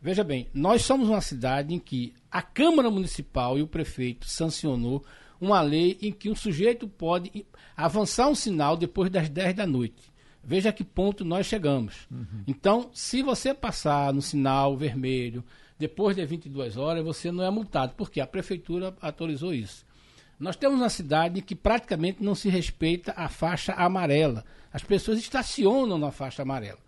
Veja 0.00 0.22
bem, 0.22 0.48
nós 0.54 0.82
somos 0.82 1.08
uma 1.08 1.20
cidade 1.20 1.74
em 1.74 1.78
que 1.78 2.14
a 2.30 2.40
Câmara 2.40 2.90
Municipal 2.90 3.58
e 3.58 3.62
o 3.62 3.66
prefeito 3.66 4.28
sancionou 4.28 5.04
uma 5.40 5.60
lei 5.60 5.98
em 6.00 6.12
que 6.12 6.30
um 6.30 6.36
sujeito 6.36 6.86
pode 6.86 7.44
avançar 7.76 8.28
um 8.28 8.34
sinal 8.34 8.76
depois 8.76 9.10
das 9.10 9.28
10 9.28 9.54
da 9.54 9.66
noite. 9.66 10.12
Veja 10.42 10.70
a 10.70 10.72
que 10.72 10.84
ponto 10.84 11.24
nós 11.24 11.46
chegamos. 11.46 12.06
Uhum. 12.10 12.44
Então, 12.46 12.90
se 12.92 13.22
você 13.22 13.52
passar 13.52 14.12
no 14.12 14.22
sinal 14.22 14.76
vermelho 14.76 15.44
depois 15.78 16.16
das 16.16 16.28
22 16.28 16.76
horas, 16.76 17.04
você 17.04 17.30
não 17.30 17.44
é 17.44 17.50
multado, 17.50 17.94
porque 17.96 18.20
a 18.20 18.26
prefeitura 18.26 18.96
autorizou 19.00 19.52
isso. 19.52 19.84
Nós 20.38 20.56
temos 20.56 20.78
uma 20.78 20.88
cidade 20.88 21.42
que 21.42 21.54
praticamente 21.54 22.22
não 22.22 22.34
se 22.34 22.48
respeita 22.48 23.12
a 23.16 23.28
faixa 23.28 23.72
amarela. 23.72 24.44
As 24.72 24.82
pessoas 24.82 25.18
estacionam 25.18 25.98
na 25.98 26.12
faixa 26.12 26.42
amarela. 26.42 26.78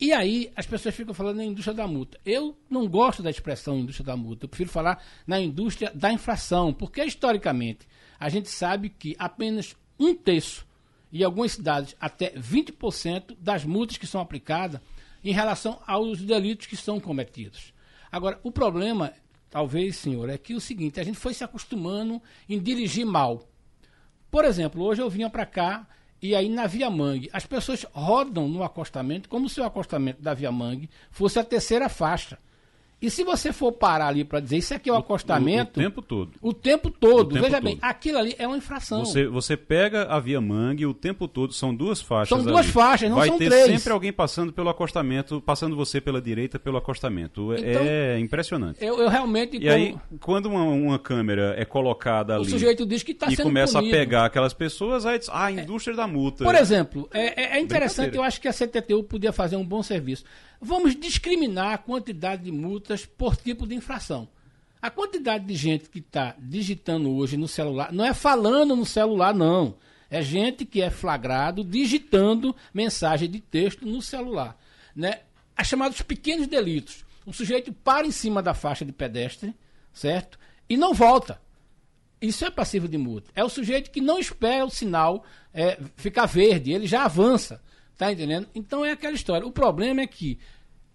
E 0.00 0.12
aí 0.12 0.50
as 0.56 0.66
pessoas 0.66 0.94
ficam 0.94 1.12
falando 1.12 1.36
na 1.36 1.44
indústria 1.44 1.74
da 1.74 1.86
multa. 1.86 2.18
Eu 2.24 2.56
não 2.70 2.88
gosto 2.88 3.22
da 3.22 3.28
expressão 3.28 3.78
indústria 3.78 4.06
da 4.06 4.16
multa, 4.16 4.46
eu 4.46 4.48
prefiro 4.48 4.70
falar 4.70 5.04
na 5.26 5.38
indústria 5.38 5.92
da 5.94 6.10
infração, 6.10 6.72
porque 6.72 7.04
historicamente 7.04 7.86
a 8.18 8.30
gente 8.30 8.48
sabe 8.48 8.88
que 8.88 9.14
apenas 9.18 9.76
um 9.98 10.14
terço, 10.14 10.66
e 11.12 11.22
algumas 11.22 11.52
cidades 11.52 11.94
até 12.00 12.30
20% 12.30 13.36
das 13.38 13.64
multas 13.64 13.98
que 13.98 14.06
são 14.06 14.20
aplicadas 14.20 14.80
em 15.22 15.32
relação 15.32 15.82
aos 15.86 16.22
delitos 16.22 16.66
que 16.66 16.76
são 16.76 16.98
cometidos. 16.98 17.74
Agora, 18.10 18.40
o 18.42 18.50
problema, 18.50 19.12
talvez, 19.50 19.96
senhor, 19.96 20.30
é 20.30 20.38
que 20.38 20.54
o 20.54 20.60
seguinte, 20.60 20.98
a 20.98 21.04
gente 21.04 21.18
foi 21.18 21.34
se 21.34 21.44
acostumando 21.44 22.22
em 22.48 22.58
dirigir 22.58 23.04
mal. 23.04 23.46
Por 24.30 24.44
exemplo, 24.46 24.82
hoje 24.82 25.02
eu 25.02 25.10
vinha 25.10 25.28
para 25.28 25.44
cá 25.44 25.86
e 26.22 26.34
aí 26.34 26.48
na 26.48 26.66
Via 26.66 26.90
Mangue, 26.90 27.30
as 27.32 27.46
pessoas 27.46 27.86
rodam 27.92 28.48
no 28.48 28.62
acostamento 28.62 29.28
como 29.28 29.48
se 29.48 29.60
o 29.60 29.64
acostamento 29.64 30.20
da 30.20 30.34
Via 30.34 30.52
Mangue 30.52 30.90
fosse 31.10 31.38
a 31.38 31.44
terceira 31.44 31.88
faixa. 31.88 32.38
E 33.02 33.08
se 33.10 33.24
você 33.24 33.50
for 33.50 33.72
parar 33.72 34.08
ali 34.08 34.24
para 34.24 34.40
dizer 34.40 34.58
isso 34.58 34.74
aqui 34.74 34.90
é 34.90 34.92
o, 34.92 34.96
acostamento. 34.96 35.80
O, 35.80 35.82
o, 35.82 35.84
tempo 35.84 36.02
todo. 36.02 36.30
O 36.42 36.52
tempo 36.52 36.90
todo. 36.90 37.20
O 37.20 37.24
tempo 37.32 37.44
Veja 37.46 37.56
todo. 37.56 37.64
bem, 37.64 37.78
aquilo 37.80 38.18
ali 38.18 38.34
é 38.38 38.46
uma 38.46 38.58
infração. 38.58 39.04
Você, 39.06 39.26
você 39.26 39.56
pega 39.56 40.02
a 40.04 40.20
Via 40.20 40.38
Mangue 40.40 40.84
o 40.84 40.92
tempo 40.92 41.26
todo, 41.26 41.52
são 41.54 41.74
duas 41.74 42.02
faixas. 42.02 42.28
São 42.28 42.44
duas 42.44 42.66
ali. 42.66 42.72
faixas, 42.72 43.08
não 43.08 43.16
Vai 43.16 43.28
são 43.28 43.38
ter 43.38 43.48
três. 43.48 43.66
sempre 43.66 43.92
alguém 43.92 44.12
passando 44.12 44.52
pelo 44.52 44.68
acostamento, 44.68 45.40
passando 45.40 45.74
você 45.74 45.98
pela 45.98 46.20
direita 46.20 46.58
pelo 46.58 46.76
acostamento. 46.76 47.54
Então, 47.54 47.82
é 47.86 48.18
impressionante. 48.18 48.84
Eu, 48.84 48.98
eu 49.00 49.08
realmente. 49.08 49.56
E 49.56 49.60
como- 49.60 49.72
aí, 49.72 49.96
quando 50.20 50.46
uma, 50.46 50.62
uma 50.64 50.98
câmera 50.98 51.54
é 51.56 51.64
colocada 51.64 52.34
o 52.34 52.42
ali 52.42 52.50
sujeito 52.50 52.84
diz 52.84 53.02
que 53.02 53.12
está 53.12 53.28
e 53.28 53.36
sendo 53.36 53.46
começa 53.46 53.78
punido. 53.78 53.96
a 53.96 53.98
pegar 53.98 54.24
aquelas 54.26 54.52
pessoas, 54.52 55.06
aí 55.06 55.18
diz, 55.18 55.28
ah, 55.30 55.46
a 55.46 55.52
indústria 55.52 55.96
da 55.96 56.06
multa. 56.06 56.44
Por 56.44 56.54
exemplo, 56.54 57.08
é, 57.14 57.44
é- 57.44 57.56
é 57.56 57.60
interessante, 57.60 58.14
eu 58.16 58.22
acho 58.22 58.38
que 58.40 58.46
a 58.48 58.52
CTTU 58.52 59.02
podia 59.04 59.32
fazer 59.32 59.56
um 59.56 59.64
bom 59.64 59.82
serviço. 59.82 60.22
Vamos 60.60 60.94
discriminar 60.94 61.72
a 61.72 61.78
quantidade 61.78 62.44
de 62.44 62.52
multas 62.52 63.06
por 63.06 63.36
tipo 63.36 63.66
de 63.66 63.74
infração. 63.74 64.28
A 64.82 64.90
quantidade 64.90 65.44
de 65.44 65.54
gente 65.54 65.88
que 65.88 65.98
está 65.98 66.34
digitando 66.38 67.10
hoje 67.10 67.36
no 67.36 67.48
celular, 67.48 67.92
não 67.92 68.04
é 68.04 68.12
falando 68.12 68.76
no 68.76 68.84
celular, 68.84 69.34
não. 69.34 69.76
É 70.10 70.20
gente 70.22 70.64
que 70.64 70.82
é 70.82 70.90
flagrado 70.90 71.64
digitando 71.64 72.54
mensagem 72.74 73.30
de 73.30 73.40
texto 73.40 73.86
no 73.86 74.02
celular. 74.02 74.58
Né? 74.94 75.20
As 75.56 75.66
chamados 75.66 76.02
pequenos 76.02 76.46
delitos. 76.46 77.04
O 77.24 77.32
sujeito 77.32 77.72
para 77.72 78.06
em 78.06 78.10
cima 78.10 78.42
da 78.42 78.52
faixa 78.52 78.84
de 78.84 78.92
pedestre, 78.92 79.54
certo? 79.92 80.38
E 80.68 80.76
não 80.76 80.92
volta. 80.92 81.40
Isso 82.20 82.44
é 82.44 82.50
passivo 82.50 82.88
de 82.88 82.98
multa. 82.98 83.30
É 83.34 83.42
o 83.42 83.48
sujeito 83.48 83.90
que 83.90 84.00
não 84.00 84.18
espera 84.18 84.64
o 84.64 84.70
sinal 84.70 85.24
é, 85.54 85.78
ficar 85.96 86.26
verde, 86.26 86.72
ele 86.72 86.86
já 86.86 87.04
avança. 87.04 87.62
Tá 88.00 88.10
entendendo? 88.10 88.46
Então 88.54 88.82
é 88.82 88.92
aquela 88.92 89.14
história. 89.14 89.46
O 89.46 89.52
problema 89.52 90.00
é 90.00 90.06
que 90.06 90.38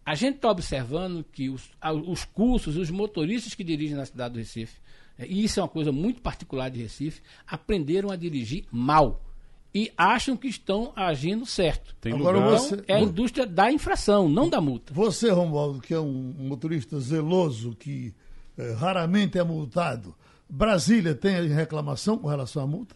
a 0.04 0.16
gente 0.16 0.38
está 0.38 0.50
observando 0.50 1.24
que 1.24 1.52
os, 1.52 1.70
os 2.08 2.26
cursos, 2.26 2.78
os 2.78 2.90
motoristas 2.90 3.54
que 3.54 3.64
dirigem 3.64 3.96
na 3.96 4.08
cidade 4.08 4.34
do 4.34 4.40
Recife, 4.40 4.80
é, 5.16 5.28
e 5.28 5.44
isso 5.44 5.60
é 5.60 5.62
uma 5.64 5.70
coisa 5.70 5.92
muito 5.92 6.20
particular 6.20 6.68
de 6.72 6.82
Recife, 6.82 7.22
aprenderam 7.46 8.10
a 8.10 8.16
dirigir 8.16 8.66
mal. 8.72 9.24
E 9.72 9.92
acham 9.96 10.36
que 10.36 10.48
estão 10.48 10.94
agindo 10.96 11.46
certo. 11.46 11.96
Tem 12.02 12.12
Agora 12.12 12.40
lugar... 12.40 12.58
você- 12.58 12.84
É 12.88 12.96
a 12.96 13.02
indústria 13.02 13.46
da 13.46 13.72
infração, 13.72 14.28
não 14.28 14.50
da 14.50 14.60
multa. 14.60 14.92
Você, 14.92 15.30
Romualdo, 15.30 15.80
que 15.82 15.94
é 15.94 16.00
um 16.00 16.34
motorista 16.40 17.00
zeloso, 17.00 17.76
que 17.76 18.16
eh, 18.58 18.72
raramente 18.72 19.38
é 19.38 19.44
multado, 19.44 20.16
Brasília 20.50 21.14
tem 21.14 21.36
reclamação 21.50 22.18
com 22.18 22.28
relação 22.28 22.64
à 22.64 22.68
multa? 22.68 22.96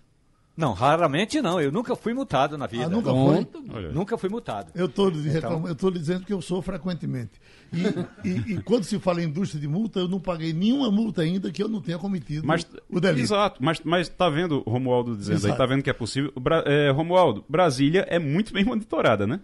Não, 0.59 0.73
raramente 0.73 1.41
não. 1.41 1.61
Eu 1.61 1.71
nunca 1.71 1.95
fui 1.95 2.13
multado 2.13 2.57
na 2.57 2.67
vida. 2.67 2.85
Ah, 2.85 2.89
nunca 2.89 3.11
foi? 3.11 3.47
Nunca 3.93 4.17
fui 4.17 4.29
multado. 4.29 4.71
Eu 4.75 4.87
estou 4.87 5.09
Então- 5.09 5.89
lhe 5.89 5.97
dizendo 5.99 6.25
que 6.25 6.33
eu 6.33 6.41
sou 6.41 6.61
frequentemente. 6.61 7.31
E, 7.71 8.27
e- 8.27 8.53
e 8.55 8.61
quando 8.61 8.83
se 8.83 8.99
fala 8.99 9.21
em 9.21 9.25
indústria 9.25 9.61
de 9.61 9.67
multa, 9.69 9.99
eu 9.99 10.07
não 10.09 10.19
paguei 10.19 10.51
nenhuma 10.51 10.91
multa 10.91 11.21
ainda 11.21 11.49
que 11.49 11.63
eu 11.63 11.69
não 11.69 11.79
tenha 11.81 11.97
cometido 11.97 12.45
Mas, 12.45 12.67
o 12.89 12.99
delito. 12.99 13.21
Exato, 13.23 13.63
mas, 13.63 13.79
mas 13.85 14.09
tá 14.09 14.27
vendo, 14.29 14.61
Romualdo 14.67 15.15
dizendo 15.15 15.37
aí, 15.37 15.43
Exato. 15.45 15.57
tá 15.57 15.65
vendo 15.65 15.81
que 15.81 15.89
é 15.89 15.93
possível. 15.93 16.31
O 16.35 16.39
Bra- 16.41 16.63
é, 16.65 16.89
Romualdo, 16.91 17.45
Brasília 17.47 18.05
é 18.09 18.19
muito 18.19 18.51
bem 18.51 18.65
monitorada, 18.65 19.25
né? 19.25 19.39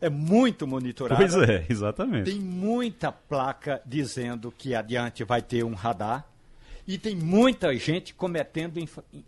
É 0.00 0.08
muito 0.10 0.66
monitorado. 0.66 1.18
Pois 1.20 1.34
é, 1.34 1.64
exatamente. 1.68 2.30
Tem 2.30 2.38
muita 2.38 3.10
placa 3.10 3.80
dizendo 3.86 4.52
que 4.56 4.74
adiante 4.74 5.24
vai 5.24 5.40
ter 5.42 5.64
um 5.64 5.74
radar. 5.74 6.24
E 6.86 6.98
tem 6.98 7.16
muita 7.16 7.74
gente 7.76 8.14
cometendo 8.14 8.78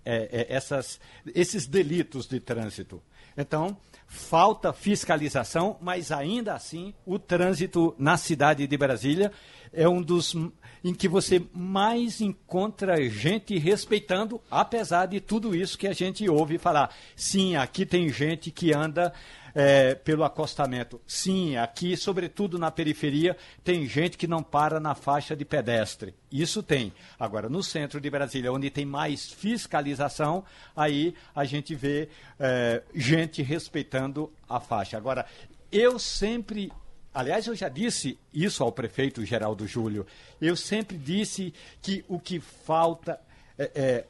é, 0.04 0.28
é, 0.32 0.46
essas, 0.48 1.00
esses 1.34 1.66
delitos 1.66 2.26
de 2.26 2.38
trânsito. 2.38 3.02
Então, 3.36 3.76
falta 4.06 4.72
fiscalização, 4.72 5.76
mas 5.80 6.10
ainda 6.10 6.54
assim, 6.54 6.94
o 7.04 7.18
trânsito 7.18 7.94
na 7.98 8.16
cidade 8.16 8.66
de 8.66 8.76
Brasília 8.76 9.32
é 9.72 9.88
um 9.88 10.00
dos 10.00 10.34
em 10.82 10.94
que 10.94 11.08
você 11.08 11.42
mais 11.52 12.20
encontra 12.20 13.08
gente 13.08 13.58
respeitando, 13.58 14.40
apesar 14.50 15.06
de 15.06 15.20
tudo 15.20 15.54
isso 15.54 15.76
que 15.76 15.86
a 15.86 15.92
gente 15.92 16.28
ouve 16.28 16.56
falar. 16.58 16.94
Sim, 17.16 17.56
aqui 17.56 17.84
tem 17.84 18.08
gente 18.08 18.50
que 18.50 18.74
anda 18.74 19.12
é, 19.58 19.92
pelo 19.92 20.22
acostamento. 20.22 21.00
Sim, 21.04 21.56
aqui, 21.56 21.96
sobretudo 21.96 22.60
na 22.60 22.70
periferia, 22.70 23.36
tem 23.64 23.88
gente 23.88 24.16
que 24.16 24.28
não 24.28 24.40
para 24.40 24.78
na 24.78 24.94
faixa 24.94 25.34
de 25.34 25.44
pedestre. 25.44 26.14
Isso 26.30 26.62
tem. 26.62 26.92
Agora, 27.18 27.48
no 27.48 27.60
centro 27.60 28.00
de 28.00 28.08
Brasília, 28.08 28.52
onde 28.52 28.70
tem 28.70 28.86
mais 28.86 29.32
fiscalização, 29.32 30.44
aí 30.76 31.12
a 31.34 31.44
gente 31.44 31.74
vê 31.74 32.08
é, 32.38 32.84
gente 32.94 33.42
respeitando 33.42 34.32
a 34.48 34.60
faixa. 34.60 34.96
Agora, 34.96 35.26
eu 35.72 35.98
sempre. 35.98 36.70
Aliás, 37.12 37.48
eu 37.48 37.56
já 37.56 37.68
disse 37.68 38.16
isso 38.32 38.62
ao 38.62 38.70
prefeito 38.70 39.24
Geraldo 39.24 39.66
Júlio. 39.66 40.06
Eu 40.40 40.54
sempre 40.54 40.96
disse 40.96 41.52
que 41.82 42.04
o 42.06 42.20
que 42.20 42.38
falta 42.38 43.18
é, 43.58 43.72
é, 43.74 44.04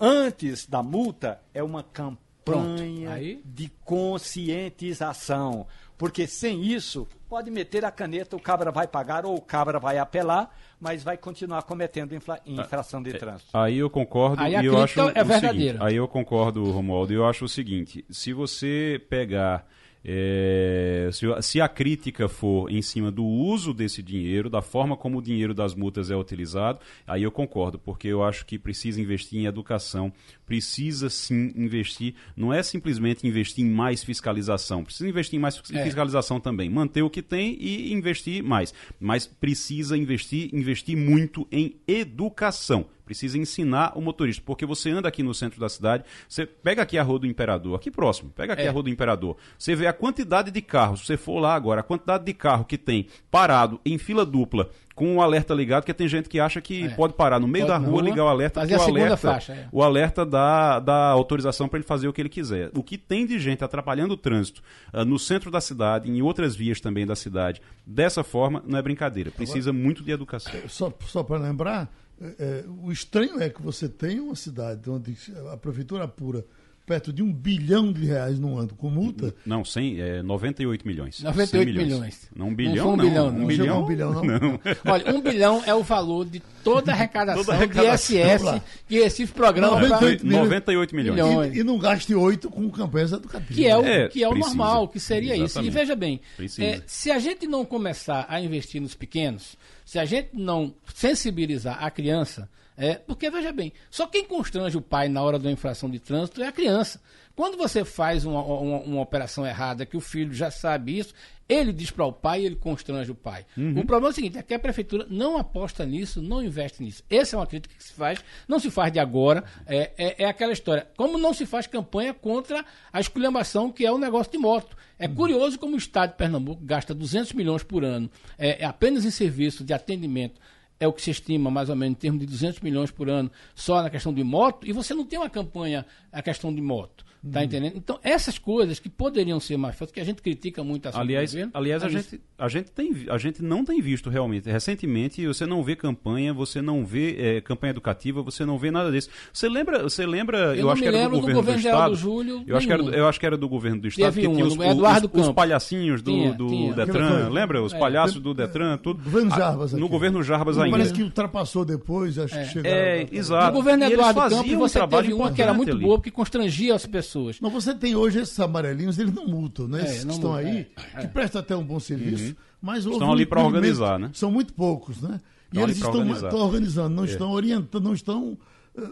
antes 0.00 0.64
da 0.64 0.82
multa 0.82 1.38
é 1.52 1.62
uma 1.62 1.82
campanha 1.82 2.29
Pronto. 2.44 2.82
Aí- 3.10 3.40
de 3.44 3.70
conscientização. 3.84 5.66
Porque 5.98 6.26
sem 6.26 6.62
isso, 6.64 7.06
pode 7.28 7.50
meter 7.50 7.84
a 7.84 7.90
caneta, 7.90 8.34
o 8.34 8.40
cabra 8.40 8.70
vai 8.72 8.86
pagar 8.86 9.26
ou 9.26 9.34
o 9.36 9.40
cabra 9.40 9.78
vai 9.78 9.98
apelar, 9.98 10.50
mas 10.80 11.02
vai 11.04 11.18
continuar 11.18 11.62
cometendo 11.64 12.14
infla- 12.14 12.40
infração 12.46 13.02
de 13.02 13.12
trânsito. 13.12 13.50
Aí 13.52 13.76
eu 13.76 13.90
concordo 13.90 14.42
Aí 14.42 14.54
e 14.56 14.64
eu 14.64 14.78
acho 14.78 14.94
crítica 14.94 15.20
é 15.20 15.22
verdadeira. 15.24 15.72
seguinte, 15.74 15.82
aí 15.82 15.96
eu 15.96 16.08
concordo, 16.08 16.64
Romualdo, 16.70 17.12
e 17.12 17.16
eu 17.16 17.26
acho 17.26 17.44
o 17.44 17.48
seguinte, 17.50 18.02
se 18.08 18.32
você 18.32 18.98
pegar 19.10 19.66
é, 20.04 21.10
se, 21.12 21.26
se 21.42 21.60
a 21.60 21.68
crítica 21.68 22.28
for 22.28 22.70
em 22.70 22.80
cima 22.82 23.10
do 23.10 23.24
uso 23.24 23.74
desse 23.74 24.02
dinheiro, 24.02 24.48
da 24.48 24.62
forma 24.62 24.96
como 24.96 25.18
o 25.18 25.22
dinheiro 25.22 25.52
das 25.54 25.74
multas 25.74 26.10
é 26.10 26.16
utilizado, 26.16 26.78
aí 27.06 27.22
eu 27.22 27.30
concordo, 27.30 27.78
porque 27.78 28.08
eu 28.08 28.22
acho 28.22 28.46
que 28.46 28.58
precisa 28.58 29.00
investir 29.00 29.40
em 29.40 29.46
educação, 29.46 30.12
precisa 30.46 31.10
sim 31.10 31.52
investir, 31.54 32.14
não 32.36 32.52
é 32.52 32.62
simplesmente 32.62 33.26
investir 33.26 33.64
em 33.64 33.70
mais 33.70 34.02
fiscalização, 34.02 34.84
precisa 34.84 35.08
investir 35.08 35.38
em 35.38 35.40
mais 35.42 35.60
É. 35.70 35.84
fiscalização 35.84 36.40
também, 36.40 36.70
manter 36.70 37.02
o 37.02 37.10
que 37.10 37.22
tem 37.22 37.56
e 37.60 37.92
investir 37.92 38.42
mais, 38.42 38.72
mas 38.98 39.26
precisa 39.26 39.96
investir, 39.96 40.48
investir 40.54 40.96
muito 40.96 41.46
em 41.52 41.76
educação. 41.86 42.86
Precisa 43.10 43.36
ensinar 43.36 43.90
o 43.96 44.00
motorista, 44.00 44.40
porque 44.46 44.64
você 44.64 44.88
anda 44.88 45.08
aqui 45.08 45.20
no 45.20 45.34
centro 45.34 45.58
da 45.58 45.68
cidade, 45.68 46.04
você 46.28 46.46
pega 46.46 46.82
aqui 46.82 46.96
a 46.96 47.02
Rua 47.02 47.18
do 47.18 47.26
Imperador, 47.26 47.74
aqui 47.74 47.90
próximo, 47.90 48.30
pega 48.30 48.52
aqui 48.52 48.62
É. 48.62 48.68
a 48.68 48.70
Rua 48.70 48.84
do 48.84 48.88
Imperador, 48.88 49.36
você 49.58 49.74
vê 49.74 49.88
a 49.88 49.92
quantidade 49.92 50.52
de 50.52 50.62
carros, 50.62 51.00
se 51.00 51.06
você 51.06 51.16
for 51.16 51.40
lá 51.40 51.52
agora, 51.56 51.80
a 51.80 51.82
quantidade 51.82 52.24
de 52.24 52.32
carro 52.32 52.64
que 52.64 52.78
tem 52.78 53.08
parado 53.28 53.80
em 53.84 53.98
fila 53.98 54.24
dupla, 54.24 54.70
com 54.94 55.16
o 55.16 55.22
alerta 55.22 55.52
ligado, 55.54 55.82
porque 55.82 55.94
tem 55.94 56.06
gente 56.06 56.28
que 56.28 56.38
acha 56.38 56.60
que 56.60 56.84
É. 56.84 56.88
pode 56.90 57.14
parar 57.14 57.40
no 57.40 57.48
meio 57.48 57.66
Pode 57.66 57.80
da 57.80 57.84
rua, 57.84 58.00
rua, 58.00 58.02
ligar 58.10 58.24
o 58.24 58.28
alerta, 58.28 58.60
fazer 58.60 58.74
a 58.74 58.76
o 58.76 58.80
segunda 58.80 59.00
alerta, 59.06 59.16
faixa, 59.16 59.52
é. 59.54 59.68
o 59.72 59.82
alerta 59.82 60.24
dá, 60.24 60.78
dá 60.78 61.06
autorização 61.08 61.68
para 61.68 61.78
ele 61.78 61.86
fazer 61.86 62.06
o 62.06 62.12
que 62.12 62.20
ele 62.22 62.28
quiser. 62.28 62.70
O 62.76 62.82
que 62.84 62.96
tem 62.96 63.26
de 63.26 63.40
gente 63.40 63.64
atrapalhando 63.64 64.14
o 64.14 64.16
trânsito 64.16 64.62
ah, 64.92 65.04
no 65.04 65.18
centro 65.18 65.50
da 65.50 65.60
cidade, 65.60 66.08
em 66.08 66.22
outras 66.22 66.54
vias 66.54 66.80
também 66.80 67.04
da 67.06 67.16
cidade, 67.16 67.60
dessa 67.84 68.22
forma, 68.22 68.62
não 68.64 68.78
é 68.78 68.82
brincadeira. 68.82 69.32
Precisa 69.32 69.72
muito 69.72 70.04
de 70.04 70.12
educação. 70.12 70.52
Só, 70.68 70.92
só 71.06 71.22
para 71.24 71.38
lembrar, 71.38 71.90
é, 72.20 72.34
é, 72.38 72.64
o 72.82 72.90
estranho 72.92 73.40
é 73.42 73.48
que 73.48 73.62
você 73.62 73.88
tem 73.88 74.20
uma 74.20 74.36
cidade 74.36 74.88
onde 74.90 75.16
a 75.52 75.56
prefeitura 75.56 76.04
apura 76.04 76.44
perto 76.86 77.12
de 77.12 77.22
um 77.22 77.32
bilhão 77.32 77.92
de 77.92 78.04
reais 78.04 78.36
num 78.40 78.58
ano 78.58 78.74
com 78.76 78.90
multa. 78.90 79.32
Não, 79.46 79.64
100, 79.64 80.00
é 80.00 80.22
98 80.24 80.84
milhões. 80.88 81.22
98 81.22 81.72
100 81.78 81.84
milhões. 81.86 82.28
Não 82.34 82.46
um 82.46 82.48
Não 82.48 82.56
bilhão, 82.56 82.74
foi 82.84 82.92
um 82.92 82.96
não. 82.96 83.04
bilhão, 83.04 83.26
Um 83.28 83.30
não. 83.30 83.38
Não 83.38 83.46
bilhão, 83.46 83.82
um 83.82 83.86
bilhão, 83.86 84.12
não. 84.24 84.60
Olha, 84.92 85.14
um 85.14 85.20
bilhão 85.20 85.62
é 85.64 85.72
o 85.72 85.84
valor 85.84 86.24
de 86.26 86.40
toda 86.64 86.90
a 86.90 86.94
arrecadação, 86.96 87.44
Toda 87.44 87.52
a 87.56 87.60
arrecadação. 87.60 88.16
de. 88.16 88.20
ISS 88.22 88.62
que 88.88 88.96
esse 88.96 89.24
programa 89.28 89.78
Não, 89.80 89.88
pra- 89.88 89.88
98 90.00 90.26
milhões. 90.26 90.44
98 90.48 90.96
milhões. 90.96 91.14
Milhões. 91.24 91.56
E, 91.56 91.60
e 91.60 91.62
não 91.62 91.78
gaste 91.78 92.12
oito 92.12 92.50
com 92.50 92.68
campanhas 92.70 93.12
educativas. 93.12 93.54
que 93.56 93.66
é 93.68 93.76
o, 93.76 93.84
É, 93.84 94.08
que 94.08 94.24
é 94.24 94.28
o 94.28 94.32
precisa. 94.32 94.56
normal, 94.56 94.88
que 94.88 94.98
seria 94.98 95.34
isso. 95.34 95.42
E 95.42 95.44
Exatamente. 95.44 95.72
veja 95.72 95.94
bem, 95.94 96.20
é, 96.58 96.82
se 96.88 97.12
a 97.12 97.20
gente 97.20 97.46
não 97.46 97.64
começar 97.64 98.26
a 98.28 98.40
investir 98.40 98.80
nos 98.82 98.96
pequenos, 98.96 99.56
se 99.90 99.98
a 99.98 100.04
gente 100.04 100.28
não 100.34 100.72
sensibilizar 100.94 101.82
a 101.82 101.90
criança, 101.90 102.48
é, 102.80 102.94
porque 102.94 103.28
veja 103.30 103.52
bem, 103.52 103.72
só 103.90 104.06
quem 104.06 104.24
constrange 104.24 104.76
o 104.76 104.80
pai 104.80 105.08
na 105.08 105.22
hora 105.22 105.38
da 105.38 105.50
infração 105.50 105.90
de 105.90 105.98
trânsito 106.00 106.42
é 106.42 106.46
a 106.48 106.52
criança. 106.52 107.00
Quando 107.36 107.56
você 107.56 107.84
faz 107.84 108.24
uma, 108.24 108.42
uma- 108.42 108.78
uma 108.80 109.00
operação 109.00 109.46
errada, 109.46 109.86
que 109.86 109.96
o 109.96 110.00
filho 110.00 110.32
já 110.34 110.50
sabe 110.50 110.98
isso, 110.98 111.14
ele 111.48 111.72
diz 111.72 111.90
para 111.90 112.04
o 112.04 112.12
pai 112.12 112.42
e 112.42 112.46
ele 112.46 112.56
constrange 112.56 113.10
o 113.10 113.14
pai. 113.14 113.44
O 113.56 113.84
problema 113.86 114.08
é 114.08 114.10
o 114.10 114.12
seguinte, 114.14 114.38
é 114.38 114.42
que 114.42 114.54
a 114.54 114.58
prefeitura 114.58 115.06
não 115.10 115.36
aposta 115.38 115.84
nisso, 115.86 116.20
não 116.22 116.42
investe 116.42 116.82
nisso. 116.82 117.02
Essa 117.10 117.36
é 117.36 117.38
uma 117.38 117.46
crítica 117.46 117.74
que 117.76 117.82
se 117.82 117.92
faz, 117.92 118.18
não 118.46 118.58
se 118.60 118.70
faz 118.70 118.92
de 118.92 118.98
agora, 118.98 119.42
é, 119.66 119.90
é, 119.96 120.24
é 120.24 120.26
aquela 120.26 120.52
história. 120.52 120.86
Como 120.96 121.18
não 121.18 121.32
se 121.34 121.46
faz 121.46 121.66
campanha 121.66 122.12
contra 122.14 122.64
a 122.92 123.00
esculhambação 123.00 123.70
que 123.72 123.84
é 123.86 123.90
o 123.92 123.98
negócio 123.98 124.30
de 124.32 124.38
moto. 124.38 124.76
É 124.98 125.08
curioso 125.08 125.58
como 125.58 125.74
o 125.74 125.78
Estado 125.78 126.10
de 126.10 126.16
Pernambuco 126.18 126.62
gasta 126.64 126.94
200 126.94 127.32
milhões 127.32 127.62
por 127.62 127.84
ano 127.84 128.10
é, 128.38 128.62
é 128.62 128.66
apenas 128.66 129.04
em 129.04 129.10
serviço 129.10 129.64
de 129.64 129.72
atendimento 129.72 130.38
é 130.80 130.88
o 130.88 130.92
que 130.92 131.02
se 131.02 131.10
estima 131.10 131.50
mais 131.50 131.68
ou 131.68 131.76
menos 131.76 131.96
em 131.96 132.00
termos 132.00 132.20
de 132.20 132.26
200 132.26 132.60
milhões 132.60 132.90
por 132.90 133.10
ano 133.10 133.30
só 133.54 133.82
na 133.82 133.90
questão 133.90 134.12
de 134.12 134.24
moto, 134.24 134.66
e 134.66 134.72
você 134.72 134.94
não 134.94 135.04
tem 135.04 135.18
uma 135.18 135.28
campanha 135.28 135.84
a 136.10 136.22
questão 136.22 136.52
de 136.52 136.62
moto. 136.62 137.04
Tá 137.32 137.44
entendendo? 137.44 137.74
Então, 137.76 137.98
essas 138.02 138.38
coisas 138.38 138.78
que 138.78 138.88
poderiam 138.88 139.38
ser 139.38 139.58
mais 139.58 139.76
feitas, 139.76 139.92
que 139.92 140.00
a 140.00 140.04
gente 140.04 140.22
critica 140.22 140.64
muito 140.64 140.86
a 140.86 140.98
Aliás, 140.98 141.32
governo, 141.32 141.50
aliás 141.54 141.84
a, 141.84 141.88
gente, 141.90 142.18
a, 142.38 142.48
gente 142.48 142.70
tem, 142.70 142.96
a 143.10 143.18
gente 143.18 143.42
não 143.42 143.62
tem 143.62 143.78
visto 143.82 144.08
realmente. 144.08 144.48
Recentemente, 144.48 145.26
você 145.26 145.44
não 145.44 145.62
vê 145.62 145.76
campanha, 145.76 146.32
você 146.32 146.62
não 146.62 146.82
vê 146.82 147.36
eh, 147.36 147.40
campanha 147.42 147.72
educativa, 147.72 148.22
você 148.22 148.46
não 148.46 148.56
vê 148.58 148.70
nada 148.70 148.90
disso. 148.90 149.10
Você 149.32 149.50
lembra, 149.50 149.82
você 149.82 150.06
lembra 150.06 150.56
eu, 150.56 150.62
não 150.64 150.70
acho 150.70 150.80
me 150.82 150.88
que 150.90 150.96
era 150.96 150.96
do 150.96 151.02
lembro 151.02 151.16
do 151.16 151.20
governo 151.20 151.34
do, 151.34 151.44
governo 151.44 151.60
Geraldo 151.62 151.94
Estado. 151.94 152.00
Júlio, 152.10 152.44
eu, 152.46 152.56
acho 152.56 152.66
que 152.66 152.72
era, 152.72 152.82
do- 152.82 152.90
eu 152.94 153.08
acho 153.08 153.20
que 153.20 153.26
era 153.26 153.36
do 153.36 153.48
governo 153.50 153.80
do 153.82 153.88
Estado, 153.88 154.14
Teve 154.14 154.20
que 154.22 154.28
um, 154.28 154.32
tinha 154.36 154.46
os, 154.46 154.56
do 154.56 154.64
Eduardo 154.64 155.06
os, 155.06 155.12
os 155.12 155.20
Campos. 155.20 155.34
palhacinhos 155.34 156.00
do, 156.00 156.10
Tinha, 156.12 156.32
do 156.32 156.46
tinha. 156.48 156.72
Detran, 156.72 157.20
Foi. 157.24 157.30
lembra? 157.34 157.62
Os 157.62 157.74
É. 157.74 157.78
palhaços 157.78 158.18
do 158.22 158.32
Detran, 158.32 158.78
tudo. 158.78 159.02
Governo 159.04 159.30
Jarbas 159.36 159.74
aqui. 159.74 159.80
No 159.82 159.88
governo 159.90 160.22
Jarbas 160.22 160.56
ainda. 160.56 160.70
Parece 160.70 160.94
que 160.94 161.02
ultrapassou 161.02 161.66
depois, 161.66 162.18
acho 162.18 162.34
que 162.34 162.44
chegaram. 162.46 162.74
É, 162.76 163.00
agora. 163.02 163.08
exato. 163.14 163.46
No 163.48 163.52
governo 163.52 163.84
eles 163.84 163.92
Eduardo 163.92 164.20
faziam 164.20 164.40
Campos, 164.42 164.54
um 164.56 164.58
você 164.60 164.78
trabalho 164.78 165.02
teve 165.02 165.14
uma 165.14 165.32
que 165.32 165.42
era 165.42 165.52
muito 165.52 165.78
boa, 165.78 165.98
porque 165.98 166.10
constrangia 166.10 166.74
as 166.74 166.86
pessoas. 166.86 167.09
Mas 167.40 167.52
você 167.52 167.74
tem 167.74 167.94
hoje 167.94 168.20
esses 168.20 168.38
amarelinhos, 168.40 168.98
eles 168.98 169.12
não 169.14 169.26
multam, 169.26 169.66
né? 169.68 169.80
É, 169.80 169.84
Esses 169.84 170.04
que 170.04 170.10
estão 170.12 170.30
multam, 170.32 170.48
aí, 170.48 170.66
é, 170.94 171.00
que 171.00 171.08
prestam 171.08 171.40
até 171.40 171.56
um 171.56 171.64
bom 171.64 171.80
serviço, 171.80 172.36
mas 172.60 172.84
houve 172.86 172.96
Estão 172.98 173.12
ali 173.12 173.22
impedimento. 173.24 173.46
organizar, 173.46 173.98
né? 173.98 174.10
São 174.12 174.30
muito 174.30 174.52
poucos, 174.54 175.00
né? 175.00 175.20
E 175.52 175.56
Estão 175.56 175.62
ali 175.64 175.72
eles 175.72 175.76
estão, 175.76 175.90
organizar. 175.92 176.28
estão 176.28 176.40
organizando, 176.46 176.94
não 176.96 177.04
estão 177.04 177.30
orientando, 177.32 177.84
não 177.84 177.94
estão, 177.94 178.38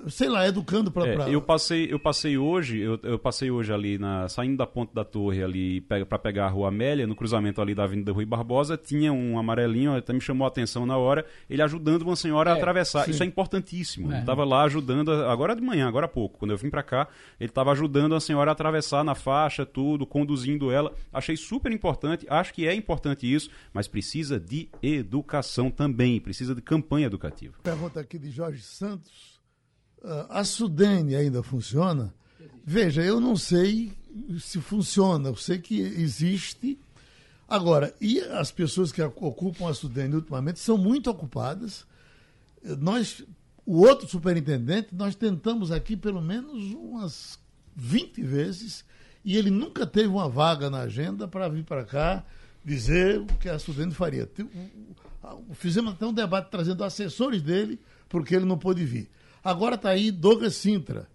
sei 0.08 0.28
lá, 0.28 0.46
educando 0.46 0.90
para. 0.90 1.28
É, 1.28 1.34
eu 1.34 1.40
passei, 1.42 1.92
eu 1.92 1.98
passei 1.98 2.36
hoje, 2.38 2.78
eu, 2.78 2.98
eu 3.02 3.18
passei 3.18 3.50
hoje 3.50 3.72
ali 3.72 3.98
na 3.98 4.28
saindo 4.28 4.56
da 4.56 4.66
ponte 4.66 4.94
da 4.94 5.04
torre 5.04 5.42
ali 5.42 5.80
para 5.80 6.18
pegar 6.18 6.46
a 6.46 6.48
Rua 6.48 6.68
Amélia, 6.68 7.06
no 7.06 7.14
cruzamento 7.14 7.60
ali 7.60 7.74
da 7.74 7.84
Avenida 7.84 8.12
Rui 8.12 8.24
Barbosa, 8.24 8.76
tinha 8.76 9.12
um 9.12 9.38
amarelinho, 9.38 9.94
até 9.96 10.12
me 10.12 10.20
chamou 10.20 10.44
a 10.44 10.48
atenção 10.48 10.84
na 10.86 10.96
hora, 10.96 11.24
ele 11.48 11.62
ajudando 11.62 12.02
uma 12.02 12.16
senhora 12.16 12.52
a 12.52 12.54
É, 12.54 12.58
atravessar. 12.58 13.08
Isso 13.08 13.22
é 13.22 13.26
importantíssimo. 13.26 14.08
É. 14.10 14.14
Ele 14.14 14.20
estava 14.20 14.44
lá 14.44 14.62
ajudando 14.64 15.10
a- 15.12 15.32
agora 15.32 15.54
de 15.54 15.62
manhã, 15.62 15.88
agora 15.88 16.06
há 16.06 16.08
pouco, 16.08 16.38
quando 16.38 16.50
eu 16.52 16.56
vim 16.58 16.70
para 16.70 16.82
cá, 16.82 17.08
ele 17.40 17.50
estava 17.50 17.72
ajudando 17.72 18.14
a 18.14 18.20
senhora 18.20 18.50
a 18.50 18.52
atravessar 18.52 19.02
na 19.04 19.14
faixa, 19.14 19.64
tudo, 19.66 20.06
conduzindo 20.06 20.70
ela. 20.70 20.92
Achei 21.12 21.36
super 21.36 21.72
importante, 21.72 22.26
acho 22.28 22.52
que 22.54 22.66
é 22.66 22.74
importante 22.74 23.32
isso, 23.32 23.50
mas 23.72 23.86
precisa 23.88 24.38
de 24.38 24.68
educação 24.82 25.70
também, 25.70 26.20
precisa 26.20 26.54
de 26.54 26.60
campanha 26.62 27.06
educativa. 27.06 27.54
Pergunta 27.62 28.00
aqui 28.00 28.18
de 28.18 28.30
Jorge 28.30 28.62
Santos. 28.62 29.37
Ah, 30.04 30.40
a 30.40 30.44
Sudene 30.44 31.14
ainda 31.14 31.42
funciona? 31.42 32.14
Veja, 32.64 33.02
eu 33.02 33.20
não 33.20 33.36
sei 33.36 33.92
se 34.38 34.60
funciona, 34.60 35.28
eu 35.28 35.36
sei 35.36 35.58
que 35.58 35.80
existe. 35.80 36.78
Agora, 37.48 37.94
e 38.00 38.20
as 38.20 38.50
pessoas 38.50 38.92
que 38.92 39.00
ocupam 39.02 39.68
a 39.68 39.74
Sudene 39.74 40.14
ultimamente 40.14 40.58
são 40.58 40.76
muito 40.76 41.08
ocupadas. 41.08 41.86
Nós, 42.62 43.24
o 43.64 43.80
outro 43.80 44.06
superintendente, 44.08 44.94
nós 44.94 45.14
tentamos 45.14 45.70
aqui 45.70 45.96
pelo 45.96 46.20
menos 46.20 46.72
umas 46.74 47.38
20 47.74 48.22
vezes 48.22 48.84
e 49.24 49.36
ele 49.36 49.50
nunca 49.50 49.86
teve 49.86 50.08
uma 50.08 50.28
vaga 50.28 50.68
na 50.68 50.80
agenda 50.80 51.26
para 51.26 51.48
vir 51.48 51.64
para 51.64 51.84
cá 51.84 52.24
dizer 52.64 53.20
o 53.20 53.26
que 53.26 53.48
a 53.48 53.58
Sudene 53.58 53.94
faria. 53.94 54.28
Fizemos 55.54 55.94
até 55.94 56.04
um 56.04 56.12
debate 56.12 56.50
trazendo 56.50 56.84
assessores 56.84 57.40
dele, 57.40 57.80
porque 58.08 58.34
ele 58.34 58.44
não 58.44 58.58
pôde 58.58 58.84
vir. 58.84 59.08
Agora 59.42 59.74
está 59.76 59.90
aí 59.90 60.10
Douglas 60.10 60.54
Sintra. 60.56 61.08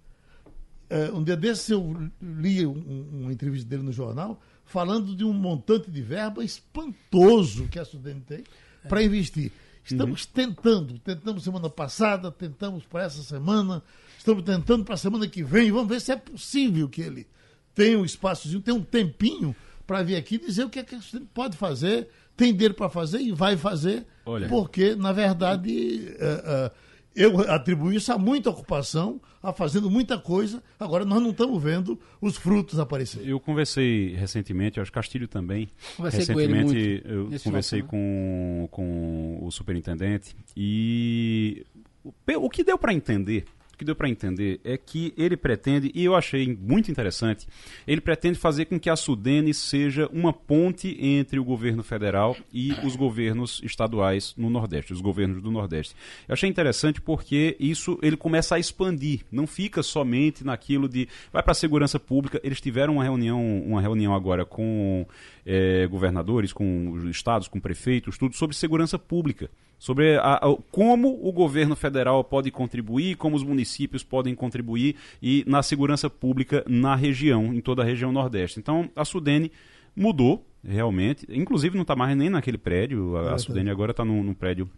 É, 0.90 1.12
um 1.12 1.24
dia 1.24 1.36
desses 1.36 1.70
eu 1.70 2.10
li 2.22 2.66
um- 2.66 3.08
uma 3.24 3.34
entrevista 3.34 3.68
dele 3.68 3.84
no 3.84 3.92
jornal 3.92 4.40
falando 4.66 5.16
de 5.16 5.24
um 5.24 5.34
montante 5.34 5.90
de 5.90 6.02
verba 6.02 6.44
espantoso 6.44 7.68
que 7.68 7.80
a 7.80 7.86
Sudene 7.86 8.22
tem 8.22 8.44
para 8.88 9.02
investir. 9.04 9.52
Estamos 9.84 10.26
tentando, 10.26 10.98
tentamos 11.00 11.44
semana 11.44 11.70
passada, 11.70 12.32
tentamos 12.32 12.86
para 12.86 13.04
essa 13.04 13.22
semana, 13.24 13.84
estamos 14.18 14.44
tentando 14.44 14.86
para 14.86 14.94
a 14.94 14.98
semana 14.98 15.28
que 15.28 15.44
vem, 15.44 15.72
vamos 15.72 15.90
ver 15.90 16.00
se 16.00 16.12
é 16.12 16.16
possível 16.16 16.88
que 16.88 17.02
ele 17.02 17.28
tenha 17.76 18.00
um 18.00 18.06
espaçozinho, 18.06 18.62
tenha 18.62 18.78
um 18.78 18.84
tempinho 18.84 19.54
para 19.86 20.02
vir 20.02 20.16
aqui 20.16 20.38
dizer 20.38 20.64
o 20.64 20.70
que 20.70 20.80
é 20.80 20.84
que 20.84 20.96
a 20.96 21.02
Sudene 21.02 21.28
pode 21.34 21.58
fazer, 21.58 22.08
tem 22.38 22.54
dinheiro 22.54 22.74
para 22.74 22.88
fazer 22.90 23.20
e 23.20 23.32
vai 23.34 23.58
fazer, 23.58 24.06
Olha. 24.26 24.48
porque, 24.48 24.96
na 24.96 25.12
verdade, 25.12 26.08
é, 26.18 26.24
é, 26.26 26.72
eu 27.16 27.40
atribuo 27.52 27.92
isso 27.92 28.12
a 28.12 28.18
muita 28.18 28.50
ocupação, 28.50 29.22
a 29.42 29.54
fazendo 29.54 29.90
muita 29.90 30.18
coisa. 30.18 30.64
Agora 30.80 31.06
nós 31.06 31.22
não 31.22 31.32
estamos 31.32 31.62
vendo 31.62 32.00
os 32.20 32.38
frutos 32.38 32.80
aparecerem. 32.80 33.30
Eu 33.30 33.40
conversei 33.40 34.16
recentemente, 34.16 34.80
acho 34.80 34.92
que 34.92 34.96
Castilho 34.96 35.28
também. 35.28 35.70
Conversei 35.96 36.26
com 36.26 36.40
ele 36.40 36.54
recentemente 36.54 37.04
muito 37.06 37.34
eu 37.34 37.40
conversei 37.42 37.82
final 37.82 37.90
com, 37.90 38.68
com 38.72 39.40
o 39.42 39.52
superintendente 39.52 40.36
e 40.56 41.66
o, 42.04 42.14
o 42.38 42.50
que 42.50 42.64
deu 42.64 42.78
para 42.78 42.94
entender, 42.94 43.46
o 43.74 43.78
que 43.78 43.84
deu 43.84 43.96
para 43.96 44.08
entender 44.08 44.62
é 44.64 44.78
que 44.78 45.14
ele 45.18 45.36
pretende, 45.36 45.92
e 45.96 46.04
eu 46.04 46.16
achei 46.16 46.56
muito 46.62 46.92
interessante, 46.92 47.48
ele 47.88 48.00
pretende 48.00 48.38
fazer 48.38 48.66
com 48.66 48.80
que 48.80 48.90
a 48.90 48.96
Sudene 48.96 49.54
seja 49.54 50.08
uma 50.14 50.32
ponte 50.32 50.96
entre 51.00 51.40
o 51.40 51.44
governo 51.44 51.84
federal 51.84 52.38
e 52.54 52.72
os 52.84 52.96
governos 52.96 53.62
estaduais 53.64 54.34
no 54.38 54.50
Nordeste, 54.50 54.94
os 54.94 55.02
governos 55.02 55.42
do 55.42 55.50
Nordeste. 55.50 55.96
Eu 56.28 56.34
achei 56.34 56.48
interessante 56.48 57.02
porque 57.02 57.58
isso 57.60 57.98
ele 58.04 58.16
começa 58.16 58.56
a 58.56 58.60
expandir, 58.60 59.22
não 59.32 59.48
fica 59.48 59.82
somente 59.82 60.44
naquilo 60.44 60.88
de 60.88 61.08
vai 61.32 61.42
para 61.42 61.52
a 61.52 61.56
segurança 61.56 62.00
pública. 62.00 62.40
Eles 62.44 62.62
tiveram 62.62 62.94
uma 62.94 63.04
reunião, 63.04 63.64
uma 63.66 63.82
reunião 63.82 64.14
agora 64.14 64.46
com 64.46 65.06
eh, 65.46 65.88
governadores, 65.88 66.54
com 66.54 66.92
os 66.92 67.04
estados, 67.06 67.48
com 67.48 67.60
prefeitos, 67.60 68.18
tudo 68.18 68.36
sobre 68.36 68.56
segurança 68.56 69.00
pública, 69.00 69.50
sobre 69.84 70.16
a- 70.16 70.36
a- 70.36 70.58
como 70.72 71.20
o 71.28 71.30
governo 71.34 71.76
federal 71.76 72.24
pode 72.24 72.50
contribuir, 72.52 73.18
como 73.18 73.36
os 73.36 73.44
municípios 73.44 74.02
podem 74.02 74.34
contribuir 74.34 74.96
e 75.22 75.44
na 75.46 75.62
segurança 75.62 76.10
pública 76.10 76.64
na 76.66 76.96
região, 76.96 77.54
em 77.54 77.60
toda 77.60 77.82
a 77.82 77.86
região 77.86 78.10
Nordeste. 78.10 78.60
Então 78.62 78.90
a 78.96 79.04
Sudene 79.04 79.52
mudou 79.94 80.48
realmente, 80.66 81.28
inclusive 81.30 81.76
não 81.76 81.82
está 81.82 81.98
mais 81.98 82.16
nem 82.16 82.30
naquele 82.30 82.58
prédio, 82.58 83.18
a, 83.18 83.34
a 83.34 83.38
Sudene 83.38 83.70
agora 83.70 83.92
está 83.92 84.06
num, 84.06 84.24
num 84.24 84.34
prédio 84.34 84.70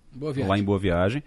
lá 0.47 0.57
em 0.57 0.63
Boa 0.63 0.79
Viagem. 0.79 1.21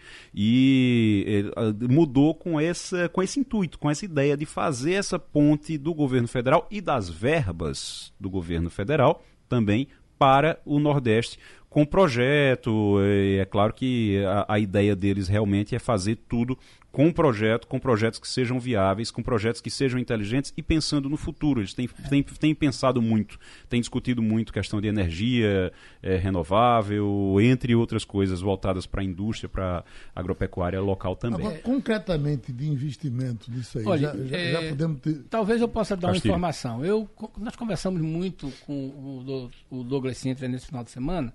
E 0.52 1.44
ah, 1.56 1.72
mudou 1.88 2.34
com 2.34 2.58
essa 2.58 3.08
com 3.08 3.22
esse 3.22 3.38
intuito, 3.38 3.78
com 3.78 3.88
essa 3.88 4.04
ideia 4.04 4.36
de 4.36 4.44
fazer 4.44 4.94
essa 4.94 5.20
ponte 5.20 5.78
do 5.78 5.94
governo 5.94 6.26
federal 6.26 6.66
e 6.68 6.80
das 6.80 7.08
verbas 7.08 8.12
do 8.18 8.28
governo 8.28 8.68
federal 8.70 9.22
também 9.48 9.86
para 10.18 10.58
o 10.66 10.80
Nordeste 10.80 11.38
com 11.68 11.84
projeto. 11.84 12.98
eh, 13.00 13.38
É 13.40 13.44
claro 13.44 13.72
que 13.72 14.22
a, 14.24 14.54
a 14.54 14.58
ideia 14.58 14.94
deles 14.96 15.28
realmente 15.28 15.74
é 15.74 15.78
fazer 15.78 16.16
tudo 16.28 16.58
com 16.90 17.12
projeto, 17.12 17.66
com 17.66 17.78
projetos 17.78 18.18
que 18.18 18.26
sejam 18.26 18.58
viáveis, 18.58 19.10
com 19.10 19.22
projetos 19.22 19.60
que 19.60 19.70
sejam 19.70 20.00
inteligentes 20.00 20.52
e 20.56 20.62
pensando 20.62 21.08
no 21.08 21.16
futuro. 21.18 21.60
Eles 21.60 21.74
têm, 21.74 21.86
têm, 22.08 22.22
têm 22.22 22.54
pensado 22.54 23.00
muito, 23.02 23.38
têm 23.68 23.78
discutido 23.80 24.22
muito 24.22 24.52
questão 24.52 24.80
de 24.80 24.88
energia 24.88 25.70
eh, 26.02 26.16
renovável, 26.16 27.36
entre 27.40 27.74
outras 27.74 28.04
coisas 28.04 28.40
voltadas 28.40 28.86
para 28.86 29.02
a 29.02 29.04
indústria, 29.04 29.48
para 29.48 29.84
a 30.14 30.20
agropecuária 30.20 30.80
local 30.80 31.14
também. 31.14 31.46
Agora, 31.46 31.58
concretamente 31.60 32.52
de 32.52 32.66
investimento 32.66 33.50
nisso 33.50 33.78
aí, 33.78 33.84
Olha, 33.86 34.12
já, 34.16 34.24
já- 34.24 34.36
é, 34.36 34.52
já 34.52 34.68
podemos 34.70 35.00
ter. 35.00 35.14
Talvez 35.30 35.60
eu 35.60 35.68
possa 35.68 35.96
dar 35.96 36.08
Castilho. 36.08 36.32
uma 36.32 36.36
informação. 36.38 36.84
Eu, 36.84 37.08
nós 37.38 37.54
conversamos 37.54 38.00
muito 38.00 38.50
com 38.66 38.72
o, 38.72 39.50
o 39.70 39.84
Douglas 39.84 40.16
Sintra 40.18 40.48
nesse 40.48 40.66
final 40.66 40.82
de 40.82 40.90
semana, 40.90 41.32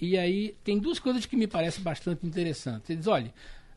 e 0.00 0.16
aí 0.18 0.54
tem 0.64 0.78
duas 0.78 0.98
coisas 0.98 1.24
que 1.26 1.36
me 1.36 1.46
parecem 1.46 1.82
bastante 1.82 2.26
interessantes. 2.26 2.88
Ele 2.90 2.98
diz, 2.98 3.06
olha, 3.06 3.32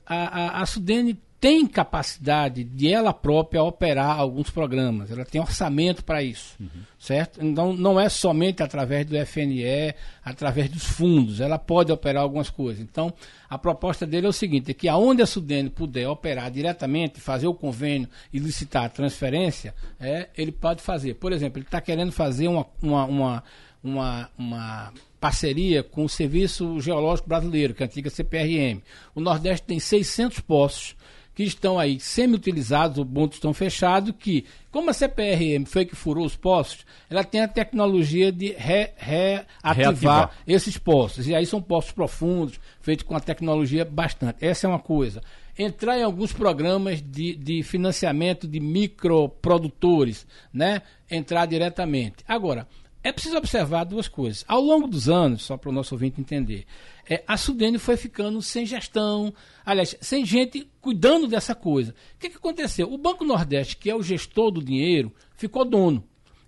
a, 0.10 0.16
a, 0.16 0.62
a 0.64 0.66
Sudene 0.66 1.18
tem 1.40 1.66
capacidade 1.66 2.66
de 2.66 2.92
ela 2.92 3.14
própria 3.14 3.64
operar 3.64 4.20
alguns 4.20 4.50
programas, 4.50 5.10
ela 5.10 5.24
tem 5.24 5.40
orçamento 5.40 6.04
para 6.04 6.22
isso, 6.22 6.58
certo? 6.98 7.42
Então 7.42 7.72
não 7.72 7.98
é 7.98 8.10
somente 8.10 8.62
através 8.62 9.06
do 9.06 9.16
FNE, 9.26 9.96
através 10.22 10.70
dos 10.70 10.84
fundos, 10.84 11.40
ela 11.40 11.58
pode 11.58 11.94
operar 11.94 12.24
algumas 12.24 12.50
coisas. 12.50 12.82
Então 12.82 13.14
a 13.50 13.58
proposta 13.58 14.06
dele 14.06 14.26
é 14.26 14.30
o 14.30 14.34
seguinte, 14.34 14.72
é 14.72 14.74
que 14.74 14.90
aonde 14.90 15.22
a 15.22 15.26
Sudene 15.26 15.70
puder 15.70 16.10
operar 16.10 16.52
diretamente, 16.52 17.22
fazer 17.22 17.48
o 17.48 17.54
convênio 17.54 18.10
e 18.34 18.40
licitar 18.40 18.84
a 18.84 18.90
transferência, 18.90 19.74
é, 19.98 20.28
ele 20.38 20.52
pode 20.52 20.82
fazer. 20.82 21.14
Por 21.14 21.32
exemplo, 21.32 21.60
ele 21.60 21.66
está 21.66 21.80
querendo 21.80 22.12
fazer 22.12 22.50
uma, 22.50 22.66
uma, 22.82 23.06
uma, 23.06 23.44
uma, 23.82 24.30
uma 24.38 24.94
parceria 25.20 25.84
com 25.84 26.06
o 26.06 26.10
Serviço 26.10 26.80
Geológico 26.80 27.28
Brasileiro, 27.30 27.74
que 27.74 27.84
é 27.84 27.86
a 27.86 27.90
antiga 27.90 28.10
CPRM. 28.10 28.82
O 29.14 29.20
Nordeste 29.20 29.66
tem 29.68 29.80
600 29.80 30.40
poços 30.40 30.96
que 31.36 31.44
estão 31.44 31.80
aí 31.80 32.00
semi-utilizados, 32.02 32.98
ou 32.98 33.06
muitos 33.06 33.38
estão 33.38 33.54
fechados, 33.54 34.14
que, 34.20 34.44
como 34.70 34.90
a 34.90 34.94
CPRM 34.94 35.64
foi 35.66 35.86
que 35.86 35.96
furou 35.96 36.26
os 36.26 36.36
poços, 36.36 36.86
ela 37.10 37.24
tem 37.24 37.40
a 37.40 37.48
tecnologia 37.48 38.30
de 38.30 38.52
re- 38.58 38.92
reativar 38.98 39.76
Reativar. 39.76 40.32
esses 40.46 40.78
poços. 40.78 41.28
E 41.28 41.34
aí 41.36 41.46
são 41.46 41.62
poços 41.62 41.94
profundos, 41.94 42.60
feitos 42.82 43.06
com 43.06 43.16
a 43.16 43.22
tecnologia 43.22 43.86
bastante. 43.86 44.44
Essa 44.46 44.68
é 44.68 44.70
uma 44.70 44.80
coisa. 44.80 45.22
Entrar 45.58 45.98
em 45.98 46.04
alguns 46.04 46.34
programas 46.34 47.02
de, 47.02 47.36
de 47.36 47.64
financiamento 47.64 48.46
de 48.46 48.60
microprodutores, 48.60 50.26
né? 50.54 50.82
Entrar 51.10 51.46
diretamente. 51.46 52.18
Agora, 52.28 52.68
É 53.02 53.12
preciso 53.14 53.38
observar 53.38 53.86
duas 53.86 54.10
coisas. 54.10 54.44
Ao 54.48 54.62
longo 54.62 54.88
dos 54.88 55.08
anos, 55.08 55.44
só 55.44 55.56
para 55.56 55.70
o 55.70 55.74
nosso 55.74 55.96
ouvinte 55.96 56.20
entender, 56.20 56.66
é, 57.10 57.24
a 57.26 57.38
Sudene 57.38 57.80
foi 57.80 57.96
ficando 57.96 58.42
sem 58.42 58.66
gestão, 58.66 59.34
aliás, 59.66 59.96
sem 60.02 60.26
gente 60.26 60.70
cuidando 60.82 61.28
dessa 61.28 61.56
coisa. 61.56 61.92
O 62.16 62.20
que, 62.20 62.30
que 62.30 62.36
aconteceu? 62.36 62.92
O 62.92 62.98
Banco 62.98 63.24
Nordeste, 63.24 63.78
que 63.78 63.90
é 63.90 63.96
o 63.96 64.04
gestor 64.04 64.52
do 64.52 64.64
dinheiro, 64.64 65.14
ficou 65.36 65.64
dono. 65.64 66.04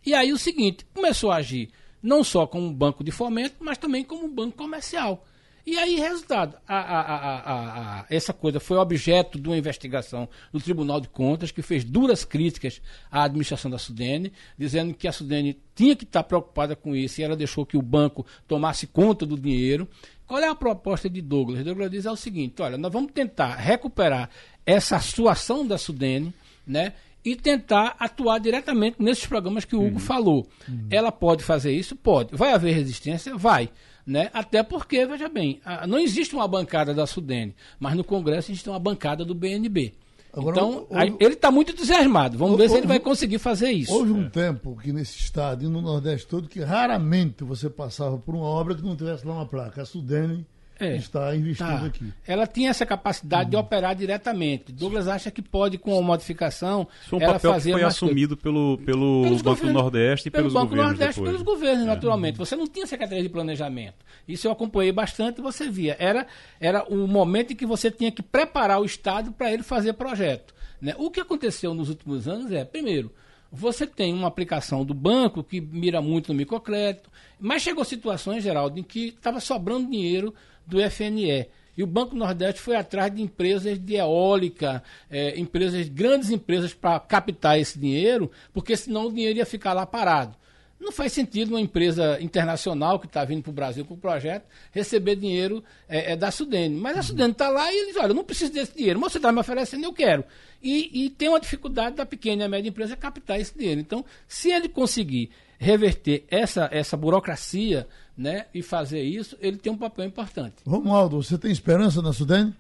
E 0.05 0.13
aí 0.13 0.33
o 0.33 0.37
seguinte, 0.37 0.85
começou 0.93 1.31
a 1.31 1.37
agir 1.37 1.69
não 2.03 2.23
só 2.23 2.45
como 2.45 2.65
um 2.65 2.73
banco 2.73 3.03
de 3.03 3.11
fomento, 3.11 3.55
mas 3.59 3.77
também 3.77 4.03
como 4.03 4.25
um 4.25 4.33
banco 4.33 4.57
comercial. 4.57 5.25
E 5.65 5.77
aí, 5.77 5.95
resultado, 5.95 6.57
a, 6.67 6.75
a, 6.75 7.99
a, 7.99 8.05
essa 8.09 8.33
coisa 8.33 8.59
foi 8.59 8.77
objeto 8.77 9.39
de 9.39 9.47
uma 9.47 9.57
investigação 9.57 10.27
do 10.51 10.59
Tribunal 10.59 10.99
de 10.99 11.07
Contas, 11.07 11.51
que 11.51 11.61
fez 11.61 11.83
duras 11.83 12.25
críticas 12.25 12.81
à 13.11 13.23
administração 13.23 13.69
da 13.69 13.77
Sudene, 13.77 14.33
dizendo 14.57 14.93
que 14.93 15.07
a 15.07 15.11
Sudene 15.11 15.59
tinha 15.75 15.95
que 15.95 16.03
estar 16.03 16.23
preocupada 16.23 16.75
com 16.75 16.95
isso 16.95 17.21
e 17.21 17.23
ela 17.23 17.35
deixou 17.35 17.65
que 17.65 17.77
o 17.77 17.81
banco 17.81 18.25
tomasse 18.47 18.87
conta 18.87 19.25
do 19.25 19.37
dinheiro. 19.37 19.87
Qual 20.25 20.39
é 20.39 20.47
a 20.47 20.55
proposta 20.55 21.09
de 21.09 21.21
Douglas? 21.21 21.63
Douglas 21.63 21.91
diz 21.91 22.05
é 22.05 22.11
o 22.11 22.15
seguinte: 22.15 22.61
olha, 22.61 22.77
nós 22.77 22.91
vamos 22.91 23.11
tentar 23.11 23.55
recuperar 23.55 24.29
essa 24.65 24.99
situação 24.99 25.65
da 25.65 25.77
Sudene, 25.77 26.33
né? 26.65 26.93
E 27.23 27.35
tentar 27.35 27.95
atuar 27.99 28.39
diretamente 28.39 28.95
nesses 28.99 29.27
programas 29.27 29.63
que 29.63 29.75
o 29.75 29.79
Hugo 29.79 29.95
uhum. 29.95 29.99
falou. 29.99 30.47
Uhum. 30.67 30.87
Ela 30.89 31.11
pode 31.11 31.43
fazer 31.43 31.71
isso? 31.71 31.95
Pode. 31.95 32.35
Vai 32.35 32.51
haver 32.51 32.73
resistência? 32.73 33.35
Vai. 33.37 33.69
Né? 34.11 34.29
Até 34.33 34.61
porque, 34.61 35.05
veja 35.05 35.29
bem, 35.29 35.61
não 35.87 35.97
existe 35.97 36.35
uma 36.35 36.45
bancada 36.45 36.93
da 36.93 37.07
Sudene, 37.07 37.55
mas 37.79 37.95
no 37.95 38.03
Congresso 38.03 38.51
a 38.51 38.55
tem 38.55 38.73
uma 38.73 38.77
bancada 38.77 39.23
do 39.23 39.33
BNB. 39.33 39.93
Agora, 40.33 40.57
então, 40.57 40.85
houve, 40.89 41.15
ele 41.19 41.33
está 41.33 41.49
muito 41.49 41.71
entusiasmado. 41.71 42.37
Vamos 42.37 42.53
houve, 42.53 42.63
ver 42.63 42.69
se 42.69 42.77
ele 42.77 42.87
vai 42.87 42.99
conseguir 42.99 43.37
fazer 43.37 43.71
isso. 43.71 43.93
Houve 43.93 44.11
um 44.11 44.25
é. 44.25 44.29
tempo 44.29 44.77
que 44.81 44.91
nesse 44.91 45.17
estado 45.17 45.63
e 45.63 45.67
no 45.67 45.81
Nordeste 45.81 46.27
todo 46.27 46.49
que 46.49 46.59
raramente 46.59 47.43
você 47.45 47.69
passava 47.69 48.17
por 48.17 48.35
uma 48.35 48.45
obra 48.45 48.75
que 48.75 48.81
não 48.81 48.97
tivesse 48.97 49.25
lá 49.25 49.33
uma 49.33 49.45
placa. 49.45 49.81
A 49.81 49.85
Sudene 49.85 50.45
é, 50.83 50.95
está 50.95 51.35
investindo 51.35 51.67
tá. 51.67 51.85
aqui. 51.85 52.13
Ela 52.27 52.47
tinha 52.47 52.69
essa 52.69 52.85
capacidade 52.85 53.45
uhum. 53.45 53.49
de 53.49 53.55
operar 53.55 53.95
diretamente. 53.95 54.71
Douglas 54.71 55.07
acha 55.07 55.29
que 55.29 55.41
pode, 55.41 55.77
com 55.77 55.97
a 55.97 56.01
modificação, 56.01 56.87
Isso 57.05 57.15
é 57.15 57.17
um 57.17 57.21
ela 57.21 57.33
papel 57.33 57.53
fazer 57.53 57.71
que 57.71 57.77
foi 57.77 57.87
assumido 57.87 58.37
pelo, 58.37 58.77
pelo 58.79 59.23
Banco 59.43 59.65
do 59.65 59.73
Nordeste 59.73 60.27
e 60.27 60.31
pelo 60.31 60.43
pelos 60.43 60.53
Banco 60.53 60.69
governos 60.69 60.91
Nordeste 60.91 61.21
depois. 61.21 61.29
pelos 61.29 61.41
governos, 61.41 61.83
é. 61.83 61.87
naturalmente. 61.87 62.37
Você 62.37 62.55
não 62.55 62.67
tinha 62.67 62.87
Secretaria 62.87 63.23
de 63.23 63.29
Planejamento. 63.29 64.05
Isso 64.27 64.47
eu 64.47 64.51
acompanhei 64.51 64.91
bastante 64.91 65.39
e 65.39 65.41
você 65.41 65.69
via. 65.69 65.95
Era, 65.99 66.27
era 66.59 66.83
o 66.83 67.07
momento 67.07 67.53
em 67.53 67.55
que 67.55 67.65
você 67.65 67.91
tinha 67.91 68.11
que 68.11 68.21
preparar 68.21 68.79
o 68.79 68.85
Estado 68.85 69.31
para 69.31 69.51
ele 69.51 69.63
fazer 69.63 69.93
projeto. 69.93 70.53
Né? 70.81 70.95
O 70.97 71.11
que 71.11 71.19
aconteceu 71.19 71.73
nos 71.73 71.89
últimos 71.89 72.27
anos 72.27 72.51
é, 72.51 72.65
primeiro, 72.65 73.11
você 73.51 73.85
tem 73.85 74.13
uma 74.13 74.27
aplicação 74.27 74.85
do 74.85 74.93
banco 74.93 75.43
que 75.43 75.59
mira 75.59 76.01
muito 76.01 76.31
no 76.31 76.37
microcrédito, 76.37 77.11
mas 77.39 77.61
chegou 77.61 77.83
situações, 77.83 78.43
Geraldo, 78.43 78.79
em 78.79 78.83
que 78.83 79.09
estava 79.09 79.39
sobrando 79.39 79.89
dinheiro 79.89 80.33
do 80.65 80.79
FNE. 80.89 81.47
E 81.77 81.83
o 81.83 81.87
Banco 81.87 82.15
Nordeste 82.15 82.61
foi 82.61 82.75
atrás 82.75 83.13
de 83.13 83.21
empresas 83.21 83.79
de 83.79 83.95
eólica, 83.95 84.83
é, 85.09 85.39
empresas, 85.39 85.87
grandes 85.87 86.29
empresas 86.29 86.73
para 86.73 86.99
captar 86.99 87.59
esse 87.59 87.79
dinheiro, 87.79 88.29
porque 88.53 88.75
senão 88.75 89.07
o 89.07 89.11
dinheiro 89.11 89.37
ia 89.37 89.45
ficar 89.45 89.73
lá 89.73 89.85
parado. 89.85 90.35
Não 90.81 90.91
faz 90.91 91.13
sentido 91.13 91.51
uma 91.51 91.61
empresa 91.61 92.19
internacional 92.19 92.99
que 92.99 93.05
está 93.05 93.23
vindo 93.23 93.43
para 93.43 93.51
o 93.51 93.53
Brasil 93.53 93.85
com 93.85 93.93
o 93.93 93.97
projeto 93.97 94.45
receber 94.71 95.15
dinheiro 95.15 95.63
é, 95.87 96.13
é 96.13 96.15
da 96.15 96.31
Sudene. 96.31 96.75
Mas 96.75 96.97
a 96.97 97.03
Sudene 97.03 97.33
está 97.33 97.49
lá 97.49 97.71
e 97.71 97.77
eles, 97.77 97.95
olha, 97.97 98.07
eu 98.07 98.15
não 98.15 98.23
preciso 98.23 98.51
desse 98.51 98.75
dinheiro, 98.75 98.99
mas 98.99 99.11
você 99.11 99.19
está 99.19 99.31
me 99.31 99.39
oferecendo, 99.39 99.83
eu 99.83 99.93
quero. 99.93 100.23
E, 100.61 101.05
e 101.05 101.09
tem 101.11 101.29
uma 101.29 101.39
dificuldade 101.39 101.97
da 101.97 102.05
pequena 102.05 102.45
e 102.45 102.47
média 102.47 102.67
empresa 102.67 102.95
captar 102.95 103.39
esse 103.39 103.55
dinheiro. 103.55 103.79
Então, 103.79 104.03
se 104.27 104.51
ele 104.51 104.67
conseguir 104.67 105.29
reverter 105.59 106.25
essa, 106.27 106.67
essa 106.71 106.97
burocracia 106.97 107.87
né, 108.17 108.45
e 108.53 108.61
fazer 108.61 109.01
isso, 109.01 109.37
ele 109.39 109.57
tem 109.57 109.71
um 109.71 109.77
papel 109.77 110.05
importante. 110.05 110.55
Romualdo, 110.65 111.21
você 111.21 111.37
tem 111.37 111.51
esperança 111.51 112.01
na 112.01 112.13
Sudene? 112.13 112.53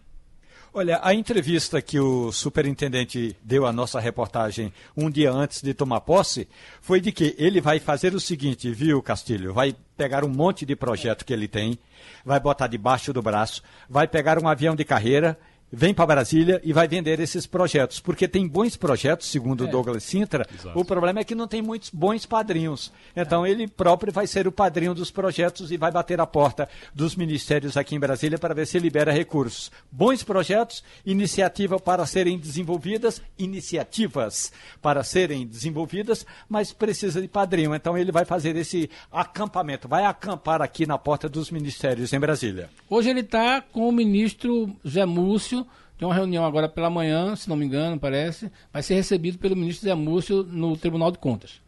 Olha, 0.73 1.01
a 1.03 1.13
entrevista 1.13 1.81
que 1.81 1.99
o 1.99 2.31
superintendente 2.31 3.35
deu 3.43 3.65
à 3.65 3.73
nossa 3.73 3.99
reportagem 3.99 4.71
um 4.95 5.09
dia 5.09 5.29
antes 5.29 5.61
de 5.61 5.73
tomar 5.73 5.99
posse 5.99 6.47
foi 6.79 7.01
de 7.01 7.11
que 7.11 7.35
ele 7.37 7.59
vai 7.59 7.77
fazer 7.77 8.15
o 8.15 8.21
seguinte, 8.21 8.71
viu, 8.71 9.01
Castilho? 9.01 9.53
Vai 9.53 9.75
pegar 9.97 10.23
um 10.23 10.29
monte 10.29 10.65
de 10.65 10.73
projeto 10.73 11.25
que 11.25 11.33
ele 11.33 11.49
tem, 11.49 11.77
vai 12.23 12.39
botar 12.39 12.67
debaixo 12.67 13.11
do 13.11 13.21
braço, 13.21 13.61
vai 13.89 14.07
pegar 14.07 14.41
um 14.41 14.47
avião 14.47 14.73
de 14.73 14.85
carreira 14.85 15.37
vem 15.71 15.93
para 15.93 16.05
Brasília 16.05 16.59
e 16.63 16.73
vai 16.73 16.87
vender 16.87 17.19
esses 17.19 17.47
projetos, 17.47 17.99
porque 17.99 18.27
tem 18.27 18.47
bons 18.47 18.75
projetos, 18.75 19.27
segundo 19.27 19.61
o 19.61 19.67
é. 19.67 19.71
Douglas 19.71 20.03
Sintra. 20.03 20.45
Exato. 20.53 20.77
O 20.77 20.83
problema 20.83 21.21
é 21.21 21.23
que 21.23 21.33
não 21.33 21.47
tem 21.47 21.61
muitos 21.61 21.89
bons 21.89 22.25
padrinhos. 22.25 22.91
Então 23.15 23.45
é. 23.45 23.51
ele 23.51 23.67
próprio 23.67 24.11
vai 24.11 24.27
ser 24.27 24.47
o 24.47 24.51
padrinho 24.51 24.93
dos 24.93 25.11
projetos 25.11 25.71
e 25.71 25.77
vai 25.77 25.91
bater 25.91 26.19
a 26.19 26.27
porta 26.27 26.67
dos 26.93 27.15
ministérios 27.15 27.77
aqui 27.77 27.95
em 27.95 27.99
Brasília 27.99 28.37
para 28.37 28.53
ver 28.53 28.67
se 28.67 28.79
libera 28.79 29.11
recursos. 29.11 29.71
Bons 29.91 30.23
projetos, 30.23 30.83
iniciativa 31.05 31.79
para 31.79 32.05
serem 32.05 32.37
desenvolvidas, 32.37 33.21
iniciativas 33.37 34.51
para 34.81 35.03
serem 35.03 35.47
desenvolvidas, 35.47 36.25
mas 36.49 36.73
precisa 36.73 37.21
de 37.21 37.27
padrinho. 37.27 37.73
Então 37.73 37.97
ele 37.97 38.11
vai 38.11 38.25
fazer 38.25 38.55
esse 38.55 38.89
acampamento, 39.11 39.87
vai 39.87 40.05
acampar 40.05 40.61
aqui 40.61 40.85
na 40.85 40.97
porta 40.97 41.29
dos 41.29 41.49
ministérios 41.49 42.11
em 42.11 42.19
Brasília. 42.19 42.69
Hoje 42.89 43.09
ele 43.09 43.21
está 43.21 43.61
com 43.61 43.87
o 43.87 43.91
ministro 43.91 44.75
Zé 44.87 45.05
Múcio 45.05 45.60
tem 46.01 46.07
uma 46.07 46.15
reunião 46.15 46.43
agora 46.43 46.67
pela 46.67 46.89
manhã, 46.89 47.35
se 47.35 47.47
não 47.47 47.55
me 47.55 47.63
engano, 47.63 47.99
parece. 47.99 48.51
Vai 48.73 48.81
ser 48.81 48.95
recebido 48.95 49.37
pelo 49.37 49.55
ministro 49.55 49.87
Zé 49.87 49.93
Múcio 49.93 50.41
no 50.41 50.75
Tribunal 50.75 51.11
de 51.11 51.19
Contas. 51.19 51.61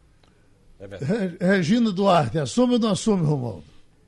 É 1.40 1.46
Regina 1.46 1.92
Duarte, 1.92 2.40
assume 2.40 2.72
ou 2.72 2.78
não 2.80 2.90
assume, 2.90 3.24
Romualdo? 3.24 3.62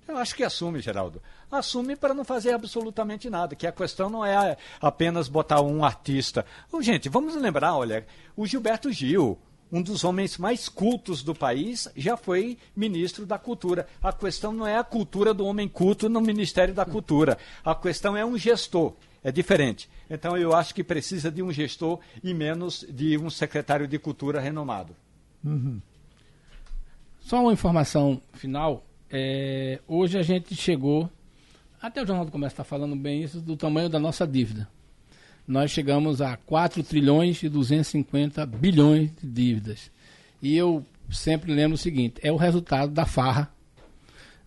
Eu 0.08 0.16
acho 0.16 0.34
que 0.34 0.42
assume, 0.42 0.80
Geraldo. 0.80 1.22
Assume 1.48 1.94
para 1.94 2.12
não 2.12 2.24
fazer 2.24 2.52
absolutamente 2.54 3.30
nada, 3.30 3.54
que 3.54 3.68
a 3.68 3.72
questão 3.72 4.10
não 4.10 4.26
é 4.26 4.56
apenas 4.80 5.28
botar 5.28 5.60
um 5.60 5.84
artista. 5.84 6.44
Oh, 6.72 6.82
gente, 6.82 7.08
vamos 7.08 7.36
lembrar, 7.36 7.76
olha, 7.76 8.04
o 8.36 8.44
Gilberto 8.48 8.90
Gil, 8.90 9.38
um 9.70 9.80
dos 9.80 10.02
homens 10.02 10.38
mais 10.38 10.68
cultos 10.68 11.22
do 11.22 11.36
país, 11.36 11.88
já 11.96 12.16
foi 12.16 12.58
ministro 12.74 13.24
da 13.24 13.38
Cultura. 13.38 13.86
A 14.02 14.12
questão 14.12 14.52
não 14.52 14.66
é 14.66 14.76
a 14.76 14.82
cultura 14.82 15.32
do 15.32 15.46
homem 15.46 15.68
culto 15.68 16.08
no 16.08 16.20
Ministério 16.20 16.74
da 16.74 16.84
Cultura. 16.84 17.38
A 17.64 17.76
questão 17.76 18.16
é 18.16 18.24
um 18.24 18.36
gestor 18.36 18.94
é 19.26 19.32
diferente. 19.32 19.88
Então 20.08 20.36
eu 20.36 20.54
acho 20.54 20.72
que 20.72 20.84
precisa 20.84 21.32
de 21.32 21.42
um 21.42 21.52
gestor 21.52 21.98
e 22.22 22.32
menos 22.32 22.86
de 22.88 23.18
um 23.18 23.28
secretário 23.28 23.88
de 23.88 23.98
cultura 23.98 24.40
renomado. 24.40 24.94
Uhum. 25.44 25.80
Só 27.18 27.42
uma 27.42 27.52
informação 27.52 28.22
final. 28.34 28.86
É, 29.10 29.80
hoje 29.88 30.16
a 30.16 30.22
gente 30.22 30.54
chegou, 30.54 31.10
até 31.82 32.00
o 32.00 32.06
Jornal 32.06 32.24
do 32.24 32.30
Comércio 32.30 32.54
está 32.54 32.62
falando 32.62 32.94
bem 32.94 33.24
isso, 33.24 33.40
do 33.40 33.56
tamanho 33.56 33.88
da 33.88 33.98
nossa 33.98 34.24
dívida. 34.24 34.68
Nós 35.44 35.72
chegamos 35.72 36.22
a 36.22 36.36
4 36.36 36.84
trilhões 36.84 37.42
e 37.42 37.48
250 37.48 38.46
bilhões 38.46 39.10
de 39.20 39.26
dívidas. 39.26 39.90
E 40.40 40.56
eu 40.56 40.86
sempre 41.10 41.52
lembro 41.52 41.74
o 41.74 41.78
seguinte, 41.78 42.20
é 42.22 42.30
o 42.30 42.36
resultado 42.36 42.92
da 42.92 43.04
farra 43.04 43.52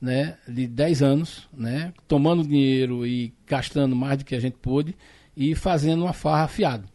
né, 0.02 0.38
de 0.48 0.68
10 0.68 1.02
anos, 1.02 1.48
né, 1.54 1.94
tomando 2.08 2.48
dinheiro 2.48 3.06
e 3.06 3.34
gastando 3.46 3.96
mais 3.96 4.18
do 4.20 4.26
que 4.26 4.36
a 4.36 4.40
gente 4.40 4.58
pôde 4.62 4.96
e 5.36 5.56
fazendo 5.56 6.04
uma 6.04 6.14
farra 6.14 6.44
afiado. 6.44 6.88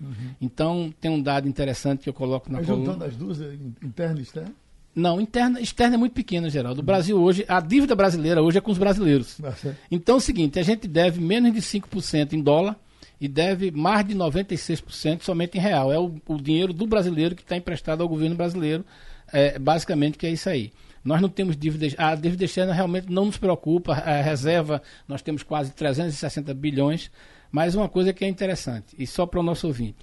Uhum. 0.00 0.34
Então, 0.40 0.94
tem 1.00 1.10
um 1.10 1.22
dado 1.22 1.48
interessante 1.48 2.02
que 2.02 2.08
eu 2.08 2.14
coloco 2.14 2.50
na 2.50 2.58
Mas 2.58 2.66
coluna. 2.66 2.84
juntando 2.84 3.04
as 3.04 3.16
duas, 3.16 3.40
é, 3.40 3.54
interna 3.82 4.18
e 4.18 4.22
externa? 4.22 4.52
Não, 4.94 5.20
interna, 5.20 5.60
externa 5.60 5.94
é 5.94 5.98
muito 5.98 6.12
pequena, 6.12 6.50
Geraldo. 6.50 6.80
O 6.80 6.84
Brasil 6.84 7.18
hoje, 7.18 7.44
a 7.48 7.60
dívida 7.60 7.94
brasileira 7.94 8.42
hoje 8.42 8.58
é 8.58 8.60
com 8.60 8.70
os 8.70 8.78
brasileiros. 8.78 9.38
Ah, 9.42 9.54
então 9.90 10.16
é 10.16 10.18
o 10.18 10.20
seguinte, 10.20 10.58
a 10.58 10.62
gente 10.62 10.86
deve 10.86 11.20
menos 11.20 11.52
de 11.52 11.60
5% 11.60 12.34
em 12.34 12.42
dólar 12.42 12.76
e 13.18 13.26
deve 13.26 13.70
mais 13.70 14.04
de 14.06 14.14
96% 14.14 15.22
somente 15.22 15.56
em 15.56 15.60
real. 15.60 15.92
É 15.92 15.98
o, 15.98 16.14
o 16.26 16.36
dinheiro 16.36 16.72
do 16.72 16.86
brasileiro 16.86 17.34
que 17.34 17.42
está 17.42 17.56
emprestado 17.56 18.02
ao 18.02 18.08
governo 18.08 18.36
brasileiro, 18.36 18.84
é, 19.32 19.58
basicamente 19.58 20.18
que 20.18 20.26
é 20.26 20.30
isso 20.30 20.48
aí. 20.48 20.72
Nós 21.04 21.20
não 21.20 21.28
temos 21.28 21.56
dívidas, 21.56 21.94
a 21.98 22.14
dívida 22.14 22.44
externa 22.44 22.72
realmente 22.72 23.10
não 23.10 23.26
nos 23.26 23.36
preocupa, 23.36 23.92
a 23.92 24.20
reserva 24.20 24.80
nós 25.08 25.20
temos 25.20 25.42
quase 25.42 25.72
360 25.72 26.54
bilhões, 26.54 27.10
mas 27.50 27.74
uma 27.74 27.88
coisa 27.88 28.12
que 28.12 28.24
é 28.24 28.28
interessante, 28.28 28.94
e 28.98 29.06
só 29.06 29.26
para 29.26 29.40
o 29.40 29.42
nosso 29.42 29.66
ouvinte, 29.66 29.98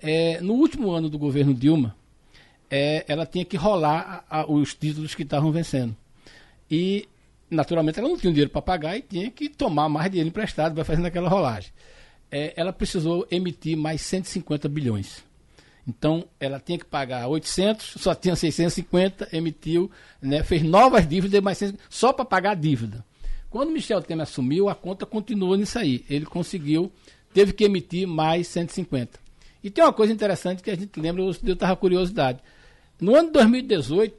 é, 0.00 0.40
no 0.40 0.54
último 0.54 0.90
ano 0.92 1.08
do 1.08 1.18
governo 1.18 1.52
Dilma, 1.52 1.96
é, 2.70 3.04
ela 3.08 3.26
tinha 3.26 3.44
que 3.44 3.56
rolar 3.56 4.24
a, 4.28 4.40
a, 4.40 4.50
os 4.50 4.74
títulos 4.74 5.14
que 5.14 5.22
estavam 5.22 5.50
vencendo. 5.52 5.96
E, 6.70 7.08
naturalmente, 7.50 7.98
ela 7.98 8.08
não 8.08 8.16
tinha 8.16 8.32
dinheiro 8.32 8.50
para 8.50 8.62
pagar 8.62 8.96
e 8.96 9.02
tinha 9.02 9.30
que 9.30 9.48
tomar 9.48 9.88
mais 9.88 10.10
dinheiro 10.10 10.28
emprestado 10.28 10.74
para 10.74 10.84
fazer 10.84 11.04
aquela 11.06 11.28
rolagem. 11.28 11.72
É, 12.30 12.52
ela 12.56 12.72
precisou 12.72 13.26
emitir 13.30 13.76
mais 13.76 14.00
150 14.00 14.68
bilhões. 14.68 15.24
Então, 15.86 16.24
ela 16.40 16.58
tinha 16.58 16.78
que 16.78 16.84
pagar 16.84 17.28
800, 17.28 17.94
só 17.98 18.14
tinha 18.14 18.34
650, 18.34 19.28
emitiu, 19.32 19.90
né, 20.20 20.42
fez 20.42 20.62
novas 20.62 21.08
dívidas, 21.08 21.40
mas 21.40 21.74
só 21.88 22.12
para 22.12 22.24
pagar 22.24 22.50
a 22.52 22.54
dívida. 22.54 23.04
Quando 23.48 23.70
Michel 23.70 24.02
Temer 24.02 24.24
assumiu, 24.24 24.68
a 24.68 24.74
conta 24.74 25.06
continuou 25.06 25.56
nisso 25.56 25.78
aí. 25.78 26.04
Ele 26.10 26.26
conseguiu, 26.26 26.92
teve 27.32 27.52
que 27.52 27.64
emitir 27.64 28.06
mais 28.06 28.48
150. 28.48 29.18
E 29.62 29.70
tem 29.70 29.82
uma 29.82 29.92
coisa 29.92 30.12
interessante 30.12 30.62
que 30.62 30.70
a 30.70 30.76
gente 30.76 30.98
lembra, 31.00 31.22
eu 31.22 31.30
estava 31.30 31.76
curiosidade. 31.76 32.40
No 33.00 33.14
ano 33.14 33.28
de 33.28 33.34
2018, 33.34 34.14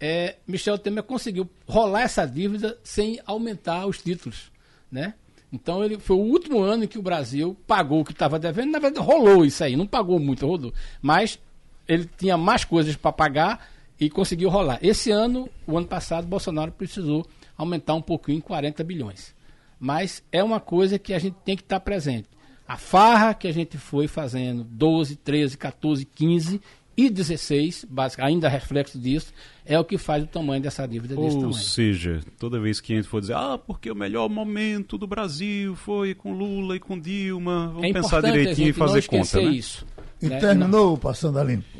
é, 0.00 0.36
Michel 0.46 0.78
Temer 0.78 1.04
conseguiu 1.04 1.48
rolar 1.66 2.02
essa 2.02 2.26
dívida 2.26 2.78
sem 2.82 3.20
aumentar 3.24 3.86
os 3.86 4.02
títulos, 4.02 4.50
né? 4.90 5.14
Então 5.52 5.84
ele 5.84 5.98
foi 5.98 6.16
o 6.16 6.20
último 6.20 6.60
ano 6.60 6.84
em 6.84 6.88
que 6.88 6.98
o 6.98 7.02
Brasil 7.02 7.56
pagou 7.66 8.00
o 8.00 8.04
que 8.04 8.12
estava 8.12 8.38
devendo. 8.38 8.72
Na 8.72 8.78
verdade, 8.78 9.04
rolou 9.04 9.44
isso 9.44 9.62
aí, 9.62 9.76
não 9.76 9.86
pagou 9.86 10.18
muito, 10.18 10.46
rodou. 10.46 10.72
Mas 11.00 11.38
ele 11.86 12.08
tinha 12.18 12.36
mais 12.36 12.64
coisas 12.64 12.96
para 12.96 13.12
pagar 13.12 13.68
e 13.98 14.10
conseguiu 14.10 14.50
rolar. 14.50 14.78
Esse 14.82 15.10
ano, 15.10 15.48
o 15.66 15.76
ano 15.78 15.86
passado, 15.86 16.26
Bolsonaro 16.26 16.72
precisou 16.72 17.26
aumentar 17.56 17.94
um 17.94 18.02
pouquinho 18.02 18.38
em 18.38 18.40
40 18.40 18.84
bilhões. 18.84 19.34
Mas 19.78 20.22
é 20.32 20.42
uma 20.42 20.60
coisa 20.60 20.98
que 20.98 21.14
a 21.14 21.18
gente 21.18 21.36
tem 21.44 21.56
que 21.56 21.62
estar 21.62 21.78
tá 21.78 21.84
presente. 21.84 22.28
A 22.66 22.76
farra 22.76 23.32
que 23.32 23.46
a 23.46 23.52
gente 23.52 23.78
foi 23.78 24.08
fazendo 24.08 24.64
12, 24.64 25.16
13, 25.16 25.56
14, 25.56 26.04
15 26.04 26.60
e 26.96 27.10
16, 27.10 27.86
basicamente, 27.88 28.34
ainda 28.34 28.48
reflexo 28.48 28.98
disso, 28.98 29.32
é 29.66 29.78
o 29.78 29.84
que 29.84 29.98
faz 29.98 30.24
o 30.24 30.26
tamanho 30.26 30.62
dessa 30.62 30.86
dívida 30.86 31.14
Ou 31.14 31.24
desse 31.24 31.36
tamanho. 31.36 31.52
Ou 31.52 31.52
seja, 31.52 32.20
toda 32.38 32.58
vez 32.58 32.80
que 32.80 32.94
a 32.94 32.96
gente 32.96 33.08
for 33.08 33.20
dizer, 33.20 33.34
ah, 33.34 33.58
porque 33.58 33.90
o 33.90 33.94
melhor 33.94 34.30
momento 34.30 34.96
do 34.96 35.06
Brasil 35.06 35.76
foi 35.76 36.14
com 36.14 36.32
Lula 36.32 36.76
e 36.76 36.80
com 36.80 36.98
Dilma, 36.98 37.68
vamos 37.68 37.90
é 37.90 37.92
pensar 37.92 38.22
direitinho 38.22 38.68
e 38.68 38.72
fazer 38.72 39.06
conta, 39.06 39.40
né? 39.40 39.44
isso. 39.44 39.86
E 40.22 40.28
né? 40.28 40.38
terminou 40.38 40.96
Passando 40.96 41.38
a 41.38 41.44
Limpo. 41.44 41.78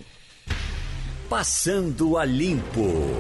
Passando 1.31 2.19
a 2.19 2.25
Limpo. 2.25 3.17